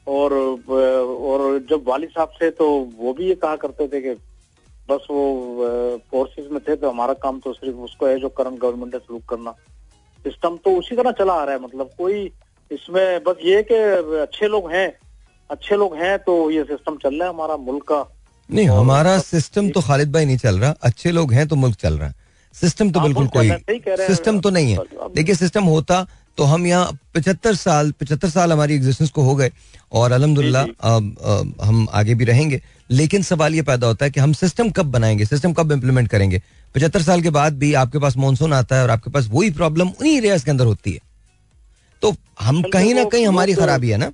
[0.08, 4.14] और और जब वाली साहब से तो वो भी ये कहा करते थे कि
[4.90, 8.94] बस वो फोर्सेस में थे तो हमारा काम तो सिर्फ़ उसको है जो करंट गवर्नमेंट
[8.94, 9.52] है सलूक करना।
[10.26, 12.32] सिस्टम तो उसी तरह चला आ रहा है मतलब कोई
[12.72, 13.76] इसमें बस ये कि
[14.20, 14.88] अच्छे लोग हैं
[15.52, 18.04] अच्छे लोग हैं तो ये सिस्टम चल रहा है हमारा मुल्क का।
[18.50, 21.98] नहीं हमारा सिस्टम तो खालिद भाई नहीं चल रहा। अच्छे लोग हैं तो मुल्क चल
[21.98, 22.16] रहा है।
[22.56, 23.50] सिस्टम तो हाँ, बिल्कुल कोई
[24.08, 24.78] सिस्टम तो नहीं है।
[25.16, 26.06] देखिए सिस्टम होता
[26.38, 29.52] तो हम यहाँ पचहत्तर साल पचहत्तर साल हमारी एग्जिस्टेंस को हो गए।
[29.92, 30.62] और अलहमदुल्ला
[31.62, 35.26] हम आगे भी रहेंगे। लेकिन सवाल ये पैदा होता है कि हम सिस्टम कब बनाएँगे?
[35.26, 36.42] सिस्टम कब इम्प्लीमेंट करेंगे?
[36.76, 39.88] पचहत्तर साल के बाद भी आपके पास मानसून आता है और आपके पास वही प्रॉब्लम
[39.90, 41.00] उन्हीं एरियाज़ के अंदर होती है।
[42.02, 44.12] तो हम कहीं ना कहीं हमारी खराबी है ना?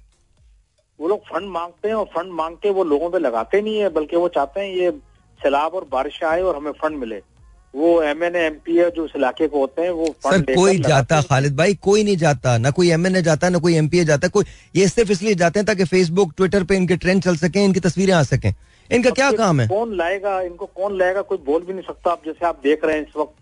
[1.00, 3.90] वो लोग फंड मांगते हैं और फंड मांग के वो लोगों पे लगाते नहीं है
[3.94, 4.92] बल्कि वो चाहते हैं ये
[5.40, 7.22] सैलाब और बारिश आए और हमें फंड मिले।
[7.74, 11.22] वो एम एन एम पी जो इस इलाके को होते हैं वो सर कोई जाता
[11.24, 14.00] खालिद भाई कोई नहीं जाता ना कोई एम एन ए जाता ना कोई एम पी
[14.00, 14.46] ए जाता कोई
[14.76, 18.14] ये सिर्फ़ इसलिए जाते हैं ताकि फेसबुक ट्विटर पे इनके ट्रेंड चल सके इनकी तस्वीरें
[18.14, 18.54] आ सकें।
[18.90, 19.68] इनका क्या काम है?
[19.68, 22.96] कौन लाएगा इनको कौन लाएगा कोई बोल भी नहीं सकता। आप जैसे आप देख रहे
[22.96, 23.34] हैं इस वक्त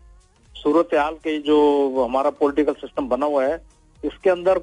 [0.55, 1.57] सूरत हाल के जो
[2.03, 3.61] हमारा पॉलिटिकल सिस्टम बना हुआ है
[4.03, 4.59] इसके अंदर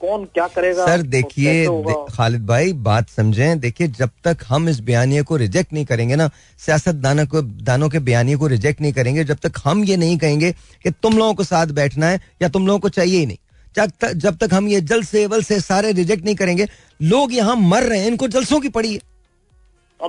[0.00, 0.86] कौन क्या करेगा?
[0.86, 1.64] सर देखिए
[2.10, 6.30] खालिद भाई बात समझें। देखिए जब तक हम इस बयानिए को रिजेक्ट नहीं करेंगे ना
[6.60, 10.16] सियासत दानों को दानों के बयानिए को रिजेक्ट नहीं करेंगे जब तक हम ये नहीं
[10.18, 10.52] कहेंगे
[10.84, 13.38] कि तुम लोगों को साथ बैठना है या तुम लोगों को चाहिए ही नहीं।
[13.76, 16.68] जब तक जब तक हम ये जल से वल से सारे रिजेक्ट नहीं करेंगे
[17.00, 19.00] लोग यहाँ मर रहे हैं इनको जलसों की पड़ी है।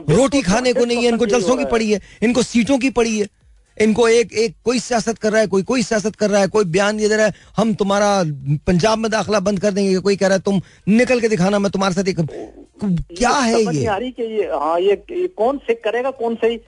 [0.09, 3.27] रोटी खाने को नहीं है इनको जलसों की पड़ी है इनको सीटों की पड़ी है।
[3.77, 6.65] इनको एक एक कोई सियासत कर रहा है कोई कोई सियासत कर रहा है कोई
[6.65, 8.09] बयान ये दे रहा है हम तुम्हारा
[8.67, 11.71] पंजाब में दाखिला बंद कर देंगे कोई कह रहा है तुम निकल के दिखाना मैं
[11.71, 12.19] तुम्हारे साथ एक
[12.83, 13.85] क्या है ये?
[13.85, 16.59] आ रही कि ये हाँ ये, ये कौन से करेगा कौन सही?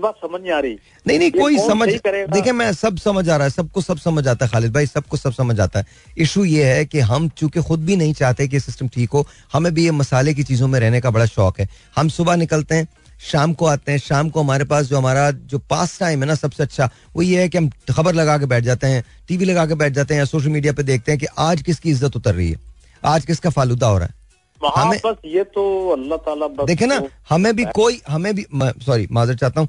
[0.00, 0.72] बात समझ नहीं आ रही।
[1.06, 4.44] नहीं नहीं कोई समझ देखिए मैं सब समझ आ रहा है सबको सब समझ आता
[4.44, 5.86] है खालिद भाई सबको सब समझ आता है।
[6.18, 9.72] इशू ये है कि हम चूँकि खुद भी नहीं चाहते कि सिस्टम ठीक हो हमें
[9.74, 12.88] भी ये मसाले की चीज़ों में रहने का बड़ा शौक है। हम सुबह निकलते हैं
[13.20, 16.34] शाम को आते हैं शाम को हमारे पास जो हमारा जो पास टाइम है ना
[16.36, 19.66] सबसे अच्छा वो ये है कि हम खबर लगा के बैठ जाते हैं टीवी लगा
[19.66, 22.34] के बैठ जाते हैं या सोशल मीडिया पे देखते हैं कि आज किसकी इज़्ज़त उतर
[22.34, 22.58] रही है
[23.02, 24.18] आज किसका फालूदा हो रहा है।
[24.60, 29.06] हमें बस ये तो अल्लाह ताला देखे ना तो हमें भी कोई हमें भी सॉरी
[29.12, 29.68] माजर चाहता हूँ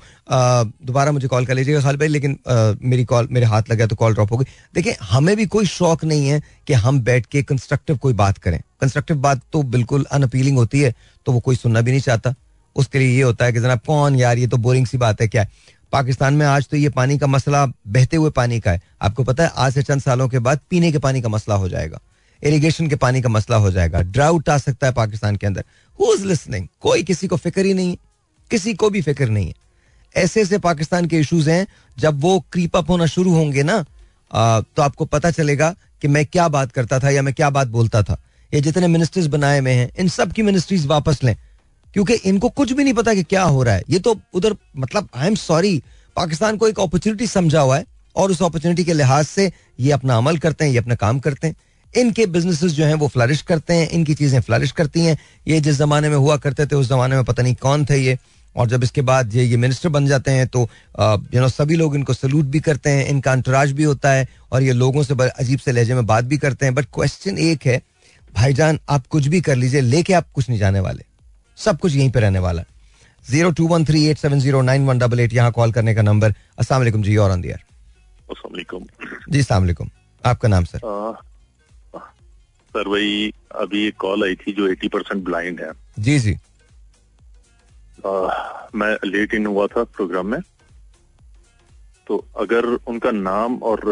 [0.85, 3.95] दोबारा मुझे कॉल कर लीजिएगा खाल भाई लेकिन आ, मेरी कॉल मेरे हाथ लगा तो
[3.95, 4.45] कॉल ड्रॉप हो गई।
[4.75, 8.59] देखिए हमें भी कोई शौक नहीं है कि हम बैठ के कंस्ट्रक्टिव कोई बात करें।
[8.81, 10.93] कंस्ट्रक्टिव बात तो बिल्कुल अनअपीलिंग होती है
[11.25, 12.33] तो वो कोई सुनना भी नहीं चाहता।
[12.75, 15.27] उसके लिए ये होता है कि जनाब कौन यार, ये तो बोरिंग सी बात है
[15.27, 15.45] क्या?
[15.93, 19.43] पाकिस्तान में आज तो ये पानी का मसला बहते हुए पानी का है। आपको पता
[19.43, 21.99] है, आज से चंद सालों के बाद पीने के पानी का मसला हो जाएगा।
[22.41, 25.63] इरिगेशन के पानी का मसला हो जाएगा। ड्राउट आ सकता है पाकिस्तान के अंदर।
[25.99, 27.97] हु इज़ लिसनिंग कोई किसी को फ़िक्र ही नहीं है।
[28.51, 29.53] किसी को भी फ़िक्र नहीं है।
[30.15, 31.67] ऐसे ऐसे पाकिस्तान के इश्यूज़ हैं,
[31.97, 33.83] जब वो क्रीप अप होना शुरू होंगे ना
[34.31, 38.01] तो आपको पता चलेगा कि मैं क्या बात करता था या मैं क्या बात बोलता
[38.03, 41.35] था। ये जितने मिनिस्टर्स बनाए हुए हैं, इन सब की मिनिस्ट्रीज वापस लें।
[41.93, 45.09] क्योंकि इनको कुछ भी नहीं पता कि क्या हो रहा है। ये तो उधर मतलब
[45.15, 45.81] आई एम सॉरी
[46.17, 47.85] पाकिस्तान को एक अपॉर्चुनिटी समझा हुआ है
[48.15, 51.47] और उस अपॉर्चुनिटी के लिहाज से ये अपना अमल करते हैं, ये अपना काम करते
[51.47, 51.55] हैं।
[51.93, 55.17] इनके बिजनेसेस जो हैं, वो फ्लरिश करते हैं, इनकी चीज़ें फ्लरिश करती हैं।
[55.47, 58.17] ये जिस जमाने में हुआ करते थे, उस जमाने में पता नहीं कौन थे ये।
[58.55, 60.61] और जब इसके बाद ये ये मिनिस्टर बन जाते हैं तो
[61.33, 64.63] यू नो सभी लोग इनको सल्यूट भी करते हैं, इनका अंतराज भी होता है और
[64.63, 67.81] ये लोगों से अजीब से लहजे में बात भी करते हैं। बट क्वेश्चन एक है,
[68.33, 71.03] भाईजान, आप कुछ भी कर लीजिए, लेके आप कुछ नहीं जाने वाले।
[71.63, 72.67] सब कुछ यहीं पे रहने वाला है।
[73.25, 76.01] Zero two one three eight seven zero nine one double eight यहाँ कॉल करने का
[76.01, 77.59] नंबर असला जी और अंदियर
[79.29, 79.89] जी सलामकुम
[80.23, 80.79] आपका नाम सर
[82.73, 86.33] सर वही अभी एक कॉल आई थी जो एटी परसेंट ब्लाइंड है। जी जी।
[88.05, 88.11] आ,
[88.75, 90.39] मैं लेट इन हुआ था प्रोग्राम में।
[92.07, 93.83] तो अगर उनका नाम और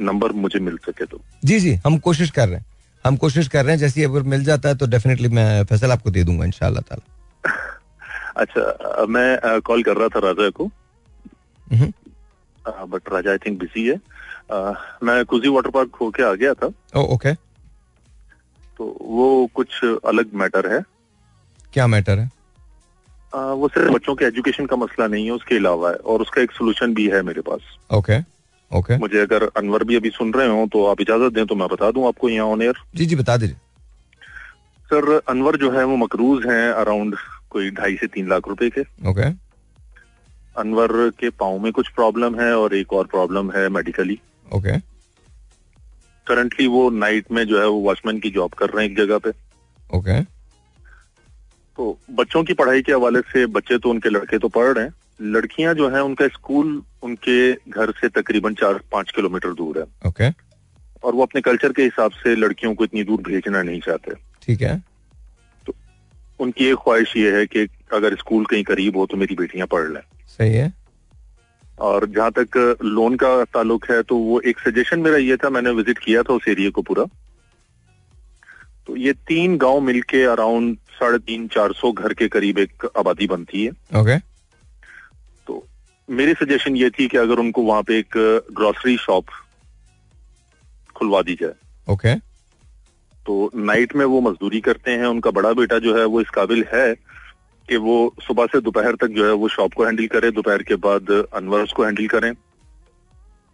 [0.00, 2.66] नंबर मुझे मिल सके तो। जी जी हम कोशिश कर रहे हैं।
[3.04, 6.10] हम कोशिश कर रहे हैं जैसे अगर मिल जाता है तो डेफिनेटली मैं फैसल आपको
[6.10, 7.06] दे दूँगा इनशाला ताला।
[8.36, 10.70] अच्छा मैं कॉल कर रहा था राजा को।
[12.68, 14.00] But Raja I think busy है।
[14.52, 14.72] आ,
[15.02, 16.66] मैं कुजी वाटर पार्क होके आ गया था।
[16.96, 17.34] ओके
[18.78, 20.82] तो वो कुछ अलग मैटर है।
[21.72, 22.30] क्या मैटर है?
[23.34, 26.42] आ, वो सिर्फ़ बच्चों के एजुकेशन का मसला नहीं है उसके अलावा है और उसका
[26.42, 27.60] एक सोल्यूशन भी है मेरे पास।
[27.92, 28.37] Okay okay.
[28.70, 29.00] Okay okay.
[29.00, 31.90] मुझे अगर अनवर भी अभी सुन रहे हो तो आप इजाज़त दें तो मैं बता
[31.90, 33.56] दूँ आपको यहाँ ऑन एयर जी जी बता दीजिए
[34.88, 37.16] सर अनवर जो है वो मकरूज हैं अराउंड
[37.50, 39.32] कोई ढाई से तीन लाख रुपए के ओके okay.
[40.56, 44.18] अनवर के पाँव में कुछ प्रॉब्लम है और एक और प्रॉब्लम है मेडिकली
[44.54, 44.80] ओके okay.
[46.26, 49.18] करंटली वो नाइट में जो है वो वॉचमैन की जॉब कर रहे हैं एक जगह
[49.18, 50.24] पे ओके okay.
[51.78, 54.94] तो बच्चों की पढ़ाई के हवाले से बच्चे तो उनके लड़के तो पढ़ रहे हैं
[55.20, 60.30] लड़कियाँ जो हैं उनका स्कूल उनके घर से तकरीबन चार पाँच किलोमीटर दूर है। ओके।
[61.04, 64.62] और वो अपने कल्चर के हिसाब से लड़कियों को इतनी दूर भेजना नहीं चाहते। ठीक
[64.62, 64.78] है।
[65.66, 65.74] तो
[66.40, 69.88] उनकी एक ख्वाहिश ये है कि अगर स्कूल कहीं करीब हो तो मेरी बेटियाँ पढ़
[69.88, 70.72] लें। सही है।
[71.78, 75.70] और जहाँ तक लोन का ताल्लुक है तो वो एक सजेशन मेरा ये था मैंने
[75.70, 77.04] विज़िट किया था उस एरिया को पूरा।
[78.86, 83.26] तो ये तीन गाँव मिलके अराउंड साढ़े तीन चार सौ घर के करीब एक आबादी
[83.26, 83.70] बनती है।
[84.00, 84.37] ओके। तो
[86.08, 88.16] मेरी सजेशन ये थी कि अगर उनको वहाँ पे एक
[88.52, 89.24] ग्रोसरी शॉप
[90.96, 91.54] खुलवा दी जाए।
[91.88, 92.14] ओके
[93.26, 96.64] तो नाइट में वो मजदूरी करते हैं उनका बड़ा बेटा जो है वो इस काबिल
[96.74, 96.94] है
[97.68, 100.76] कि वो सुबह से दोपहर तक जो है वो शॉप को हैंडल करे दोपहर के
[100.76, 102.32] बाद अनवर्स को हैंडल करें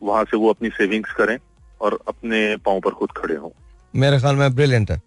[0.03, 1.37] वहाँ से वो अपनी सेविंग्स करें
[1.81, 3.51] और अपने पाँव पर खुद खड़े हों।
[3.95, 5.01] मेरे ख्याल में ब्रिलियंट है।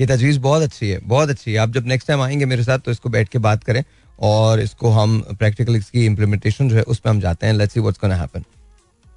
[0.00, 2.78] ये तजवीज़ बहुत अच्छी है बहुत अच्छी है। आप जब नेक्स्ट टाइम आएँगे मेरे साथ
[2.78, 3.82] तो इसको बैठ के बात करें।
[4.20, 7.80] और इसको हम प्रैक्टिकल इसकी इम्प्लीमेंटेशन जो है उस पर हम जाते हैं। Let's see
[7.80, 8.44] what's gonna happen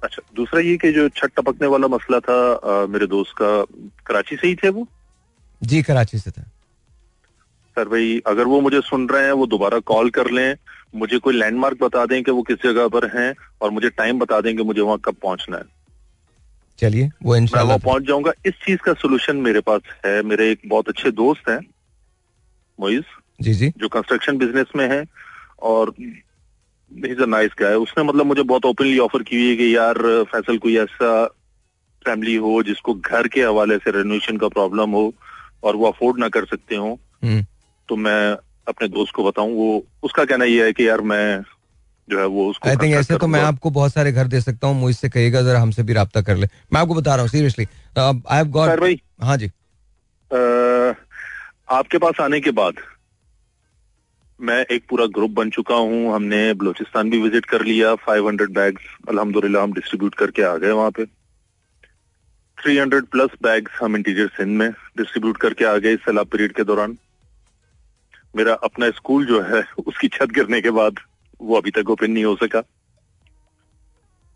[0.04, 3.64] अच्छा दूसरा ये कि जो छत टपकने वाला मसला था आ, मेरे दोस्त का
[4.06, 4.86] कराची से ही थे वो?
[5.62, 6.42] जी कराची से था।
[7.76, 10.54] सर भाई अगर वो मुझे सुन रहे हैं वो दोबारा कॉल कर लें
[10.94, 14.40] मुझे कोई लैंडमार्क बता दें कि वो किस जगह पर हैं और मुझे टाइम बता
[14.40, 15.64] दें कि मुझे वहाँ कब पहुँचना है।
[16.78, 20.60] चलिए वो इंशाल्लाह वहाँ पहुँच जाऊँगा। इस चीज़ का सोल्यूशन मेरे पास है। मेरे एक
[20.66, 21.58] बहुत अच्छे दोस्त हैं
[22.78, 23.04] मोइज।
[23.40, 25.04] जी जी। जो कंस्ट्रक्शन बिज़नेस में है
[25.62, 25.94] और
[27.28, 30.76] नाइस गाय उसने मतलब मुझे बहुत ओपनली ऑफ़र की हुई है कि यार फैसल कोई
[30.78, 31.26] ऐसा
[32.04, 35.14] फैमिली हो जिसको घर के हवाले से रेनोवेशन का प्रॉब्लम हो
[35.62, 37.46] और वो अफोर्ड ना कर सकते हो हम्म,
[37.88, 38.36] तो मैं
[38.68, 41.42] अपने दोस्त को बताऊँ वो उसका कहना ये है कि यार मैं
[42.10, 44.66] जो है वो उसको आई थिंक ऐसे तो मैं आपको बहुत सारे घर दे सकता
[44.66, 47.66] हूँ मुझसे कहेगा जरा हमसे भी रब्ता कर ले। मैं आपको बता रहा हूँ सीरियसली
[47.98, 49.46] आई हैव गॉट भाई। हाँ जी।
[50.30, 50.38] अ,
[51.70, 52.74] आपके पास आने के बाद
[54.40, 58.82] मैं एक पूरा ग्रुप बन चुका हूँ। हमने बलूचिस्तान भी विज़िट कर लिया। 500 बैग्स
[59.08, 61.04] अल्हम्दुलिल्लाह हम डिस्ट्रीब्यूट करके आ गए वहाँ पे।
[62.58, 66.64] 300 प्लस बैग्स हम इंटीरियर सिंध में डिस्ट्रीब्यूट करके आ गए इस सैलाब पीरियड के
[66.64, 66.96] दौरान।
[68.34, 70.98] मेरा अपना स्कूल जो है उसकी छत गिरने के बाद
[71.40, 72.62] वो अभी तक ओपन नहीं हो सका।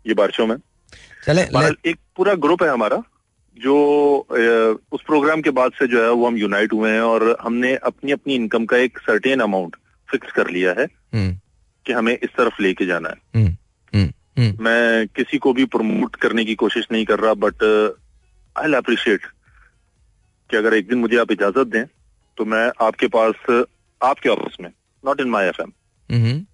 [0.05, 0.55] ये बारिशों में।
[1.25, 1.41] चले
[1.89, 3.01] एक पूरा ग्रुप है हमारा
[3.57, 3.75] जो
[4.93, 8.11] उस प्रोग्राम के बाद से जो है वो हम यूनाइट हुए हैं और हमने अपनी
[8.11, 9.75] अपनी इनकम का एक सर्टेन अमाउंट
[10.11, 11.39] फिक्स कर लिया है हम्म,
[11.85, 13.55] कि हमें इस तरफ़ लेके जाना है। हम्म,
[13.95, 17.63] हम्म, मैं किसी को भी प्रमोट करने की कोशिश नहीं कर रहा बट
[18.55, 19.21] आई अप्रिशिएट
[20.49, 21.85] कि अगर एक दिन मुझे आप इजाज़त दें
[22.37, 23.65] तो मैं आपके पास
[24.03, 24.69] आपके ऑफ़िस में
[25.05, 26.45] नॉट इन माई एफ़ हम्म।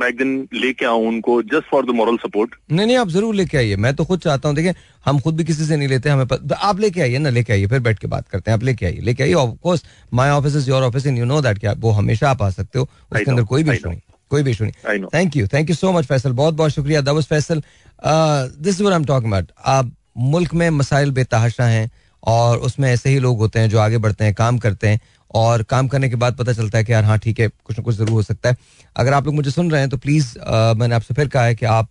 [0.00, 3.34] मैं एक दिन लेके आऊँ उनको just for the moral support नहीं नहीं आप ज़रूर
[3.34, 4.74] लेके आइए। मैं तो खुद चाहता हूँ देखिए
[5.06, 6.52] हम खुद भी किसी से नहीं लेते हमें पत...
[6.52, 9.00] आप लेके आइए ना लेके आइए फिर बैठ के बात करते हैं आप लेके आइए
[9.00, 9.84] लेके आइए। Of course
[10.14, 12.50] my office is your office and you know that कि आप वो हमेशा आप आ
[12.50, 14.00] सकते हो उसके अंदर कोई भी इशू नहीं
[14.30, 17.26] कोई भी इशू नहीं। Thank you thank you so much Faisal बहुत बहुत शुक्रिया दबस
[17.26, 17.62] Faisal
[18.02, 19.92] this is what I am talking about आप
[20.32, 21.90] मुल्क में मसाइल बेतहाशा हैं
[22.22, 25.00] और उसमें ऐसे ही लोग होते हैं जो आगे बढ़ते हैं काम करते हैं।
[25.34, 27.82] और काम करने के बाद पता चलता है कि यार हाँ ठीक है, कुछ ना
[27.84, 28.56] कुछ ज़रूर हो सकता है।
[28.96, 30.38] अगर आप लोग मुझे सुन रहे हैं तो प्लीज़
[30.78, 31.88] मैंने आपसे फिर कहा है कि आप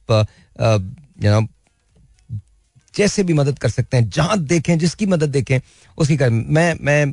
[1.23, 1.47] यू नो
[2.93, 5.59] जैसे भी मदद कर सकते हैं, जहाँ देखें, जिसकी मदद देखें,
[5.97, 7.05] उसकी कर, मैं मैं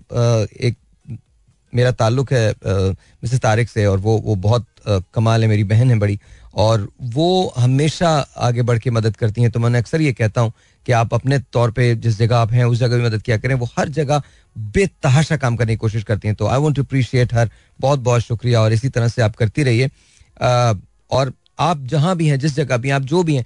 [0.60, 0.76] एक
[1.74, 5.98] मेरा ताल्लुक है मिसेस तारिक से और वो वो बहुत कमाल है मेरी बहन है
[5.98, 6.18] बड़ी।
[6.54, 10.52] और वो हमेशा आगे बढ़ के मदद करती हैं। तो मैंने अक्सर ये कहता हूँ
[10.86, 13.54] कि आप अपने तौर पे जिस जगह आप हैं उस जगह भी मदद किया करें।
[13.54, 14.22] वो हर जगह
[14.56, 18.22] बेतहाशा काम करने की कोशिश करती हैं। तो I want to appreciate her बहुत बहुत
[18.22, 19.90] शुक्रिया। और इसी तरह से आप करती रहिए।
[21.10, 23.44] और आप जहाँ भी हैं जिस जगह भी हैं, आप जो भी हैं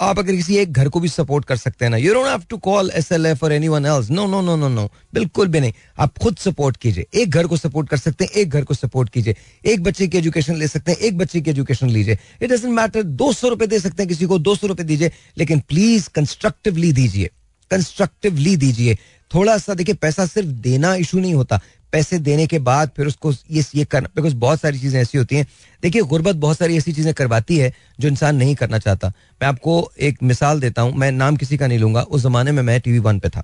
[0.00, 2.42] आप अगर किसी एक घर को भी सपोर्ट कर सकते हैं ना you don't have
[2.48, 6.18] to call SLF और anyone else no no no no no बिल्कुल भी नहीं। आप
[6.18, 9.36] खुद सपोर्ट कीजिए। एक घर को सपोर्ट कर सकते हैं, एक घर को सपोर्ट कीजिए।
[9.64, 13.02] एक बच्चे की एजुकेशन ले सकते हैं, एक बच्चे की एजुकेशन लीजिए। इट डजेंट मैटर
[13.02, 16.92] दो सौ रुपए दे सकते हैं किसी को, दो सौ रुपए दीजिए, लेकिन प्लीज़ कंस्ट्रक्टिवली
[16.92, 17.30] दीजिए।
[17.70, 18.98] कंस्ट्रक्टिवली दीजिए।
[19.34, 21.60] थोड़ा सा देखिए, पैसा सिर्फ़ देना इशू नहीं होता।
[21.92, 25.36] पैसे देने के बाद फिर उसको ये ये करना बिकॉज़ बहुत सारी चीज़ें ऐसी होती
[25.36, 25.46] हैं।
[25.82, 29.90] देखिए गुर्बत बहुत सारी ऐसी चीज़ें करवाती है जो इंसान नहीं करना चाहता। मैं आपको
[30.00, 32.92] एक मिसाल देता हूँ। मैं नाम किसी का नहीं लूँगा। उस जमाने में मैं टी
[32.92, 33.42] वी वन पे था।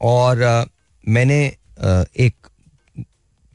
[0.00, 0.64] और अ,
[1.08, 1.46] मैंने
[1.78, 2.34] अ, एक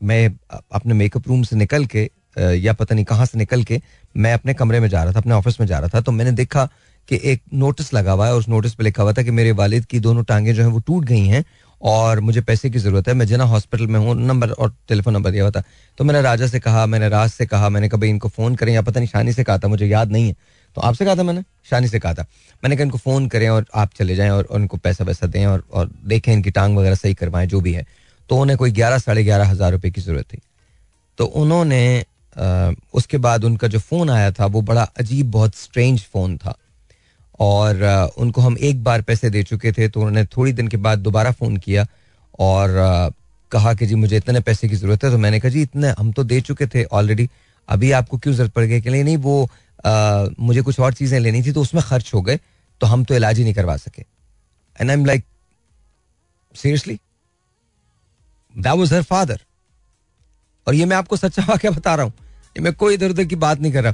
[0.01, 0.27] मैं
[0.72, 3.81] अपने मेकअप रूम से निकल के अ, या पता नहीं कहाँ से निकल के
[4.18, 6.31] मैं अपने कमरे में जा रहा था अपने ऑफ़िस में जा रहा था तो मैंने
[6.31, 6.65] देखा
[7.09, 9.51] कि एक नोटिस लगा हुआ है और उस नोटिस पे लिखा हुआ था कि मेरे
[9.51, 11.43] वालिद की दोनों टांगे जो है वो टूट गई हैं
[11.81, 15.31] और मुझे पैसे की ज़रूरत है, मैं जिना हॉस्पिटल में हूँ, नंबर और टेलीफोन नंबर
[15.31, 15.63] दिया हुआ था।
[15.97, 18.81] तो मैंने राजा से कहा, मैंने राज से कहा, मैंने कभी इनको फ़ोन करें, या
[18.81, 20.35] पता नहीं, शानी से कहा था, मुझे याद नहीं है।
[20.77, 22.25] तो आपसे कहा था मैंने, शानी से कहा था।
[22.63, 25.63] मैंने कहा, इनको फ़ोन करें और आप चले जाएँ और उनको पैसा वैसा दें और
[25.71, 27.85] और देखें इनकी टांग वगैरह सही करवाएँ, जो भी है।
[28.29, 30.39] तो उन्हें कोई ग्यारह, साढ़े ग्यारह हज़ार रुपए की ज़रूरत थी।
[31.17, 32.05] तो उन्होंने
[32.93, 36.57] उसके बाद उनका जो फ़ोन आया था, वो बड़ा अजीब, बहुत स्ट्रेंज फ़ोन था।
[37.39, 37.83] और
[38.17, 41.31] उनको हम एक बार पैसे दे चुके थे तो उन्होंने थोड़ी दिन के बाद दोबारा
[41.31, 41.85] फ़ोन किया
[42.39, 43.13] और
[43.51, 46.11] कहा कि जी मुझे इतने पैसे की ज़रूरत है। तो मैंने कहा जी इतने हम
[46.11, 47.29] तो दे चुके थे ऑलरेडी
[47.69, 48.81] अभी आपको क्यों ज़रूरत पड़ गई?
[48.81, 49.49] कि नहीं वो
[49.85, 52.39] आ, मुझे कुछ और चीज़ें लेनी थी तो उसमें खर्च हो गए
[52.81, 55.23] तो हम तो इलाज ही नहीं करवा सके। And I am like
[56.55, 56.99] seriously
[58.55, 59.39] that was her father
[60.67, 62.13] और ये मैं आपको सच्चा वाक्य बता रहा हूँ।
[62.59, 63.93] मैं कोई इधर उधर की बात नहीं कर रहा।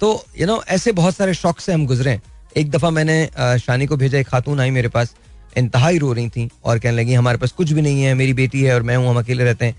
[0.00, 2.20] तो यू you नो know, ऐसे बहुत सारे शौक से हम गुजरे
[2.58, 5.14] एक दफ़ा मैंने शानी को भेजा एक खातून आई मेरे पास
[5.56, 8.62] इंतहाई रो रही थी और कहने लगी हमारे पास कुछ भी नहीं है मेरी बेटी
[8.62, 9.74] है और मैं हूँ हम अकेले रहते हैं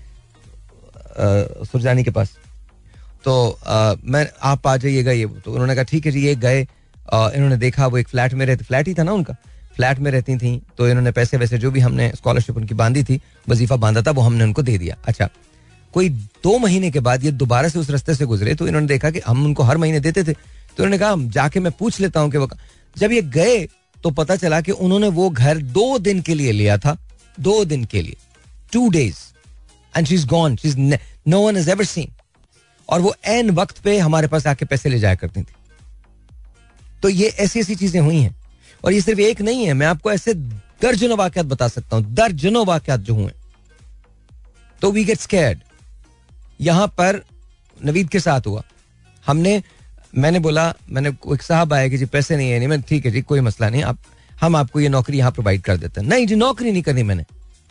[1.66, 2.36] सुरजानी के पास।
[3.24, 6.60] तो आ, मैं आप आ जाइएगा ये। तो उन्होंने कहा ठीक है जी ये गए।
[6.60, 9.34] इन्होंने देखा वो एक फ्लैट में रहते फ्लैट ही था ना उनका
[9.76, 13.20] फ्लैट में रहती थी तो इन्होंने पैसे वैसे जो भी हमने स्कॉलरशिप उनकी बांधी थी
[13.48, 15.28] वजीफा बांधा था वो हमने उनको दे दिया। अच्छा
[15.94, 16.08] कोई
[16.44, 19.20] दो महीने के बाद ये दोबारा से उस रास्ते से गुजरे तो इन्होंने देखा कि
[19.26, 20.34] हम उनको हर महीने देते थे।
[20.82, 22.48] उन्होंने कहा, जाके मैं पूछ लेता हूँ कि वो
[22.96, 23.66] जब ये गए
[23.96, 26.96] तो पता चला कि उन्होंने वो घर दो दिन के लिए लिया था,
[27.38, 28.16] दो दिन के लिए
[28.72, 29.16] two days
[29.94, 30.78] and she is gone she is
[31.28, 32.12] no one is ever seen
[32.88, 35.54] और वो एन वक्त पे हमारे पास आके पैसे ले जाया करती थी।
[37.02, 38.34] तो ये ऐसी ऐसी चीज़ें हुई हैं,
[38.84, 42.64] और ये सिर्फ़ एक नहीं है, मैं आपको ऐसे दर्जनों वाक्यात बता सकता हूँ, दर्जनों
[42.66, 43.32] वाक्यात जो हुए
[44.82, 45.58] तो वी गेट स्कैर्ड
[46.60, 47.22] यहाँ पर
[47.76, 48.62] नवीद के साथ हुआ।
[49.24, 49.62] हमने
[50.12, 53.10] मैंने बोला, मैंने एक साहब आया कि जी पैसे नहीं है, नहीं मैं ठीक है
[53.12, 53.98] जी, कोई मसला नहीं, आप,
[54.40, 57.24] हम आपको ये नौकरी यहाँ प्रोवाइड कर देते हैं। नहीं जी, नौकरी नहीं करनी मैंने,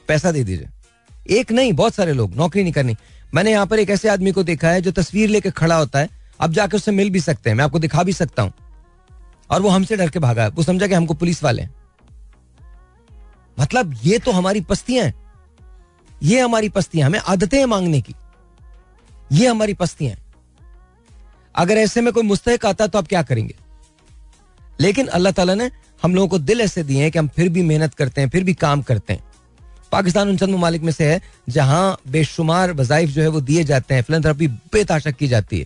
[0.07, 0.67] पैसा दे दीजिए।
[1.31, 2.95] एक नहीं, बहुत सारे लोग, नौकरी नहीं करनी।
[3.33, 6.09] मैंने यहाँ पर एक ऐसे आदमी को देखा है जो तस्वीर लेके खड़ा होता है
[6.39, 8.53] अब जाके उससे मिल भी सकते हैं, मैं आपको दिखा भी सकता हूँ।
[9.49, 11.73] और वो हमसे डर के भागा वो समझा कि हमको पुलिस वाले हैं।
[13.57, 15.13] मतलब ये तो हमारी पस्तियाँ हैं,
[16.21, 18.15] ये हमारी पस्तियाँ हमें आदतें मांगने की,
[19.31, 20.23] ये हमारी पस्तियाँ हैं।
[21.55, 23.55] अगर ऐसे में कोई मुस्तक आता तो आप क्या करेंगे?
[24.81, 25.71] लेकिन अल्लाह ताला ने
[26.03, 28.43] हम लोगों को दिल ऐसे दिए हैं कि हम फिर भी मेहनत करते हैं, फिर
[28.43, 29.23] भी काम करते हैं।
[29.91, 33.95] पाकिस्तान उन चंद ममालिक में से है जहाँ बेशुमार वजाइफ जो है वो दिए जाते
[33.95, 35.65] हैं फिलंथ्रपी बेताशक की जाती है।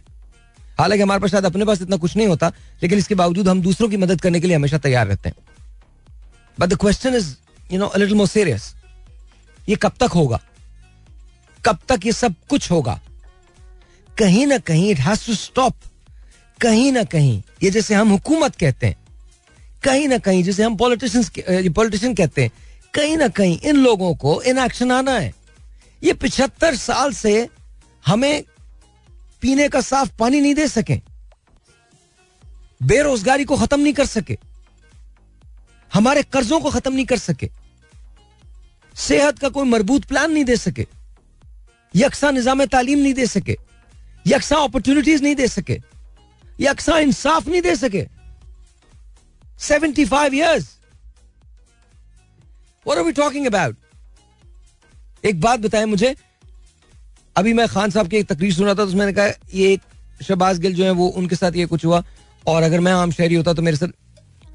[0.79, 2.51] हालाँकि हमारे पास शायद अपने पास इतना कुछ नहीं होता,
[2.83, 5.35] लेकिन इसके बावजूद हम दूसरों की मदद करने के लिए हमेशा तैयार रहते हैं।
[6.59, 7.35] But the question is
[7.71, 8.73] you know little more serious
[9.69, 10.39] ये कब तक होगा?
[11.65, 12.99] कब तक ये सब कुछ होगा?
[14.17, 15.75] कहीं ना कहीं इट हैज़ टू स्टॉप
[16.61, 18.95] कहीं ना कहीं, ये जैसे हम हुकूमत कहते हैं,
[19.83, 21.31] कहीं ना कहीं, जैसे हम पॉलिटिशियंस
[21.75, 22.51] पॉलिटिशियन कहते हैं,
[22.93, 25.33] कहीं ना कहीं इन लोगों को इन एक्शन आना है।
[26.01, 27.49] ये पिछहत्तर साल से
[28.03, 28.43] हमें
[29.41, 30.99] पीने का साफ़ पानी नहीं दे सके।
[32.81, 34.37] बेरोजगारी को खत्म नहीं कर सके।
[35.91, 37.49] हमारे कर्जों को खत्म नहीं कर सके।
[38.95, 40.87] सेहत का कोई मज़बूत प्लान नहीं दे सके।
[41.93, 43.57] यकसा निज़ाम तालीम नहीं दे सके।
[44.27, 45.81] यकसा अपॉर्चुनिटीज़ नहीं दे सके।
[46.59, 48.07] यकसा इंसाफ नहीं दे सके।
[49.59, 50.77] Seventy five years
[52.87, 53.75] are we talking about?
[55.25, 56.15] एक बात बताएँ मुझे।
[57.35, 59.79] अभी मैं खान साहब की एक तकरीर सुना था तो मैंने कहा, ये
[60.23, 62.03] शबाज गिल जो है, वो उनके साथ ये कुछ हुआ,
[62.47, 63.87] और अगर मैं आम शहरी होता तो मेरे साथ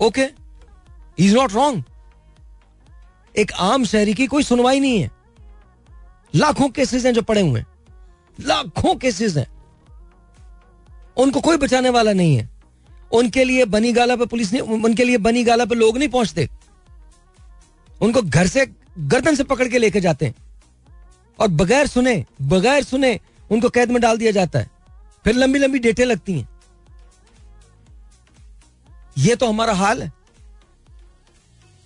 [0.03, 0.27] ओके
[1.19, 1.85] इज़ नॉट रॉन्ग
[3.39, 5.11] एक आम शहरी की कोई सुनवाई नहीं है।
[6.35, 7.67] लाखों केसेस हैं जो पड़े हुए हैं।
[8.41, 9.58] लाखों केसेस हैं।
[11.19, 12.49] उनको कोई बचाने वाला नहीं है।
[13.13, 16.49] उनके लिए बनी गाला पे पुलिस नहीं उनके लिए बनी गाला पे लोग नहीं पहुँचते।
[18.01, 18.67] उनको घर से
[18.99, 20.35] गर्दन से पकड़ के लेके जाते हैं।
[21.39, 23.19] और बगैर सुने बगैर सुने
[23.51, 24.71] उनको कैद में डाल दिया जाता है।
[25.25, 26.49] फिर लंबी लंबी डेटें लगती हैं।
[29.19, 30.13] ये तो हमारा हाल है।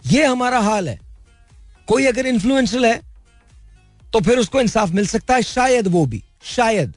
[0.07, 0.99] ये हमारा हाल है।
[1.89, 3.01] कोई अगर इन्फ्लुएंशियल है
[4.13, 6.95] तो फिर उसको इंसाफ मिल सकता है, शायद वो भी, शायद।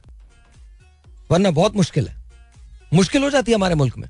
[1.30, 2.25] वरना बहुत मुश्किल है।
[2.94, 4.08] मुश्किल हो जाती है हमारे मुल्क में।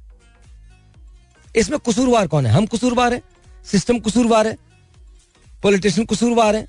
[1.56, 2.52] इसमें कसूरवार कौन है?
[2.52, 3.22] हम कसूरवार है,
[3.66, 4.56] सिस्टम कसूरवार है,
[5.62, 6.66] पॉलिटिशियन कसूरवार है।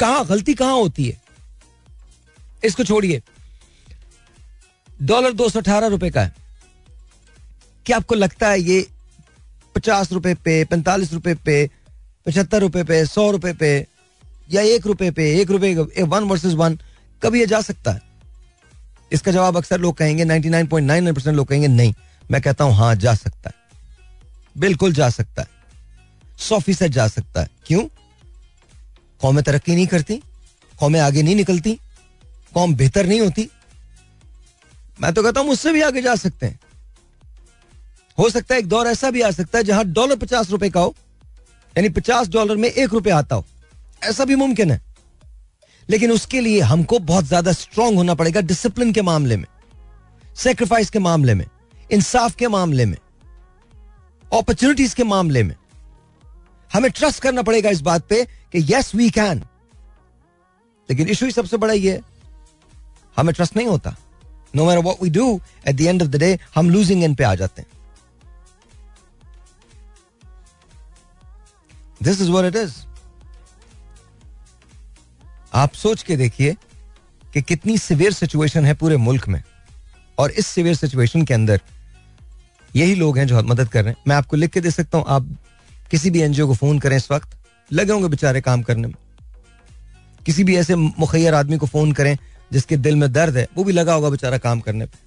[0.00, 1.20] कहाँ, गलती कहाँ होती है?
[2.64, 3.22] इसको छोड़िए।
[5.02, 6.34] डॉलर दो सौ अठारह रुपए का है।
[7.86, 8.86] क्या आपको लगता है ये
[9.74, 11.70] पचास रुपए पे, पैंतालीस रुपए पे,
[12.26, 13.86] पचहत्तर रुपए पे, सौ रुपए पे
[14.50, 16.78] या एक रुपए पे, एक रुपए वन वर्सेस वन,
[17.22, 18.07] कभी ये जा सकता है?
[19.12, 21.94] इसका जवाब अक्सर लोग कहेंगे 99.99 परसेंट लोग कहेंगे, नहीं,
[22.30, 23.54] मैं कहता हूँ हाँ जा सकता है।
[24.58, 25.48] बिल्कुल जा सकता है।
[26.38, 27.82] सौ फ़ीसद जा सकता है। क्यों?
[29.20, 30.22] कौमें तरक्की नहीं करती,
[30.78, 31.80] कौमें आगे नहीं निकलती,
[32.54, 33.50] कौम बेहतर नहीं होती।
[35.00, 36.60] मैं तो कहता हूँ, मुझसे भी आगे जा सकते हैं।
[38.18, 40.80] हो सकता है एक दौर ऐसा भी आ सकता है जहाँ डॉलर पचास रुपए का
[40.80, 40.94] हो,
[41.78, 43.44] यानी पचास डॉलर में एक रुपए आता हो।
[44.02, 44.87] ऐसा भी मुमकिन है।
[45.88, 49.46] लेकिन उसके लिए हमको बहुत ज़्यादा स्ट्रांग होना पड़ेगा डिसिप्लिन के मामले में
[50.36, 51.46] सेक्रीफाइस के मामले में,
[51.90, 52.96] इंसाफ के मामले में
[54.32, 55.54] अपॉर्चुनिटीज़ के मामले में।
[56.70, 59.38] हमें ट्रस्ट करना पड़ेगा इस बात पे कि यस वी कैन
[60.88, 62.00] लेकिन इशू ही सबसे बड़ा ये
[63.16, 63.94] हमें ट्रस्ट नहीं होता।
[64.54, 67.24] No matter what we do at the end of the day हम लूजिंग एंड पे
[67.24, 67.68] आ जाते हैं।
[72.02, 72.72] This is what it is
[75.58, 76.56] आप सोच के देखिए
[77.34, 79.42] कि कितनी सिवियर सिचुएशन है पूरे मुल्क में।
[80.18, 81.60] और इस सिवियर सिचुएशन के अंदर
[82.76, 85.04] यही लोग हैं जो मदद कर रहे हैं। मैं आपको लिख के दे सकता हूँ,
[85.08, 85.28] आप
[85.90, 87.28] किसी भी एनजीओ को फ़ोन करें इस वक्त,
[87.70, 88.94] लगे होंगे बेचारे काम करने में।
[90.26, 92.16] किसी भी ऐसे मुखैर आदमी को फ़ोन करें
[92.52, 94.98] जिसके दिल में दर्द है, वो भी लगा होगा बेचारा काम करने पर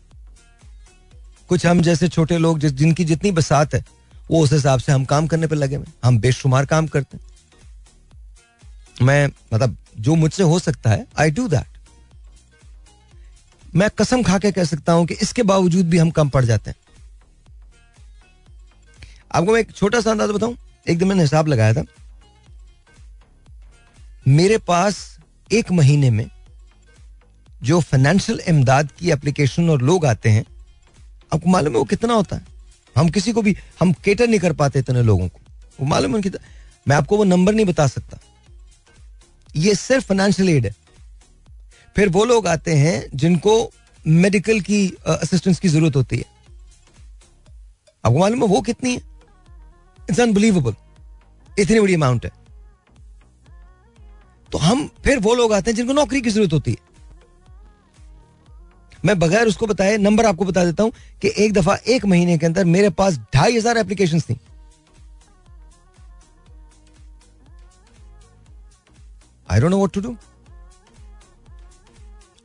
[1.49, 3.84] कुछ हम जैसे छोटे लोग जिनकी जितनी बसात है,
[4.32, 7.30] वो उस हिसाब से हम काम करने पर लगे हुए हम बेशुमार काम करते हैं।
[9.02, 11.80] मैं मतलब जो मुझसे हो सकता है आई डू दैट
[13.76, 16.69] मैं कसम खा के कह सकता हूँ कि इसके बावजूद भी हम कम पड़ जाते
[16.69, 16.77] हैं।
[19.31, 20.57] आपको मैं एक छोटा सा अंदाज़ा बताऊँ?
[20.89, 21.84] एक दिन मैंने हिसाब लगाया था।
[24.27, 25.18] मेरे पास
[25.51, 26.30] एक महीने में
[27.63, 30.45] जो फाइनेंशियल इमदाद की एप्लीकेशन और लोग आते हैं,
[31.34, 32.45] आपको मालूम है वो कितना होता है?
[32.95, 35.39] हम किसी को भी, हम केटर नहीं कर पाते इतने लोगों को।
[35.80, 36.31] वो मालूम है
[36.88, 38.18] मैं आपको वो नंबर नहीं बता सकता।
[39.56, 40.76] ये सिर्फ़ फाइनेंशियल एड है।
[41.95, 43.72] फिर वो लोग आते हैं जिनको
[44.06, 46.26] मेडिकल की असिस्टेंस की ज़रूरत होती है।
[48.03, 49.02] आपको मालूम है वो कितनी है?
[49.99, 50.76] इट्स अनबिलीवेबल
[51.60, 52.32] इतनी बड़ी अमाउंट है।
[54.52, 56.90] तो हम फिर वो लोग आते हैं जिनको नौकरी की ज़रूरत होती है।
[59.06, 60.91] मैं बगैर उसको बताए नंबर आपको बता देता हूँ
[61.22, 64.38] कि एक दफ़ा एक महीने के अंदर मेरे पास ढाई हज़ार एप्लीकेशन थी।
[69.52, 70.15] I don't know what to do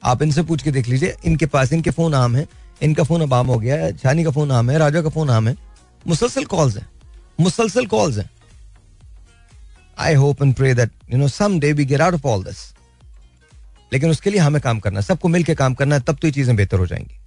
[0.03, 2.47] आप इनसे पूछ के देख लीजिए, इनके पास इनके फ़ोन आम है,
[2.83, 5.31] इनका फ़ोन अब आम हो गया है, शानी का फ़ोन आम है, राजा का फ़ोन
[5.31, 5.57] आम है,
[6.07, 6.87] मुसलसल कॉल्स हैं,
[7.41, 8.31] मुसलसल कॉल्स हैं।
[9.99, 12.59] I hope and pray that you know some day we get out of all this
[13.93, 16.33] लेकिन उसके लिए हमें काम करना है, सबको मिलकर काम करना है, तब तो ये
[16.33, 17.19] चीज़ें बेहतर हो जाएँगी।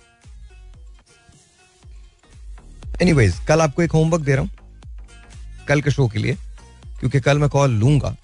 [3.02, 4.50] एनीवेज कल आपको एक होमवर्क दे रहा हूँ,
[5.68, 6.38] कल के शो के लिए,
[7.00, 8.16] क्योंकि कल मैं कॉल लूँगा,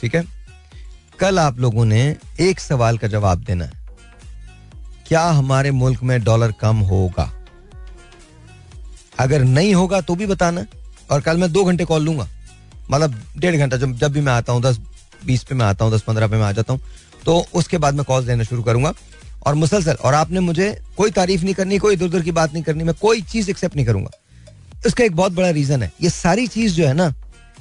[0.00, 0.24] ठीक है?
[1.20, 2.00] कल आप लोगों ने
[2.40, 3.86] एक सवाल का जवाब देना है।
[5.06, 7.30] क्या हमारे मुल्क में डॉलर कम होगा?
[9.18, 10.64] अगर नहीं होगा तो भी बताना,
[11.10, 12.28] और कल मैं दो घंटे कॉल लूँगा।
[12.90, 14.78] मतलब डेढ़ घंटा, जब जब भी मैं आता हूँ, दस,
[15.26, 16.80] बीस पे मैं आता हूँ, दस, पंद्रह पे मैं आ जाता हूँ
[17.24, 18.92] तो उसके बाद मैं कॉल देना शुरू करूँगा।
[19.46, 22.62] और मुसलसल, और आपने मुझे कोई तारीफ़ नहीं करनी, कोई इधर उधर की बात नहीं
[22.62, 24.10] करनी, मैं कोई चीज़ एक्सेप्ट नहीं करूँगा।
[24.86, 27.12] इसका एक बहुत बड़ा रीजन है। ये सारी चीज़ जो है ना,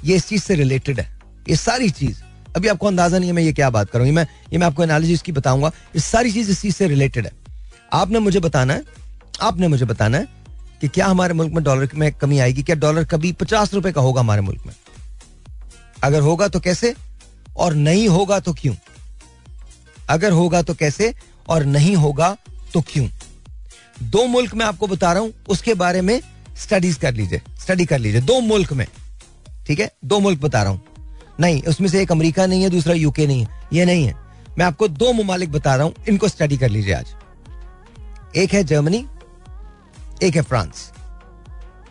[0.05, 1.09] ये इस चीज़ से रिलेटेड है।
[1.49, 2.21] ये सारी चीज़
[2.57, 5.13] अभी आपको अंदाज़ा नहीं है मैं ये क्या बात करूँ मैं, ये मैं आपको एनालिजी
[5.13, 7.31] इसकी बताऊँगा। ये सारी चीज़ इस से रिलेटेड है।
[7.93, 8.83] आपने मुझे बताना है,
[9.41, 10.27] आपने मुझे बताना है
[10.81, 14.01] कि क्या हमारे मुल्क में डॉलर में कमी आएगी, क्या डॉलर कभी पचास रुपए का
[14.01, 14.73] होगा हमारे मुल्क में?
[16.03, 16.93] अगर होगा तो कैसे?
[17.57, 18.75] और नहीं होगा तो क्यों?
[20.09, 21.13] अगर होगा तो कैसे?
[21.49, 22.35] और नहीं होगा
[22.73, 23.07] तो क्यों?
[24.03, 26.19] दो मुल्क में आपको बता रहा हूँ, उसके बारे में
[26.57, 28.87] स्टडीज़ कर लीजिए स्टडी कर लीजिए, दो मुल्क में।
[29.67, 29.91] ठीक है?
[30.05, 30.81] दो मुल्क बता रहा हूँ।
[31.39, 34.15] नहीं, उसमें से एक अमेरिका नहीं है, दूसरा यूके नहीं है। ये नहीं है।
[34.57, 37.15] मैं आपको दो ममालिक बता रहा हूँ, इनको स्टडी कर लीजिए आज।
[38.35, 39.05] एक है जर्मनी
[40.23, 40.91] एक है फ्रांस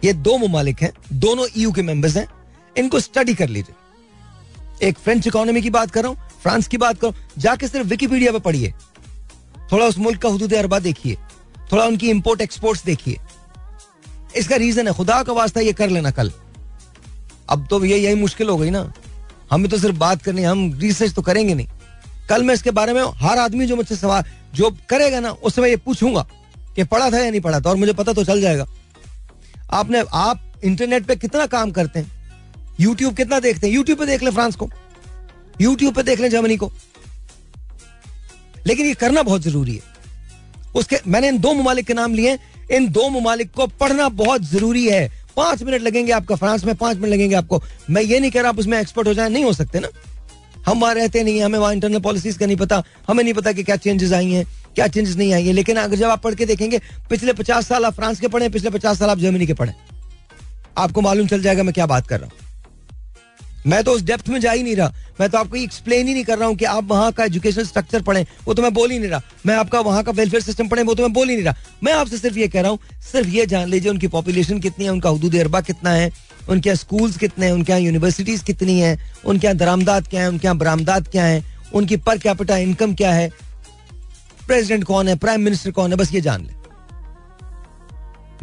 [0.04, 2.26] ये दो ममालिक हैं, दोनों ईयू के मेंबर्स हैं,
[2.76, 6.98] इनको स्टडी कर लीजिए। एक फ्रेंच इकोनॉमी की बात कर रहा हूँ फ्रांस की बात
[7.00, 8.74] करो, जाके सिर्फ़ विकीपीडिया पर पढ़िए।
[9.72, 11.16] थोड़ा उस मुल्क का हदूद अरबा देखिए,
[11.72, 13.16] थोड़ा उनकी इंपोर्ट एक्सपोर्ट्स देखिए।
[14.36, 16.32] इसका रीजन है, खुदा का वास्ता ये कर लेना कल।
[17.50, 18.92] अब तो ये यही मुश्किल हो गई ना।
[19.50, 21.66] हमें तो सिर्फ़ बात करनी हम रिसर्च तो करेंगे नहीं।
[22.28, 24.24] कल मैं इसके बारे में हर आदमी जो मुझसे सवाल,
[24.54, 26.26] जो करेगा ना, उससे मैं ये पूछूँगा
[26.76, 28.66] कि पढ़ा था या नहीं पढ़ा था, और मुझे पता तो चल जाएगा।
[29.70, 32.12] आपने, आप इंटरनेट पे कितना काम करते हैं?
[32.80, 33.74] यूट्यूब कितना देखते हैं?
[33.74, 34.70] यूट्यूब पे देख ले फ्रांस को।
[35.60, 36.72] यूट्यूब पे देख ले जर्मनी को।
[38.66, 39.82] लेकिन ये करना बहुत ज़रूरी है।
[40.74, 42.38] उसके, मैंने इन दो ममालिक के नाम लिए
[42.70, 46.96] इन दो ममालिक को पढ़ना बहुत ज़रूरी है। पाँच मिनट लगेंगे आपका फ्रांस में, पाँच
[46.96, 49.52] मिनट लगेंगे आपको। मैं ये नहीं कह रहा आप उसमें एक्सपर्ट हो जाए, नहीं हो
[49.52, 49.88] सकते ना।
[50.66, 53.62] हम वहाँ रहते नहीं हमें वहाँ इंटरनल पॉलिसीज़ का नहीं पता, हमें नहीं पता कि
[53.64, 56.46] क्या चेंजेस आई हैं, क्या चेंजेस नहीं आई है। लेकिन अगर जब आप पढ़ के
[56.46, 56.80] देखेंगे,
[57.10, 59.72] पिछले पचास साल आप फ्रांस के पढ़े पिछले पचास साल आप जर्मनी के पढ़े
[60.78, 62.45] आपको मालूम चल जाएगा मैं क्या बात कर रहा हूँ।
[63.66, 66.24] मैं तो उस डेप्थ में जा ही नहीं रहा। मैं तो आपको एक्सप्लेन ही नहीं
[66.24, 68.98] कर रहा हूँ कि आप वहाँ का एजुकेशन स्ट्रक्चर पढ़े, वो तो मैं बोल ही
[68.98, 71.44] नहीं रहा। मैं आपका वहाँ का वेलफेयर सिस्टम पढ़े, वो तो मैं बोल ही नहीं
[71.44, 72.78] रहा। मैं आपसे सिर्फ़ ये कह रहा हूँ,
[73.12, 76.10] सिर्फ़ ये जान लीजिए उनकी पॉपुलेशन कितनी है, उनका हदूद अरबा कितना है,
[76.48, 80.28] उनके यहाँ स्कूल्स कितने हैं, उनके यहाँ यूनिवर्सिटीज कितनी है, उनके यहाँ दरामदाद क्या है,
[80.28, 81.44] उनके यहाँ बरामदाद क्या है,
[81.74, 83.30] उनकी पर कैपिटा इनकम क्या है
[84.46, 86.54] प्रेसिडेंट कौन है प्राइम मिनिस्टर कौन है, बस ये जान ले।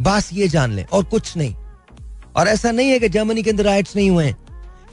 [0.02, 1.54] बस ये जान ले और कुछ नहीं।
[2.36, 4.34] और ऐसा नहीं है कि जर्मनी के अंदर राइट्स नहीं हुए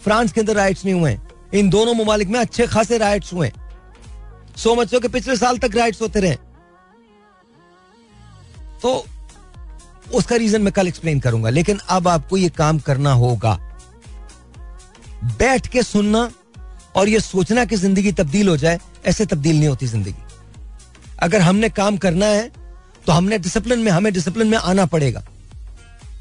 [0.03, 1.17] फ्रांस के अंदर राइट्स नहीं हुए
[1.53, 3.51] इन दोनों ममालिक में अच्छे खासे राइट्स हुए
[4.57, 6.35] सो मच कि पिछले साल तक राइट्स होते रहे।
[8.81, 9.05] तो
[10.13, 13.53] उसका रीजन मैं कल एक्सप्लेन करूँगा, लेकिन अब आपको ये काम करना होगा।
[15.39, 16.29] बैठ के सुनना
[16.95, 20.15] और ये सोचना कि ज़िंदगी तब्दील हो जाए, ऐसे तब्दील नहीं होती ज़िंदगी।
[21.19, 22.49] अगर हमने काम करना है
[23.05, 25.23] तो हमने डिसिप्लिन में, हमें डिसिप्लिन में आना पड़ेगा।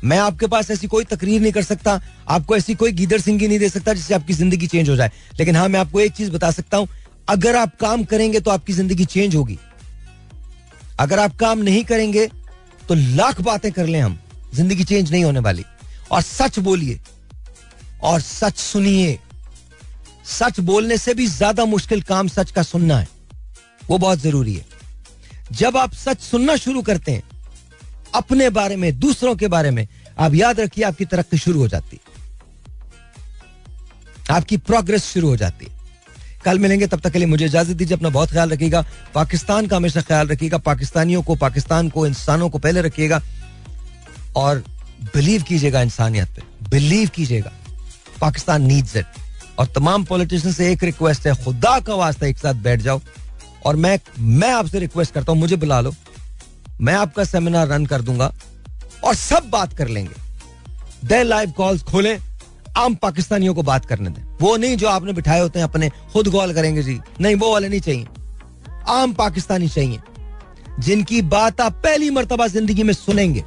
[0.04, 3.58] मैं आपके पास ऐसी कोई तकरीर नहीं कर सकता, आपको ऐसी कोई गीदर सिंगी नहीं
[3.58, 6.50] दे सकता जिससे आपकी ज़िंदगी चेंज हो जाए। लेकिन हाँ मैं आपको एक चीज़ बता
[6.50, 6.88] सकता हूँ,
[7.28, 9.58] अगर आप काम करेंगे तो आपकी ज़िंदगी चेंज होगी।
[11.00, 12.26] अगर आप काम नहीं करेंगे
[12.80, 14.18] तो लाख बातें कर लें हम,
[14.54, 15.64] ज़िंदगी चेंज नहीं होने वाली।
[16.10, 16.98] और सच बोलिए,
[18.02, 19.18] और सच सुनिए,
[20.28, 23.08] सच बोलने से भी ज़्यादा मुश्किल काम सच का सुनना है,
[23.80, 24.64] वो बहुत ज़रूरी है।
[25.52, 27.22] जब आप सच सुनना शुरू करते हैं
[28.14, 29.88] अपने बारे में, दूसरों के बारे में।
[30.18, 32.10] आप याद रखिए, आपकी तरक्की शुरू हो जाती है।
[34.30, 35.80] आपकी प्रोग्रेस शुरू हो जाती है।
[36.44, 38.84] कल मिलेंगे, तब तक के लिए मुझे इजाज़त दीजिए, अपना बहुत ख्याल रखिएगा।
[39.14, 43.22] पाकिस्तान का हमेशा ख्याल रखिएगा, पाकिस्तानियों को, पाकिस्तान को, इंसानों को पहले रखिएगा।
[44.36, 44.64] और
[45.02, 47.52] बिलीव कीजिएगा इंसानियत पे। बिलीव कीजिएगा।
[48.20, 49.06] पाकिस्तान नीड्स इट
[49.58, 53.00] और तमाम पॉलिटिशियन से एक रिक्वेस्ट है, खुदा का वास्ता एक साथ बैठ जाओ।
[53.64, 55.94] और मैं मैं आपसे रिक्वेस्ट करता हूँ, मुझे बुला लो।
[56.80, 58.32] मैं आपका सेमिनार रन कर दूँगा
[59.04, 62.18] और सब बात कर लेंगे। दे लाइव कॉल्स खोलें,
[62.76, 66.28] आम पाकिस्तानियों को बात करने दें। वो नहीं जो आपने बिठाए होते हैं, अपने खुद
[66.28, 68.06] कॉल करेंगे जी। नहीं, वो वाले नहीं चाहिए।
[68.90, 70.00] आम पाकिस्तानी चाहिए,
[70.78, 73.44] जिनकी बात आप पहली मरतबा ज़िंदगी में सुनेंगे,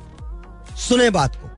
[0.79, 1.52] सुने बात को।